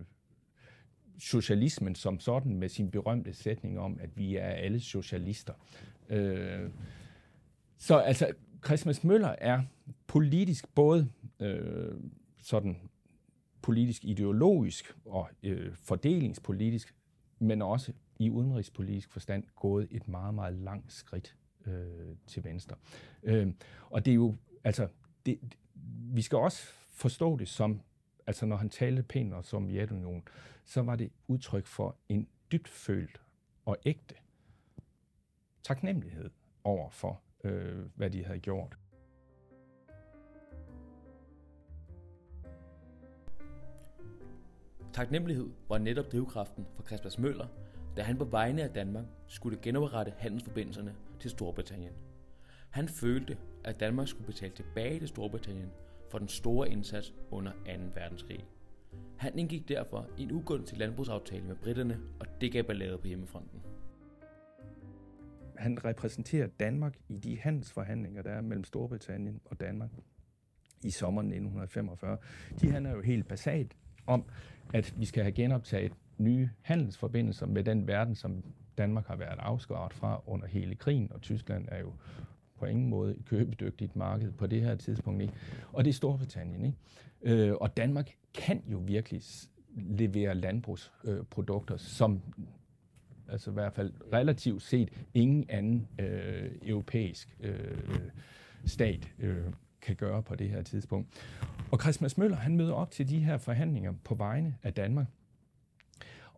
socialismen 1.18 1.96
som 1.96 2.20
sådan 2.20 2.56
med 2.56 2.70
sin 2.70 2.92
berømte 2.92 3.34
sætning 3.34 3.80
om, 3.80 4.00
at 4.02 4.18
vi 4.18 4.36
er 4.36 4.48
alle 4.48 4.80
socialister. 4.80 5.54
Øh, 6.10 6.70
så 7.78 7.98
altså, 7.98 8.32
Christmas 8.66 9.04
Møller 9.04 9.36
er 9.38 9.64
politisk 10.08 10.76
både 10.76 11.10
øh, 11.40 11.94
sådan 12.42 12.78
politisk 13.62 14.06
ideologisk 14.06 14.96
og 15.06 15.30
øh, 15.44 15.76
fordelingspolitisk, 15.76 16.96
men 17.40 17.62
også 17.62 17.94
i 18.20 18.30
udenrigspolitisk 18.30 19.12
forstand 19.12 19.44
gået 19.56 19.88
et 19.92 20.08
meget, 20.08 20.34
meget 20.34 20.54
langt 20.54 20.94
skridt 20.94 21.36
øh, 21.66 22.16
til 22.28 22.44
venstre. 22.44 22.76
Øh, 23.24 23.48
og 23.90 24.06
det 24.06 24.12
er 24.12 24.16
jo, 24.16 24.36
altså, 24.64 24.88
det, 25.26 25.40
vi 26.14 26.22
skal 26.22 26.38
også 26.38 26.68
forstå 26.96 27.38
det 27.38 27.48
som, 27.48 27.82
altså 28.28 28.46
når 28.46 28.56
han 28.56 28.70
talte 28.70 29.04
pænt 29.04 29.34
om 29.34 29.44
Sovjetunionen, 29.44 30.24
så 30.66 30.82
var 30.82 30.96
det 30.96 31.12
udtryk 31.28 31.66
for 31.66 31.96
en 32.10 32.28
dybt 32.52 32.68
følt 32.68 33.22
og 33.66 33.78
ægte 33.86 34.16
taknemmelighed 35.64 36.30
over 36.64 36.90
for 36.90 37.22
øh, 37.44 37.86
hvad 37.96 38.10
de 38.10 38.26
havde 38.26 38.40
gjort. 38.40 38.78
Taknemmelighed 44.94 45.50
var 45.70 45.78
netop 45.78 46.12
drivkraften 46.12 46.66
for 46.76 46.84
Christmas 46.84 47.18
Møller, 47.18 47.48
da 47.98 48.02
han 48.02 48.18
på 48.18 48.26
vegne 48.26 48.64
af 48.64 48.70
Danmark 48.70 49.06
skulle 49.28 49.60
genoprette 49.62 50.14
handelsforbindelserne 50.18 50.96
til 51.20 51.32
Storbritannien. 51.32 51.94
Han 52.70 52.90
følte, 52.90 53.38
at 53.64 53.80
Danmark 53.80 54.08
skulle 54.08 54.26
betale 54.26 54.54
tilbage 54.54 55.00
til 55.00 55.08
Storbritannien 55.08 55.72
for 56.12 56.18
den 56.18 56.28
store 56.28 56.70
indsats 56.70 57.14
under 57.32 57.52
2. 57.52 57.58
verdenskrig. 57.96 58.46
Han 59.18 59.40
indgik 59.40 59.70
derfor 59.70 60.08
en 60.18 60.32
ugunstig 60.32 60.78
landbrugsaftale 60.78 61.44
med 61.44 61.56
britterne, 61.56 62.00
og 62.20 62.26
det 62.42 62.52
gav 62.52 62.64
ballade 62.64 62.98
på 62.98 63.08
hjemmefronten 63.08 63.62
han 65.58 65.86
repræsenterer 65.86 66.48
Danmark 66.48 66.96
i 67.10 67.18
de 67.18 67.40
handelsforhandlinger, 67.40 68.22
der 68.22 68.32
er 68.32 68.42
mellem 68.42 68.64
Storbritannien 68.64 69.42
og 69.46 69.60
Danmark 69.60 69.90
i 70.84 70.92
sommeren 70.92 71.28
1945. 71.28 72.18
De 72.62 72.72
handler 72.72 72.92
jo 72.92 73.02
helt 73.02 73.28
basalt 73.28 73.76
om, 74.08 74.26
at 74.74 74.94
vi 74.98 75.06
skal 75.06 75.24
have 75.24 75.32
genoptaget 75.32 75.94
nye 76.18 76.50
handelsforbindelser 76.62 77.46
med 77.46 77.64
den 77.64 77.88
verden, 77.88 78.16
som 78.16 78.44
Danmark 78.78 79.08
har 79.08 79.16
været 79.16 79.40
afskåret 79.40 79.94
fra 79.94 80.22
under 80.26 80.48
hele 80.48 80.76
krigen, 80.76 81.12
og 81.12 81.22
Tyskland 81.22 81.68
er 81.72 81.80
jo 81.80 81.94
på 82.60 82.66
ingen 82.66 82.90
måde 82.90 83.12
et 83.12 83.26
købedygtigt 83.26 83.96
marked 83.96 84.32
på 84.32 84.48
det 84.48 84.62
her 84.62 84.76
tidspunkt. 84.76 85.22
Ikke? 85.22 85.34
Og 85.74 85.84
det 85.86 85.90
er 85.90 85.94
Storbritannien. 85.94 86.66
Ikke? 86.66 87.48
Øh, 87.48 87.56
og 87.62 87.78
Danmark 87.78 88.12
kan 88.34 88.64
jo 88.68 88.78
virkelig 88.78 89.22
levere 89.76 90.36
landbrugsprodukter, 90.36 91.78
som 91.78 92.22
altså 93.30 93.52
i 93.52 93.54
hvert 93.54 93.74
fald 93.74 93.94
relativt 94.14 94.64
set 94.64 94.90
ingen 95.14 95.46
anden 95.50 95.88
øh, 96.00 96.52
europæisk 96.62 97.38
øh, 97.40 98.00
stat 98.66 99.12
øh, 99.20 99.44
kan 99.82 99.96
gøre 99.96 100.24
på 100.24 100.36
det 100.36 100.50
her 100.50 100.62
tidspunkt. 100.62 101.08
Og 101.72 101.80
Christmas 101.82 102.18
Møller, 102.18 102.38
han 102.38 102.56
møder 102.56 102.74
op 102.74 102.92
til 102.92 103.10
de 103.10 103.20
her 103.20 103.38
forhandlinger 103.38 103.94
på 104.04 104.16
vegne 104.16 104.56
af 104.64 104.74
Danmark. 104.74 105.08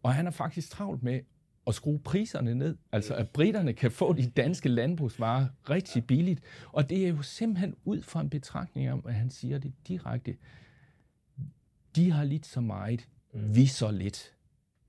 Og 0.03 0.13
han 0.13 0.27
er 0.27 0.31
faktisk 0.31 0.69
travlt 0.69 1.03
med 1.03 1.21
at 1.67 1.75
skrue 1.75 1.99
priserne 1.99 2.55
ned, 2.55 2.77
altså 2.91 3.15
at 3.15 3.29
britterne 3.29 3.73
kan 3.73 3.91
få 3.91 4.13
de 4.13 4.29
danske 4.29 4.69
landbrugsvarer 4.69 5.47
rigtig 5.69 6.07
billigt. 6.07 6.41
Og 6.71 6.89
det 6.89 7.05
er 7.05 7.09
jo 7.09 7.21
simpelthen 7.21 7.75
ud 7.85 8.01
fra 8.01 8.21
en 8.21 8.29
betragtning 8.29 8.91
om, 8.91 9.03
at 9.07 9.13
han 9.13 9.29
siger 9.29 9.57
det 9.57 9.73
direkte. 9.87 10.35
De 11.95 12.11
har 12.11 12.23
lidt 12.23 12.45
så 12.45 12.61
meget, 12.61 13.07
vi 13.33 13.65
så 13.65 13.91
lidt. 13.91 14.33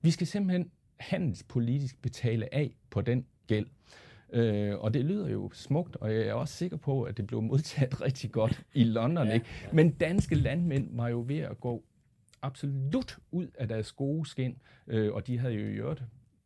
Vi 0.01 0.11
skal 0.11 0.27
simpelthen 0.27 0.71
handelspolitisk 0.99 2.01
betale 2.01 2.53
af 2.53 2.75
på 2.89 3.01
den 3.01 3.25
gæld. 3.47 3.67
Øh, 4.33 4.77
og 4.79 4.93
det 4.93 5.05
lyder 5.05 5.29
jo 5.29 5.51
smukt, 5.53 5.95
og 5.95 6.13
jeg 6.13 6.21
er 6.21 6.33
også 6.33 6.53
sikker 6.53 6.77
på, 6.77 7.03
at 7.03 7.17
det 7.17 7.27
blev 7.27 7.41
modtaget 7.41 8.01
rigtig 8.05 8.31
godt 8.31 8.63
i 8.73 8.83
London. 8.83 9.27
ja, 9.27 9.33
ikke? 9.33 9.45
Men 9.73 9.91
danske 9.91 10.35
landmænd 10.35 10.89
var 10.91 11.07
jo 11.07 11.23
ved 11.27 11.39
at 11.39 11.59
gå 11.59 11.83
absolut 12.41 13.17
ud 13.31 13.47
af 13.57 13.67
deres 13.67 13.91
gode 13.91 14.29
skin, 14.29 14.57
øh, 14.87 15.13
og 15.13 15.27
de 15.27 15.37
havde 15.37 15.53
jo 15.53 15.73
gjort 15.73 16.03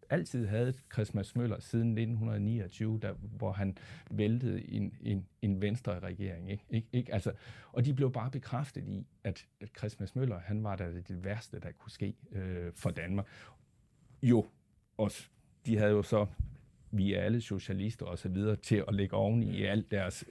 altid 0.10 0.48
havde 0.48 0.74
Christmas 0.94 1.36
Møller 1.36 1.60
siden 1.60 1.88
1929, 1.88 3.00
der, 3.02 3.14
hvor 3.14 3.52
han 3.52 3.78
væltede 4.12 4.70
en, 4.70 4.94
en, 5.02 5.28
en 5.42 5.62
venstre 5.62 6.00
regering. 6.00 6.52
Ikke? 6.52 6.64
Ik, 6.70 6.86
ikke? 6.94 7.14
Altså, 7.14 7.32
og 7.72 7.86
de 7.86 7.94
blev 7.94 8.12
bare 8.12 8.32
bekræftet 8.32 8.88
i, 8.88 9.08
at, 9.24 9.46
at 9.62 9.70
Christmas 9.78 10.16
Møller 10.16 10.40
han 10.40 10.64
var 10.64 10.76
der 10.76 11.02
det 11.08 11.24
værste, 11.24 11.60
der 11.60 11.72
kunne 11.72 11.92
ske 11.92 12.16
øh, 12.32 12.72
for 12.76 12.90
Danmark 12.90 13.28
jo 14.24 14.46
også, 14.98 15.24
de 15.66 15.78
havde 15.78 15.92
jo 15.92 16.04
så 16.04 16.26
vi 16.96 17.14
er 17.14 17.22
alle 17.22 17.42
socialister 17.42 18.06
og 18.06 18.20
så 18.20 18.30
videre, 18.30 18.56
til 18.56 18.84
at 18.88 18.96
lægge 18.96 19.16
oven 19.16 19.44
i 19.44 19.64
alt 19.64 19.92
deres 19.92 20.26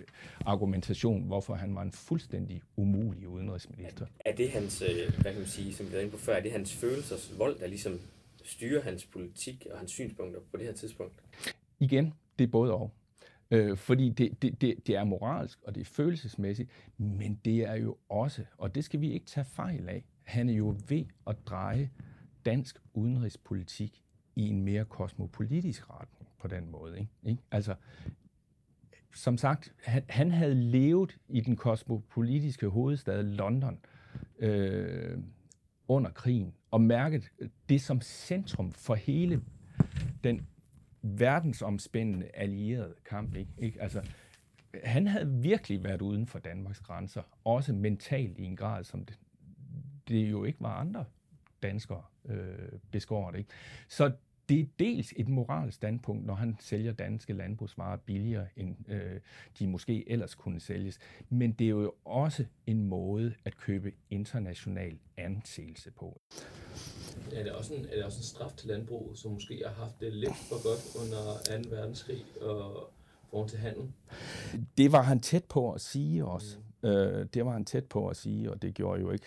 argumentation, 0.46 1.22
hvorfor 1.22 1.54
han 1.54 1.74
var 1.74 1.82
en 1.82 1.92
fuldstændig 1.92 2.62
umulig 2.76 3.28
udenrigsminister. 3.28 4.06
Er 4.20 4.34
det 4.34 4.50
hans, 4.50 4.82
øh, 4.82 5.20
hvad 5.20 5.32
kan 5.32 5.40
man 5.40 5.48
sige, 5.48 5.74
som 5.74 5.86
vi 5.86 5.90
havde 5.90 6.02
inde 6.02 6.12
på 6.12 6.18
før, 6.18 6.34
er 6.34 6.42
det 6.42 6.52
hans 6.52 6.74
følelsers 6.74 7.38
vold, 7.38 7.58
der 7.58 7.66
ligesom 7.66 8.00
styrer 8.44 8.82
hans 8.82 9.06
politik 9.06 9.66
og 9.70 9.78
hans 9.78 9.90
synspunkter 9.90 10.40
på 10.50 10.56
det 10.56 10.66
her 10.66 10.72
tidspunkt? 10.72 11.22
Igen, 11.78 12.14
det 12.38 12.44
er 12.44 12.48
både 12.48 12.74
og. 12.74 12.90
Øh, 13.50 13.76
fordi 13.76 14.10
det, 14.10 14.42
det, 14.42 14.60
det, 14.60 14.86
det 14.86 14.96
er 14.96 15.04
moralsk, 15.04 15.58
og 15.62 15.74
det 15.74 15.80
er 15.80 15.84
følelsesmæssigt, 15.84 16.70
men 16.96 17.40
det 17.44 17.56
er 17.56 17.74
jo 17.74 17.96
også, 18.08 18.44
og 18.58 18.74
det 18.74 18.84
skal 18.84 19.00
vi 19.00 19.12
ikke 19.12 19.26
tage 19.26 19.44
fejl 19.44 19.88
af, 19.88 20.04
han 20.22 20.48
er 20.48 20.54
jo 20.54 20.76
ved 20.88 21.04
at 21.26 21.36
dreje 21.46 21.90
dansk 22.44 22.78
udenrigspolitik 22.94 24.02
i 24.36 24.48
en 24.48 24.62
mere 24.62 24.84
kosmopolitisk 24.84 25.90
retning 25.90 26.28
på 26.38 26.48
den 26.48 26.70
måde. 26.70 26.98
Ikke? 26.98 27.10
Ikke? 27.26 27.42
Altså, 27.50 27.74
som 29.14 29.38
sagt, 29.38 29.74
han, 29.84 30.02
han 30.08 30.30
havde 30.30 30.54
levet 30.54 31.18
i 31.28 31.40
den 31.40 31.56
kosmopolitiske 31.56 32.68
hovedstad 32.68 33.22
London 33.22 33.78
øh, 34.38 35.18
under 35.88 36.10
krigen 36.10 36.54
og 36.70 36.80
mærket 36.80 37.30
det 37.68 37.80
som 37.80 38.00
centrum 38.00 38.72
for 38.72 38.94
hele 38.94 39.42
den 40.24 40.46
verdensomspændende 41.02 42.30
allierede 42.34 42.94
kamp. 43.04 43.36
Ikke? 43.36 43.50
Ikke? 43.58 43.82
Altså, 43.82 44.02
han 44.84 45.06
havde 45.06 45.28
virkelig 45.28 45.84
været 45.84 46.02
uden 46.02 46.26
for 46.26 46.38
Danmarks 46.38 46.80
grænser, 46.80 47.22
også 47.44 47.72
mentalt 47.72 48.38
i 48.38 48.44
en 48.44 48.56
grad, 48.56 48.84
som 48.84 49.04
det, 49.04 49.18
det 50.08 50.30
jo 50.30 50.44
ikke 50.44 50.60
var 50.60 50.74
andre 50.74 51.04
danskere 51.62 52.02
øh, 52.24 52.78
beskåret. 52.90 53.38
Ikke? 53.38 53.50
Så 53.88 54.12
det 54.52 54.60
er 54.60 54.66
dels 54.78 55.14
et 55.16 55.28
moralsk 55.28 55.76
standpunkt, 55.76 56.26
når 56.26 56.34
han 56.34 56.56
sælger 56.60 56.92
danske 56.92 57.32
landbrugsvarer 57.32 57.96
billigere, 57.96 58.46
end 58.56 58.76
øh, 58.88 59.20
de 59.58 59.66
måske 59.66 60.10
ellers 60.10 60.34
kunne 60.34 60.60
sælges. 60.60 60.98
Men 61.28 61.52
det 61.52 61.64
er 61.64 61.68
jo 61.68 61.92
også 62.04 62.44
en 62.66 62.84
måde 62.84 63.34
at 63.44 63.56
købe 63.56 63.92
international 64.10 64.98
anseelse 65.16 65.90
på. 65.90 66.20
Er 67.32 67.42
det, 67.42 67.52
også 67.52 67.74
en, 67.74 67.84
er 67.84 67.94
det 67.94 68.04
også 68.04 68.18
en 68.18 68.24
straf 68.24 68.52
til 68.56 68.68
landbrug, 68.68 69.12
som 69.14 69.32
måske 69.32 69.62
har 69.66 69.84
haft 69.84 70.00
det 70.00 70.12
lidt 70.12 70.36
for 70.36 70.62
godt 70.62 71.04
under 71.04 71.62
2. 71.62 71.76
verdenskrig 71.76 72.24
og 72.40 72.90
forhold 73.30 73.48
til 73.48 73.58
handel? 73.58 73.92
Det 74.78 74.92
var 74.92 75.02
han 75.02 75.20
tæt 75.20 75.44
på 75.44 75.72
at 75.72 75.80
sige 75.80 76.24
også. 76.24 76.56
Mm. 76.58 76.71
Øh, 76.82 77.26
det 77.34 77.44
var 77.44 77.52
han 77.52 77.64
tæt 77.64 77.84
på 77.84 78.08
at 78.08 78.16
sige, 78.16 78.50
og 78.50 78.62
det 78.62 78.74
gjorde 78.74 79.00
jo 79.00 79.10
ikke 79.10 79.26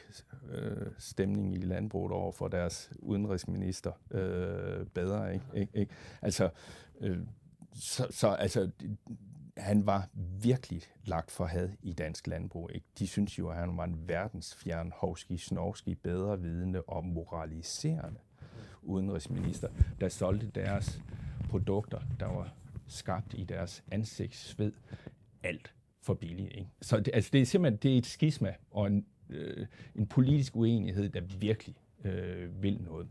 øh, 0.52 0.88
stemningen 0.98 1.54
i 1.54 1.62
landbruget 1.66 2.12
over 2.12 2.32
for 2.32 2.48
deres 2.48 2.92
udenrigsminister 3.00 3.92
øh, 4.12 4.86
bedre. 4.86 5.34
Ikke? 5.34 5.46
Ik- 5.56 5.70
ikke? 5.74 5.94
Altså, 6.22 6.50
øh, 7.02 7.18
så, 7.74 8.08
så 8.10 8.28
altså, 8.28 8.70
han 9.58 9.86
var 9.86 10.10
virkelig 10.42 10.82
lagt 11.06 11.32
for 11.32 11.46
had 11.46 11.70
i 11.82 11.94
dansk 11.94 12.28
landbrug. 12.28 12.70
Ikke? 12.74 12.86
De 13.00 13.08
synes 13.08 13.40
jo, 13.40 13.50
at 13.50 13.56
han 13.58 13.78
var 13.78 13.84
en 13.84 14.08
verdensfjern, 14.08 14.92
hovski, 14.96 15.38
snorski, 15.38 15.96
bedre 15.96 16.42
vidende 16.42 16.82
og 16.82 17.06
moraliserende 17.06 18.20
udenrigsminister, 18.82 19.68
der 20.02 20.10
solgte 20.10 20.48
deres 20.56 21.02
produkter, 21.50 22.00
der 22.20 22.26
var 22.26 22.54
skabt 22.88 23.34
i 23.34 23.44
deres 23.44 23.84
ansigtsved, 23.92 24.72
alt 25.44 25.74
for 26.06 26.14
billig. 26.14 26.46
Ikke? 26.58 26.70
Så 26.82 27.00
det, 27.00 27.10
altså 27.14 27.30
det 27.34 27.42
er 27.42 27.46
simpelthen 27.46 27.80
det 27.84 27.94
er 27.94 27.98
et 27.98 28.06
skisma 28.06 28.54
og 28.72 28.88
en, 28.88 29.06
øh, 29.30 29.68
en 29.96 30.08
politisk 30.08 30.56
uenighed, 30.56 31.10
der 31.10 31.22
virkelig 31.40 31.76
øh, 32.06 32.64
vil 32.64 32.82
noget. 32.82 33.08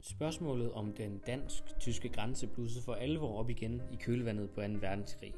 Spørgsmålet 0.00 0.72
om 0.72 0.92
den 0.92 1.18
dansk-tyske 1.26 2.08
grænse 2.08 2.46
blussede 2.46 2.84
for 2.84 2.94
alvor 2.94 3.38
op 3.38 3.50
igen 3.50 3.82
i 3.92 3.96
kølvandet 3.96 4.50
på 4.50 4.60
2. 4.60 4.66
verdenskrig. 4.80 5.34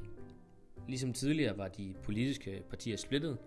Ligesom 0.89 1.13
tidligere 1.13 1.59
var 1.59 1.69
de 1.69 1.95
politiske 2.03 2.63
partier 2.71 2.97
splittet, 2.97 3.39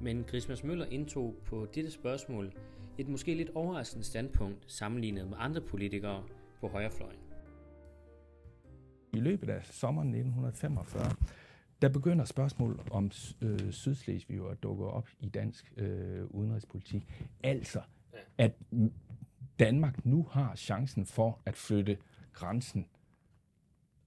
men 0.00 0.24
Christmas 0.28 0.64
Møller 0.64 0.86
indtog 0.86 1.34
på 1.44 1.66
dette 1.74 1.90
spørgsmål 1.90 2.52
et 2.98 3.08
måske 3.08 3.34
lidt 3.34 3.50
overraskende 3.54 4.04
standpunkt 4.04 4.72
sammenlignet 4.72 5.28
med 5.28 5.36
andre 5.40 5.60
politikere 5.60 6.24
på 6.60 6.68
højrefløjen. 6.68 7.29
I 9.12 9.20
løbet 9.20 9.50
af 9.50 9.64
sommeren 9.64 10.08
1945, 10.08 11.14
der 11.82 11.88
begynder 11.88 12.24
spørgsmål 12.24 12.80
om 12.90 13.10
øh, 13.42 13.72
Sydslesvig 13.72 14.50
at 14.50 14.62
dukke 14.62 14.84
op 14.84 15.08
i 15.20 15.28
dansk 15.28 15.72
øh, 15.76 16.24
udenrigspolitik. 16.26 17.28
Altså, 17.42 17.80
at 18.38 18.52
Danmark 19.58 20.06
nu 20.06 20.26
har 20.30 20.54
chancen 20.56 21.06
for 21.06 21.40
at 21.46 21.56
flytte 21.56 21.96
grænsen 22.32 22.86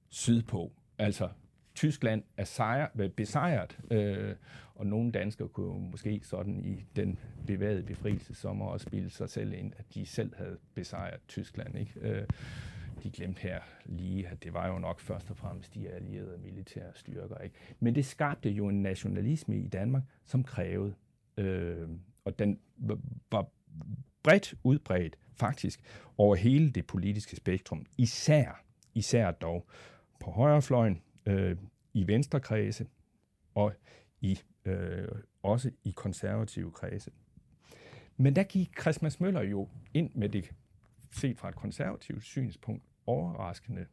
sydpå. 0.10 0.72
Altså, 0.98 1.30
Tyskland 1.76 2.24
er 2.38 2.44
sejr, 2.44 3.10
besejret, 3.16 3.80
øh, 3.92 4.36
og 4.76 4.88
nogle 4.88 5.12
danskere 5.12 5.48
kunne 5.48 5.90
måske 5.92 6.22
sådan 6.24 6.66
i 6.66 6.86
den 6.96 7.20
bevægede 7.48 7.84
befrielsesommer 7.84 8.66
også 8.66 8.84
spille 8.84 9.10
sig 9.10 9.30
selv 9.30 9.54
ind, 9.54 9.74
at 9.78 9.86
de 9.94 10.06
selv 10.06 10.36
havde 10.36 10.58
besejret 10.74 11.20
Tyskland. 11.28 11.78
Ikke? 11.78 11.94
Øh, 12.02 12.28
de 13.04 13.12
glemte 13.12 13.42
her 13.42 13.62
lige, 13.86 14.28
at 14.28 14.44
det 14.44 14.54
var 14.54 14.68
jo 14.68 14.80
nok 14.80 15.00
først 15.00 15.30
og 15.30 15.38
fremmest 15.38 15.74
de 15.74 15.90
allierede 15.90 16.38
militære 16.38 16.92
styrker. 16.96 17.38
Ikke? 17.38 17.56
Men 17.80 17.96
det 17.96 18.06
skabte 18.06 18.50
jo 18.50 18.68
en 18.68 18.82
nationalisme 18.82 19.58
i 19.58 19.68
Danmark, 19.68 20.04
som 20.26 20.44
krævede, 20.44 20.96
øh, 21.38 21.90
og 22.26 22.40
den 22.40 22.60
var 23.32 23.46
bredt 24.24 24.56
udbredt 24.64 25.18
faktisk 25.36 25.80
over 26.18 26.36
hele 26.36 26.72
det 26.72 26.88
politiske 26.88 27.36
spektrum, 27.36 27.86
især, 27.98 28.64
især 28.94 29.32
dog 29.32 29.68
på 30.20 30.32
højrefløjen, 30.32 31.02
øh, 31.26 31.58
i 31.94 32.08
venstrekredse 32.08 32.88
og 33.56 33.74
i, 34.22 34.40
øh, 34.66 35.08
også 35.44 35.72
i 35.84 35.92
konservative 35.92 36.72
kredse. 36.72 37.12
Men 38.18 38.36
der 38.36 38.44
gik 38.44 38.80
Christmas 38.82 39.20
Møller 39.20 39.42
jo 39.42 39.70
ind 39.94 40.12
med 40.16 40.30
det, 40.30 40.52
set 41.12 41.40
fra 41.40 41.50
et 41.50 41.56
konservativt 41.56 42.24
synspunkt, 42.24 42.84
overraskende 43.06 43.86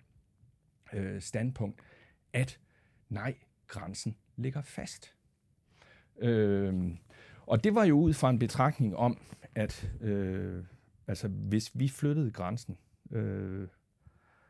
øh, 0.92 1.20
standpunkt, 1.20 1.80
at 2.32 2.60
nej, 3.08 3.34
grænsen 3.66 4.16
ligger 4.36 4.62
fast. 4.62 5.14
Øh, 6.18 6.90
og 7.46 7.64
det 7.64 7.74
var 7.74 7.84
jo 7.84 7.98
ud 7.98 8.12
fra 8.12 8.30
en 8.30 8.38
betragtning 8.38 8.96
om, 8.96 9.18
at 9.54 9.92
øh, 10.00 10.64
altså, 11.06 11.28
hvis 11.28 11.70
vi 11.74 11.88
flyttede 11.88 12.30
grænsen, 12.30 12.78
øh, 13.10 13.68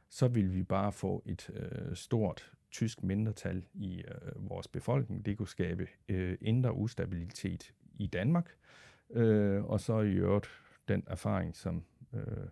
så 0.08 0.28
ville 0.28 0.50
vi 0.50 0.62
bare 0.62 0.92
få 0.92 1.22
et 1.26 1.50
øh, 1.54 1.96
stort 1.96 2.52
tysk 2.70 3.02
mindretal 3.02 3.64
i 3.74 4.02
øh, 4.08 4.50
vores 4.50 4.68
befolkning. 4.68 5.26
Det 5.26 5.36
kunne 5.36 5.48
skabe 5.48 5.88
øh, 6.08 6.38
indre 6.40 6.74
ustabilitet 6.74 7.74
i 7.94 8.06
Danmark, 8.06 8.50
øh, 9.11 9.64
og 9.64 9.80
så 9.80 10.00
i 10.00 10.12
øvrigt 10.12 10.48
den 10.88 11.04
erfaring, 11.06 11.56
som 11.56 11.84
øh, 12.12 12.48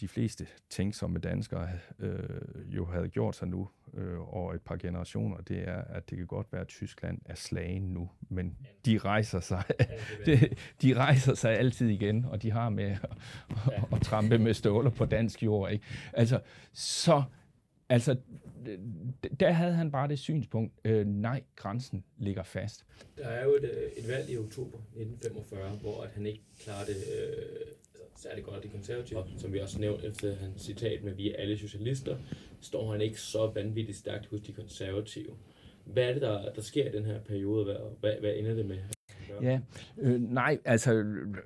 de 0.00 0.08
fleste 0.08 0.46
tænksomme 0.70 1.18
danskere 1.18 1.68
øh, 1.98 2.18
jo 2.66 2.86
havde 2.86 3.08
gjort 3.08 3.36
sig 3.36 3.48
nu 3.48 3.68
øh, 3.94 4.34
over 4.34 4.54
et 4.54 4.62
par 4.62 4.76
generationer, 4.76 5.36
det 5.36 5.68
er, 5.68 5.82
at 5.82 6.10
det 6.10 6.18
kan 6.18 6.26
godt 6.26 6.52
være, 6.52 6.60
at 6.60 6.68
Tyskland 6.68 7.18
er 7.24 7.34
slagen 7.34 7.82
nu, 7.82 8.10
men 8.28 8.56
de 8.86 8.98
rejser 8.98 9.40
sig, 9.40 9.62
de, 10.26 10.48
de 10.82 10.94
rejser 10.94 11.34
sig 11.34 11.58
altid 11.58 11.88
igen, 11.88 12.24
og 12.24 12.42
de 12.42 12.50
har 12.50 12.68
med 12.68 12.84
at, 12.84 13.10
at, 13.66 13.84
at 13.92 14.02
trampe 14.02 14.38
med 14.38 14.54
ståler 14.54 14.90
på 14.90 15.04
dansk 15.04 15.42
jord. 15.42 15.72
Ikke? 15.72 15.84
Altså, 16.12 16.40
så 16.72 17.22
Altså, 17.88 18.16
der 19.40 19.50
havde 19.50 19.74
han 19.74 19.90
bare 19.90 20.08
det 20.08 20.18
synspunkt, 20.18 20.72
øh, 20.84 21.06
nej, 21.06 21.42
grænsen 21.56 22.04
ligger 22.18 22.42
fast. 22.42 22.84
Der 23.16 23.28
er 23.28 23.44
jo 23.44 23.54
et, 23.54 23.64
øh, 23.64 24.04
et 24.04 24.08
valg 24.08 24.30
i 24.30 24.38
oktober 24.38 24.78
1945, 24.78 25.70
hvor 25.70 26.02
at 26.02 26.10
han 26.10 26.26
ikke 26.26 26.42
klarer 26.60 26.84
det 26.84 26.96
øh, 26.96 27.66
særlig 28.16 28.44
godt 28.44 28.62
de 28.62 28.68
konservative. 28.68 29.18
Og 29.18 29.26
som 29.38 29.52
vi 29.52 29.60
også 29.60 29.80
nævnte 29.80 30.06
efter 30.06 30.36
hans 30.36 30.62
citat 30.62 31.04
med, 31.04 31.14
vi 31.14 31.30
er 31.30 31.36
alle 31.36 31.58
socialister, 31.58 32.16
står 32.60 32.92
han 32.92 33.00
ikke 33.00 33.20
så 33.20 33.50
vanvittigt 33.54 33.98
stærkt 33.98 34.26
hos 34.26 34.40
de 34.40 34.52
konservative. 34.52 35.36
Hvad 35.84 36.04
er 36.04 36.12
det, 36.12 36.22
der, 36.22 36.52
der 36.52 36.62
sker 36.62 36.88
i 36.88 36.92
den 36.92 37.04
her 37.04 37.20
periode? 37.20 37.64
Hvad, 37.64 37.76
hvad, 38.00 38.12
hvad 38.20 38.34
ender 38.36 38.54
det 38.54 38.66
med? 38.66 38.78
Ja, 39.42 39.60
øh, 39.98 40.20
nej, 40.20 40.58
altså 40.64 40.92
øh, 40.94 41.36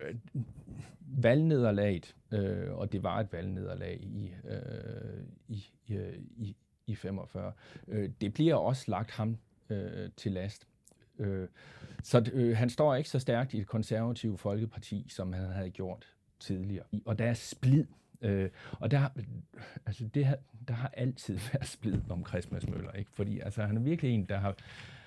valgnederlaget, 1.23 2.17
øh, 2.33 2.73
og 2.73 2.93
det 2.93 3.03
var 3.03 3.21
et 3.21 3.33
valgnederlag 3.33 3.99
i, 4.03 4.33
øh, 4.49 4.59
i, 5.49 5.65
i, 6.37 6.57
i 6.87 6.95
45, 6.95 7.53
øh, 7.89 8.11
det 8.21 8.35
bliver 8.35 8.55
også 8.55 8.85
lagt 8.89 9.11
ham 9.11 9.37
øh, 9.71 10.11
til 10.17 10.33
last. 10.33 10.67
Øh, 11.19 11.49
så 12.03 12.31
øh, 12.33 12.57
han 12.57 12.71
står 12.71 12.95
ikke 12.95 13.11
så 13.11 13.19
stærkt 13.19 13.55
i 13.55 13.59
det 13.59 13.67
konservative 13.67 14.39
folkeparti, 14.39 15.07
som 15.09 15.33
han 15.33 15.51
havde 15.51 15.71
gjort 15.71 16.07
tidligere. 16.41 16.85
Og 17.05 17.19
der 17.19 17.25
er 17.25 17.35
splid. 17.35 17.87
Øh, 18.23 18.51
og 18.73 18.91
der, 18.91 19.09
altså 19.87 20.09
det 20.15 20.27
her, 20.27 20.37
der 20.69 20.75
har 20.75 20.91
altid 20.95 21.39
været 21.53 21.67
splid 21.67 22.01
om 22.11 22.27
Christmas 22.27 22.69
Møller, 22.69 22.93
ikke? 22.93 23.11
Fordi 23.15 23.41
altså, 23.41 23.63
han 23.63 23.77
er 23.77 23.81
virkelig 23.81 24.11
en, 24.11 24.25
der 24.25 24.39
har... 24.39 24.57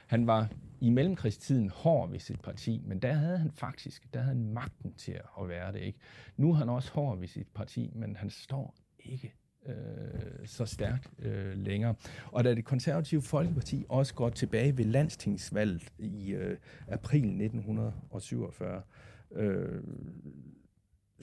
Han 0.07 0.27
var 0.27 0.49
i 0.81 0.89
mellemkrigstiden 0.89 1.69
hård 1.69 2.09
ved 2.09 2.19
sit 2.19 2.41
parti, 2.41 2.81
men 2.85 2.99
der 2.99 3.13
havde 3.13 3.37
han 3.37 3.51
faktisk, 3.51 4.13
der 4.13 4.19
havde 4.19 4.35
han 4.35 4.53
magten 4.53 4.93
til 4.93 5.19
at 5.41 5.49
være 5.49 5.71
det, 5.71 5.79
ikke? 5.79 5.99
Nu 6.37 6.51
er 6.51 6.55
han 6.55 6.69
også 6.69 6.91
hård 6.91 7.19
ved 7.19 7.27
sit 7.27 7.47
parti, 7.47 7.91
men 7.95 8.15
han 8.15 8.29
står 8.29 8.75
ikke 8.99 9.33
øh, 9.65 10.47
så 10.47 10.65
stærkt 10.65 11.09
øh, 11.19 11.57
længere. 11.57 11.95
Og 12.31 12.43
da 12.43 12.55
det 12.55 12.65
konservative 12.65 13.21
Folkeparti 13.21 13.85
også 13.89 14.13
går 14.13 14.29
tilbage 14.29 14.77
ved 14.77 14.85
landstingsvalget 14.85 15.93
i 15.97 16.31
øh, 16.31 16.57
april 16.87 17.23
1947, 17.23 18.81
øh, 19.31 19.83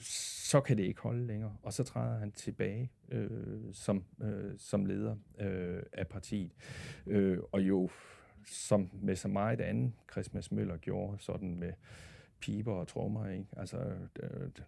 så 0.01 0.61
kan 0.61 0.77
det 0.77 0.83
ikke 0.83 1.01
holde 1.01 1.27
længere, 1.27 1.55
og 1.63 1.73
så 1.73 1.83
træder 1.83 2.19
han 2.19 2.31
tilbage 2.31 2.91
øh, 3.11 3.29
som, 3.71 4.03
øh, 4.21 4.51
som 4.57 4.85
leder 4.85 5.15
øh, 5.39 5.83
af 5.93 6.07
partiet. 6.07 6.51
Øh, 7.07 7.37
og 7.51 7.61
jo, 7.61 7.89
som 8.45 8.89
med 9.01 9.15
så 9.15 9.27
meget 9.27 9.61
andet, 9.61 9.91
Christmas 10.11 10.51
Møller 10.51 10.77
gjorde, 10.77 11.17
sådan 11.19 11.55
med 11.55 11.73
piber 12.39 12.73
og 12.73 12.87
trommer, 12.87 13.27
ikke? 13.27 13.45
Altså, 13.57 13.77
det, 14.15 14.63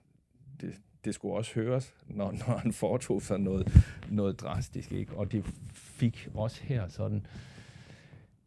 det, 0.62 0.82
det 1.06 1.16
skulle 1.16 1.36
også 1.36 1.54
høres, 1.56 1.96
når, 2.08 2.32
når 2.48 2.58
han 2.58 2.74
foretog 2.74 3.22
sig 3.22 3.40
noget, 3.40 3.74
noget 4.12 4.40
drastisk, 4.40 4.92
ikke? 4.92 5.16
Og 5.16 5.32
det 5.32 5.46
fik 5.74 6.30
også 6.34 6.64
her 6.64 6.88
sådan 6.88 7.26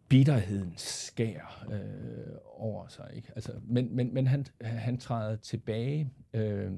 bitterheden 0.08 0.72
skær 0.76 1.66
øh, 1.72 2.36
over 2.44 2.88
sig, 2.88 3.10
ikke? 3.16 3.28
Altså, 3.34 3.52
men, 3.64 3.96
men, 3.96 4.14
men 4.14 4.26
han, 4.26 4.46
han 4.60 4.98
træder 4.98 5.36
tilbage, 5.36 6.10
øh, 6.32 6.72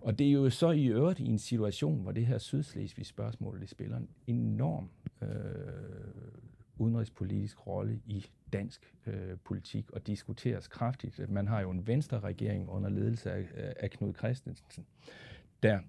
og 0.00 0.18
det 0.18 0.26
er 0.26 0.32
jo 0.32 0.50
så 0.50 0.70
i 0.70 0.86
øvrigt 0.86 1.20
i 1.20 1.26
en 1.26 1.38
situation, 1.38 2.00
hvor 2.00 2.12
det 2.12 2.26
her 2.26 2.38
sydslesvige 2.38 3.04
spørgsmål, 3.04 3.60
det 3.60 3.68
spiller 3.68 3.96
en 3.96 4.08
enorm 4.26 4.90
øh, 5.22 5.28
udenrigspolitisk 6.78 7.66
rolle 7.66 8.00
i 8.06 8.26
dansk 8.52 8.94
øh, 9.06 9.36
politik 9.44 9.90
og 9.90 10.06
diskuteres 10.06 10.68
kraftigt. 10.68 11.30
Man 11.30 11.48
har 11.48 11.60
jo 11.60 11.70
en 11.70 11.86
venstre 11.86 12.20
regering 12.20 12.68
under 12.68 12.90
ledelse 12.90 13.32
af, 13.32 13.46
af 13.76 13.90
Knud 13.90 14.14
Christensen, 14.14 14.86
der 15.62 15.80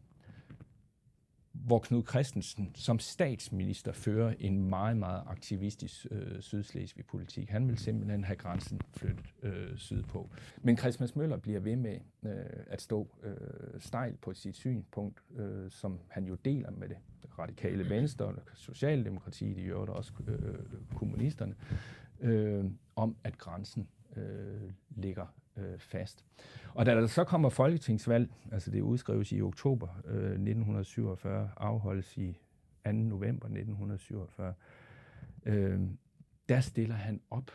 hvor 1.65 1.79
Knud 1.79 2.03
Christensen 2.03 2.71
som 2.75 2.99
statsminister 2.99 3.91
fører 3.91 4.33
en 4.39 4.69
meget, 4.69 4.97
meget 4.97 5.23
aktivistisk 5.27 6.07
øh, 6.11 6.41
sydslesvig 6.41 7.05
politik. 7.05 7.49
Han 7.49 7.67
vil 7.67 7.77
simpelthen 7.77 8.23
have 8.23 8.35
grænsen 8.35 8.81
flyttet 8.93 9.33
øh, 9.43 9.77
sydpå. 9.77 10.29
Men 10.61 10.77
Christmas 10.77 11.15
Møller 11.15 11.37
bliver 11.37 11.59
ved 11.59 11.75
med 11.75 11.99
øh, 12.25 12.31
at 12.67 12.81
stå 12.81 13.07
øh, 13.23 13.79
stejl 13.79 14.15
på 14.21 14.33
sit 14.33 14.55
synspunkt, 14.55 15.23
øh, 15.37 15.71
som 15.71 15.99
han 16.07 16.25
jo 16.25 16.35
deler 16.35 16.71
med 16.71 16.89
det 16.89 16.97
radikale 17.39 17.89
venstre, 17.89 18.25
og 18.25 18.33
Socialdemokratiet, 18.53 19.57
i 19.57 19.63
øvrigt 19.63 19.91
også 19.91 20.13
øh, 20.27 20.33
øh 20.33 20.59
kommunisterne, 20.95 21.55
øh, 22.19 22.65
om 22.95 23.15
at 23.23 23.37
grænsen 23.37 23.87
øh, 24.15 24.71
ligger 24.89 25.25
øh, 25.57 25.79
fast. 25.79 26.25
Og 26.73 26.85
da 26.85 26.95
der 26.95 27.07
så 27.07 27.23
kommer 27.23 27.49
folketingsvalg, 27.49 28.29
altså 28.51 28.71
det 28.71 28.81
udskrives 28.81 29.31
i 29.31 29.41
oktober 29.41 29.87
øh, 30.05 30.31
1947, 30.31 31.49
afholdes 31.57 32.17
i 32.17 32.37
2. 32.85 32.91
november 32.91 33.45
1947, 33.45 34.53
øh, 35.45 35.79
der 36.49 36.59
stiller 36.59 36.95
han 36.95 37.21
op 37.29 37.51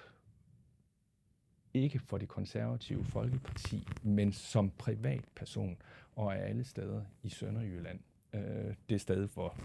ikke 1.75 1.99
for 1.99 2.19
det 2.19 2.29
konservative 2.29 3.05
Folkeparti, 3.05 3.89
men 4.03 4.33
som 4.33 4.71
privatperson 4.71 5.77
og 6.17 6.33
er 6.33 6.37
alle 6.37 6.65
steder 6.65 7.05
i 7.23 7.29
Sønderjylland. 7.29 8.01
Øh, 8.33 8.75
det 8.89 9.01
sted, 9.01 9.29
hvor 9.35 9.57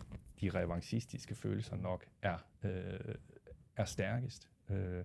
de 0.41 0.49
revanchistiske 0.49 1.35
følelser 1.35 1.75
nok 1.75 2.05
er, 2.21 2.37
øh, 2.63 3.15
er 3.75 3.85
stærkest. 3.85 4.49
Øh, 4.69 5.03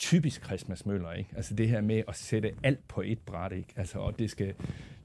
typisk 0.00 0.44
Christmas 0.44 0.86
Møller, 0.86 1.12
ikke? 1.12 1.30
Altså 1.36 1.54
det 1.54 1.68
her 1.68 1.80
med 1.80 2.02
at 2.08 2.16
sætte 2.16 2.54
alt 2.62 2.88
på 2.88 3.00
et 3.00 3.18
bræt, 3.18 3.52
ikke? 3.52 3.72
Altså, 3.76 3.98
og 3.98 4.18
det 4.18 4.30
skal, 4.30 4.54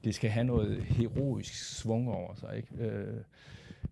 det 0.04 0.14
skal 0.14 0.30
have 0.30 0.44
noget 0.44 0.84
heroisk 0.84 1.54
svung 1.54 2.10
over 2.10 2.34
sig, 2.34 2.56
ikke? 2.56 2.84
Øh, 2.84 3.20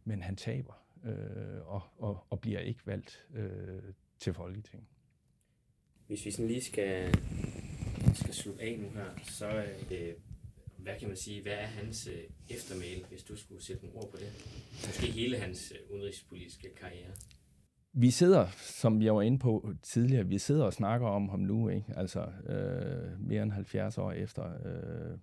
men 0.05 0.23
han 0.23 0.37
taber 0.37 0.85
øh, 1.05 1.67
og, 1.67 1.83
og, 1.99 2.27
og 2.31 2.41
bliver 2.41 2.61
ikke 2.61 2.81
valgt 2.87 3.27
øh, 3.35 3.83
til 4.19 4.35
Folketinget. 4.35 4.89
Hvis 6.07 6.25
vi 6.25 6.31
sådan 6.31 6.49
lige 6.49 6.63
skal, 6.65 7.15
skal 8.15 8.35
slutte 8.35 8.63
af 8.63 8.79
nu 8.79 8.89
her, 8.91 9.21
så 9.25 9.65
øh, 9.91 10.15
hvad 10.77 10.99
kan 10.99 11.09
man 11.09 11.17
sige, 11.17 11.43
hvad 11.43 11.53
er 11.53 11.67
hans 11.67 12.07
øh, 12.07 12.23
eftermæle, 12.57 13.05
hvis 13.09 13.23
du 13.23 13.37
skulle 13.37 13.65
sætte 13.65 13.85
nogle 13.85 13.99
ord 13.99 14.11
på 14.11 14.17
det? 14.17 14.33
Måske 14.87 15.07
hele 15.07 15.39
hans 15.39 15.73
øh, 15.73 15.95
udenrigspolitiske 15.95 16.75
karriere 16.81 17.11
vi 17.97 18.11
sidder, 18.11 18.47
som 18.57 19.03
jeg 19.03 19.15
var 19.15 19.23
inde 19.23 19.39
på 19.39 19.75
tidligere, 19.83 20.27
vi 20.27 20.39
sidder 20.39 20.65
og 20.65 20.73
snakker 20.73 21.07
om 21.07 21.29
ham 21.29 21.41
nu, 21.41 21.69
ikke? 21.69 21.93
altså 21.97 22.27
øh, 22.47 23.21
mere 23.21 23.43
end 23.43 23.53
70 23.53 23.99
år 23.99 24.13
efter, 24.13 24.45
øh, 24.65 25.19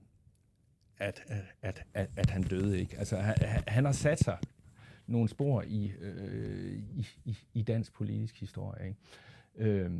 at, 0.97 1.23
at, 1.61 1.83
at, 1.93 2.09
at 2.15 2.29
han 2.29 2.43
døde. 2.43 2.79
Ikke? 2.79 2.97
Altså, 2.97 3.17
han, 3.17 3.35
han 3.67 3.85
har 3.85 3.91
sat 3.91 4.19
sig 4.19 4.37
nogle 5.07 5.29
spor 5.29 5.61
i, 5.67 5.91
øh, 5.99 6.73
i, 6.73 7.07
i, 7.25 7.37
i 7.53 7.61
dansk 7.61 7.93
politisk 7.93 8.39
historie. 8.39 8.87
Ikke? 8.87 8.99
Øh, 9.55 9.91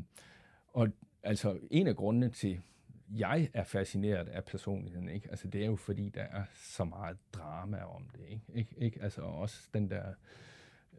og 0.67 0.88
altså, 1.24 1.59
en 1.72 1.88
af 1.88 1.95
grundene 1.95 2.30
til, 2.30 2.61
jeg 3.09 3.49
er 3.53 3.63
fascineret 3.63 4.28
af 4.28 4.43
personligheden, 4.43 5.09
ikke? 5.09 5.30
Altså, 5.30 5.47
det 5.47 5.61
er 5.61 5.65
jo 5.65 5.76
fordi, 5.76 6.09
der 6.09 6.22
er 6.24 6.43
så 6.55 6.84
meget 6.84 7.17
drama 7.34 7.84
om 7.84 8.09
det, 8.13 8.26
ikke? 8.30 8.43
Ik- 8.55 8.84
ikke? 8.84 9.03
Altså, 9.03 9.22
også 9.22 9.67
den 9.74 9.89
der... 9.89 10.13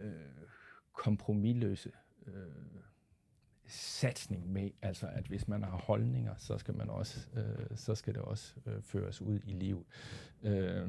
Øh, 0.00 0.12
kompromilløse 0.92 1.90
øh, 2.26 2.82
satsning 3.66 4.52
med, 4.52 4.70
altså 4.82 5.06
at 5.06 5.26
hvis 5.26 5.48
man 5.48 5.62
har 5.62 5.76
holdninger, 5.76 6.34
så 6.38 6.58
skal 6.58 6.74
man 6.74 6.90
også, 6.90 7.28
øh, 7.36 7.76
så 7.76 7.94
skal 7.94 8.14
det 8.14 8.22
også 8.22 8.54
øh, 8.66 8.82
føres 8.82 9.20
ud 9.20 9.40
i 9.44 9.52
livet. 9.52 9.84
Øh, 10.42 10.88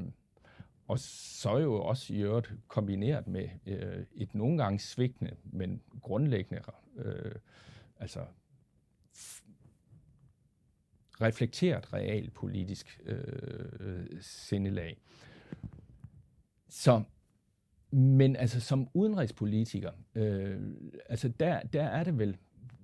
og 0.88 0.98
så 0.98 1.58
jo 1.58 1.82
også 1.82 2.14
i 2.14 2.20
øvrigt 2.20 2.52
kombineret 2.68 3.26
med 3.26 3.48
øh, 3.66 4.06
et 4.14 4.34
nogle 4.34 4.58
gange 4.62 4.78
svigtende, 4.78 5.36
men 5.44 5.82
grundlæggende, 6.02 6.62
øh, 6.96 7.34
altså 7.98 8.26
reflekteret 11.20 11.92
realpolitisk 11.92 13.00
øh, 13.04 14.06
sindelag. 14.20 15.00
Så 16.68 17.02
men 17.94 18.36
altså 18.36 18.60
som 18.60 18.88
udenrigspolitiker, 18.94 19.90
øh, 20.14 20.60
altså 21.08 21.28
der, 21.28 21.60
der 21.60 21.84
er 21.84 22.04
det 22.04 22.18
vel 22.18 22.36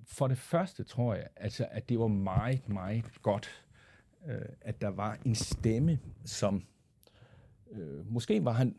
for 0.05 0.27
det 0.27 0.37
første, 0.37 0.83
tror 0.83 1.13
jeg, 1.13 1.27
altså, 1.35 1.67
at 1.71 1.89
det 1.89 1.99
var 1.99 2.07
meget, 2.07 2.69
meget 2.69 3.21
godt, 3.21 3.65
øh, 4.27 4.41
at 4.61 4.81
der 4.81 4.87
var 4.87 5.17
en 5.25 5.35
stemme, 5.35 5.99
som 6.25 6.63
øh, 7.71 8.11
måske 8.11 8.45
var 8.45 8.51
han 8.51 8.75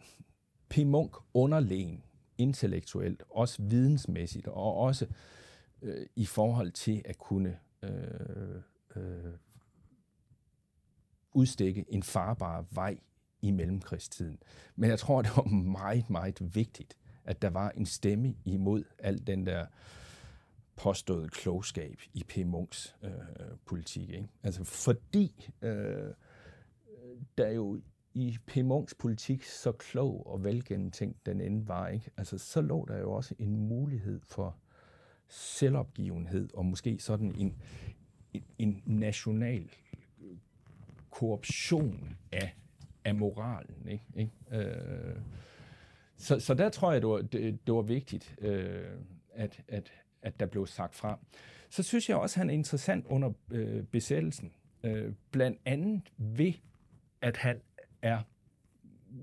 P. 0.68 0.78
Munk 0.78 1.16
underlegen 1.34 2.02
intellektuelt, 2.38 3.22
også 3.30 3.62
vidensmæssigt, 3.62 4.46
og 4.46 4.76
også 4.76 5.06
øh, 5.82 6.06
i 6.16 6.26
forhold 6.26 6.70
til 6.70 7.02
at 7.04 7.18
kunne 7.18 7.58
øh, 7.82 8.62
øh, 8.96 9.32
udstikke 11.32 11.84
en 11.88 12.02
farbar 12.02 12.64
vej 12.70 12.98
i 13.42 13.50
mellemkrigstiden. 13.50 14.38
Men 14.76 14.90
jeg 14.90 14.98
tror, 14.98 15.22
det 15.22 15.30
var 15.36 15.44
meget, 15.50 16.10
meget 16.10 16.54
vigtigt, 16.54 16.96
at 17.24 17.42
der 17.42 17.50
var 17.50 17.70
en 17.70 17.86
stemme 17.86 18.34
imod 18.44 18.84
al 18.98 19.26
den 19.26 19.46
der 19.46 19.66
påståede 20.76 21.28
klogskab 21.28 22.00
i 22.14 22.24
P. 22.28 22.36
Munks 22.46 22.96
øh, 23.02 23.10
politik. 23.66 24.10
Ikke? 24.10 24.28
Altså 24.42 24.64
fordi 24.64 25.50
øh, 25.62 26.14
der 27.38 27.50
jo 27.50 27.80
i 28.14 28.38
P. 28.46 28.56
Munks 28.56 28.94
politik, 28.94 29.44
så 29.44 29.72
klog 29.72 30.26
og 30.26 30.44
velgennemtænkt 30.44 31.26
den 31.26 31.40
end 31.40 31.66
var, 31.66 31.88
ikke? 31.88 32.10
Altså, 32.16 32.38
så 32.38 32.60
lå 32.60 32.84
der 32.88 32.98
jo 32.98 33.12
også 33.12 33.34
en 33.38 33.68
mulighed 33.68 34.20
for 34.28 34.56
selvopgivenhed, 35.28 36.48
og 36.54 36.64
måske 36.64 36.98
sådan 36.98 37.34
en, 37.34 37.56
en, 38.32 38.44
en 38.58 38.82
national 38.86 39.70
korruption 41.10 42.16
af 42.32 42.56
af 43.04 43.14
moralen. 43.14 43.88
Ikke? 43.88 44.04
Ikke? 44.16 44.32
Øh, 44.52 45.16
så, 46.16 46.40
så 46.40 46.54
der 46.54 46.68
tror 46.68 46.92
jeg, 46.92 47.02
det 47.02 47.10
var, 47.10 47.22
det, 47.22 47.66
det 47.66 47.74
var 47.74 47.82
vigtigt, 47.82 48.34
øh, 48.38 48.84
at, 49.34 49.62
at, 49.68 49.92
at 50.22 50.40
der 50.40 50.46
blev 50.46 50.66
sagt 50.66 50.94
fra. 50.94 51.18
Så 51.70 51.82
synes 51.82 52.08
jeg 52.08 52.16
også, 52.16 52.34
at 52.34 52.38
han 52.38 52.50
er 52.50 52.54
interessant 52.54 53.06
under 53.06 53.32
øh, 53.50 53.82
besættelsen. 53.84 54.52
Øh, 54.84 55.12
blandt 55.30 55.58
andet 55.64 56.02
ved, 56.16 56.52
at 57.20 57.36
han 57.36 57.60
er 58.02 58.18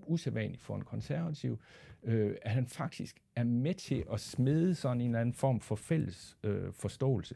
usædvanlig 0.03 0.59
for 0.59 0.75
en 0.75 0.81
konservativ, 0.81 1.59
øh, 2.03 2.35
at 2.41 2.51
han 2.51 2.67
faktisk 2.67 3.21
er 3.35 3.43
med 3.43 3.73
til 3.73 4.03
at 4.13 4.19
smide 4.19 4.75
sådan 4.75 5.01
en 5.01 5.07
eller 5.07 5.19
anden 5.19 5.33
form 5.33 5.59
for 5.59 5.75
fælles 5.75 6.37
øh, 6.43 6.73
forståelse. 6.73 7.35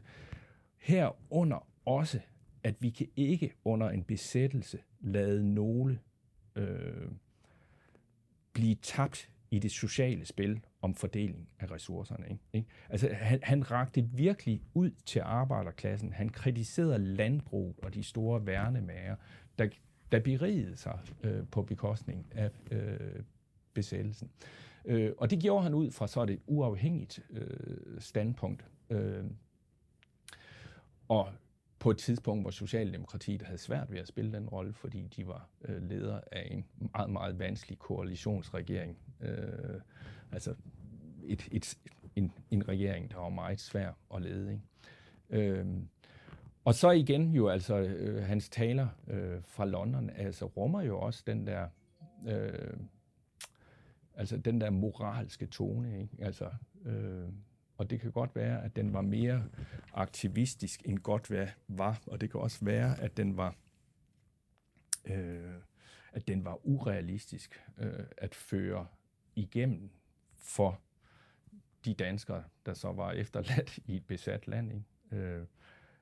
Herunder 0.77 1.67
også, 1.85 2.19
at 2.63 2.75
vi 2.79 2.89
kan 2.89 3.07
ikke 3.15 3.53
under 3.65 3.89
en 3.89 4.03
besættelse 4.03 4.79
lade 5.01 5.53
nogle 5.53 5.99
øh, 6.55 7.11
blive 8.53 8.75
tabt 8.75 9.29
i 9.51 9.59
det 9.59 9.71
sociale 9.71 10.25
spil 10.25 10.61
om 10.81 10.95
fordeling 10.95 11.49
af 11.59 11.71
ressourcerne. 11.71 12.25
Ikke? 12.29 12.41
Ikke? 12.53 12.67
Altså, 12.89 13.09
han, 13.13 13.39
han 13.43 13.71
rakte 13.71 14.09
virkelig 14.13 14.61
ud 14.73 14.91
til 15.05 15.19
arbejderklassen. 15.19 16.13
Han 16.13 16.29
kritiserede 16.29 16.99
landbrug 16.99 17.79
og 17.83 17.93
de 17.93 18.03
store 18.03 18.45
værnemager, 18.45 19.15
der, 19.59 19.67
der 20.11 20.19
berigede 20.19 20.77
sig 20.77 20.99
øh, 21.23 21.47
på 21.51 21.61
bekostning 21.61 22.27
af 22.31 22.51
øh, 22.71 23.23
besættelsen. 23.73 24.29
Øh, 24.85 25.11
og 25.17 25.29
det 25.29 25.39
gjorde 25.39 25.63
han 25.63 25.73
ud 25.73 25.91
fra 25.91 26.07
så 26.07 26.23
et 26.23 26.39
uafhængigt 26.47 27.19
øh, 27.29 27.99
standpunkt. 27.99 28.65
Øh, 28.89 29.23
og 31.07 31.29
på 31.83 31.91
et 31.91 31.97
tidspunkt, 31.97 32.43
hvor 32.43 32.51
Socialdemokratiet 32.51 33.41
havde 33.41 33.57
svært 33.57 33.91
ved 33.91 33.99
at 33.99 34.07
spille 34.07 34.31
den 34.31 34.49
rolle, 34.49 34.73
fordi 34.73 35.07
de 35.15 35.27
var 35.27 35.49
øh, 35.65 35.89
leder 35.89 36.21
af 36.31 36.47
en 36.51 36.65
meget, 36.77 37.09
meget 37.09 37.39
vanskelig 37.39 37.79
koalitionsregering. 37.79 38.97
Øh, 39.21 39.81
altså 40.31 40.55
et, 41.23 41.47
et, 41.51 41.77
en, 42.15 42.31
en 42.51 42.67
regering, 42.67 43.11
der 43.11 43.17
var 43.17 43.29
meget 43.29 43.59
svær 43.59 43.91
at 44.15 44.21
lede. 44.21 44.51
Ikke? 44.51 45.49
Øh, 45.49 45.65
og 46.65 46.75
så 46.75 46.91
igen 46.91 47.31
jo 47.31 47.49
altså 47.49 47.75
øh, 47.79 48.23
hans 48.23 48.49
taler 48.49 48.87
øh, 49.07 49.41
fra 49.45 49.65
London 49.65 50.09
altså 50.09 50.45
rummer 50.45 50.81
jo 50.81 50.99
også 50.99 51.23
den 51.27 51.47
der 51.47 51.67
øh, 52.27 52.77
altså 54.15 54.37
den 54.37 54.61
der 54.61 54.69
moralske 54.69 55.45
tone, 55.45 56.01
ikke? 56.01 56.17
Altså 56.19 56.49
øh, 56.85 57.29
og 57.83 57.89
det 57.89 57.99
kan 57.99 58.11
godt 58.11 58.35
være, 58.35 58.63
at 58.63 58.75
den 58.75 58.93
var 58.93 59.01
mere 59.01 59.43
aktivistisk 59.93 60.81
end 60.85 60.99
godt 60.99 61.31
var, 61.67 62.01
og 62.07 62.21
det 62.21 62.31
kan 62.31 62.39
også 62.39 62.65
være, 62.65 62.99
at 62.99 63.17
den 63.17 63.37
var 63.37 63.55
øh, 65.05 65.53
at 66.13 66.27
den 66.27 66.45
var 66.45 66.65
urealistisk 66.67 67.63
øh, 67.77 68.05
at 68.17 68.35
føre 68.35 68.87
igennem 69.35 69.89
for 70.35 70.79
de 71.85 71.93
danskere, 71.93 72.43
der 72.65 72.73
så 72.73 72.91
var 72.91 73.11
efterladt 73.11 73.79
i 73.85 73.95
et 73.95 74.05
besat 74.05 74.47
land. 74.47 74.71
Ikke? 74.71 75.23
Øh, 75.25 75.45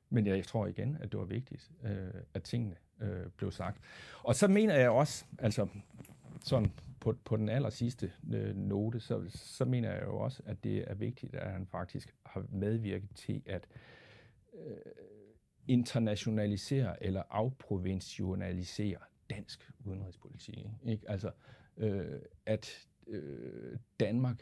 men 0.09 0.27
jeg 0.27 0.45
tror 0.45 0.67
igen, 0.67 0.97
at 0.99 1.11
det 1.11 1.19
var 1.19 1.25
vigtigt, 1.25 1.71
øh, 1.83 2.13
at 2.33 2.43
tingene 2.43 2.75
øh, 2.99 3.27
blev 3.37 3.51
sagt. 3.51 3.81
Og 4.23 4.35
så 4.35 4.47
mener 4.47 4.75
jeg 4.75 4.89
også, 4.89 5.25
altså 5.39 5.67
sådan 6.41 6.71
på, 7.01 7.15
på 7.25 7.37
den 7.37 7.49
aller 7.49 7.69
sidste 7.69 8.11
øh, 8.33 8.55
note, 8.55 8.99
så, 8.99 9.23
så 9.29 9.65
mener 9.65 9.91
jeg 9.91 10.03
jo 10.03 10.17
også, 10.17 10.43
at 10.45 10.63
det 10.63 10.77
er 10.91 10.93
vigtigt, 10.93 11.35
at 11.35 11.51
han 11.51 11.67
faktisk 11.67 12.15
har 12.25 12.45
medvirket 12.49 13.09
til 13.15 13.41
at 13.45 13.67
øh, 14.53 14.75
internationalisere 15.67 17.03
eller 17.03 17.23
afprovisionalisere 17.29 18.97
dansk 19.29 19.71
udenrigspolitik. 19.85 20.57
Ikke? 20.85 21.09
Altså, 21.09 21.31
øh, 21.77 22.19
at 22.45 22.87
øh, 23.07 23.77
Danmark 23.99 24.41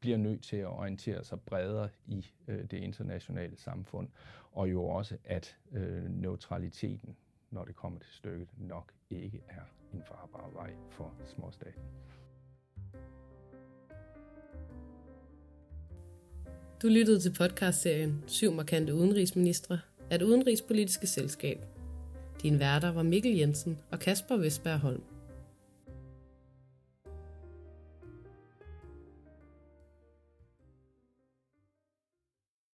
bliver 0.00 0.18
nødt 0.18 0.42
til 0.42 0.56
at 0.56 0.66
orientere 0.66 1.24
sig 1.24 1.40
bredere 1.40 1.88
i 2.06 2.26
øh, 2.48 2.64
det 2.64 2.76
internationale 2.76 3.56
samfund, 3.56 4.08
og 4.52 4.70
jo 4.70 4.84
også, 4.84 5.16
at 5.24 5.56
øh, 5.72 6.04
neutraliteten, 6.04 7.16
når 7.50 7.64
det 7.64 7.76
kommer 7.76 7.98
til 7.98 8.12
stykket, 8.12 8.48
nok 8.58 8.92
ikke 9.10 9.42
er 9.48 9.62
en 9.94 10.02
farbar 10.08 10.50
vej 10.54 10.70
for 10.90 11.14
småstaten. 11.26 11.82
Du 16.82 16.88
lyttede 16.88 17.20
til 17.20 17.34
podcastserien 17.38 18.24
Syv 18.26 18.52
markante 18.52 18.94
udenrigsministre 18.94 19.80
af 20.10 20.18
det 20.18 20.26
udenrigspolitiske 20.26 21.06
selskab. 21.06 21.64
Din 22.42 22.58
værter 22.58 22.92
var 22.92 23.02
Mikkel 23.02 23.36
Jensen 23.36 23.78
og 23.90 23.98
Kasper 23.98 24.36
Vestberg 24.36 24.78
Holm. 24.78 25.02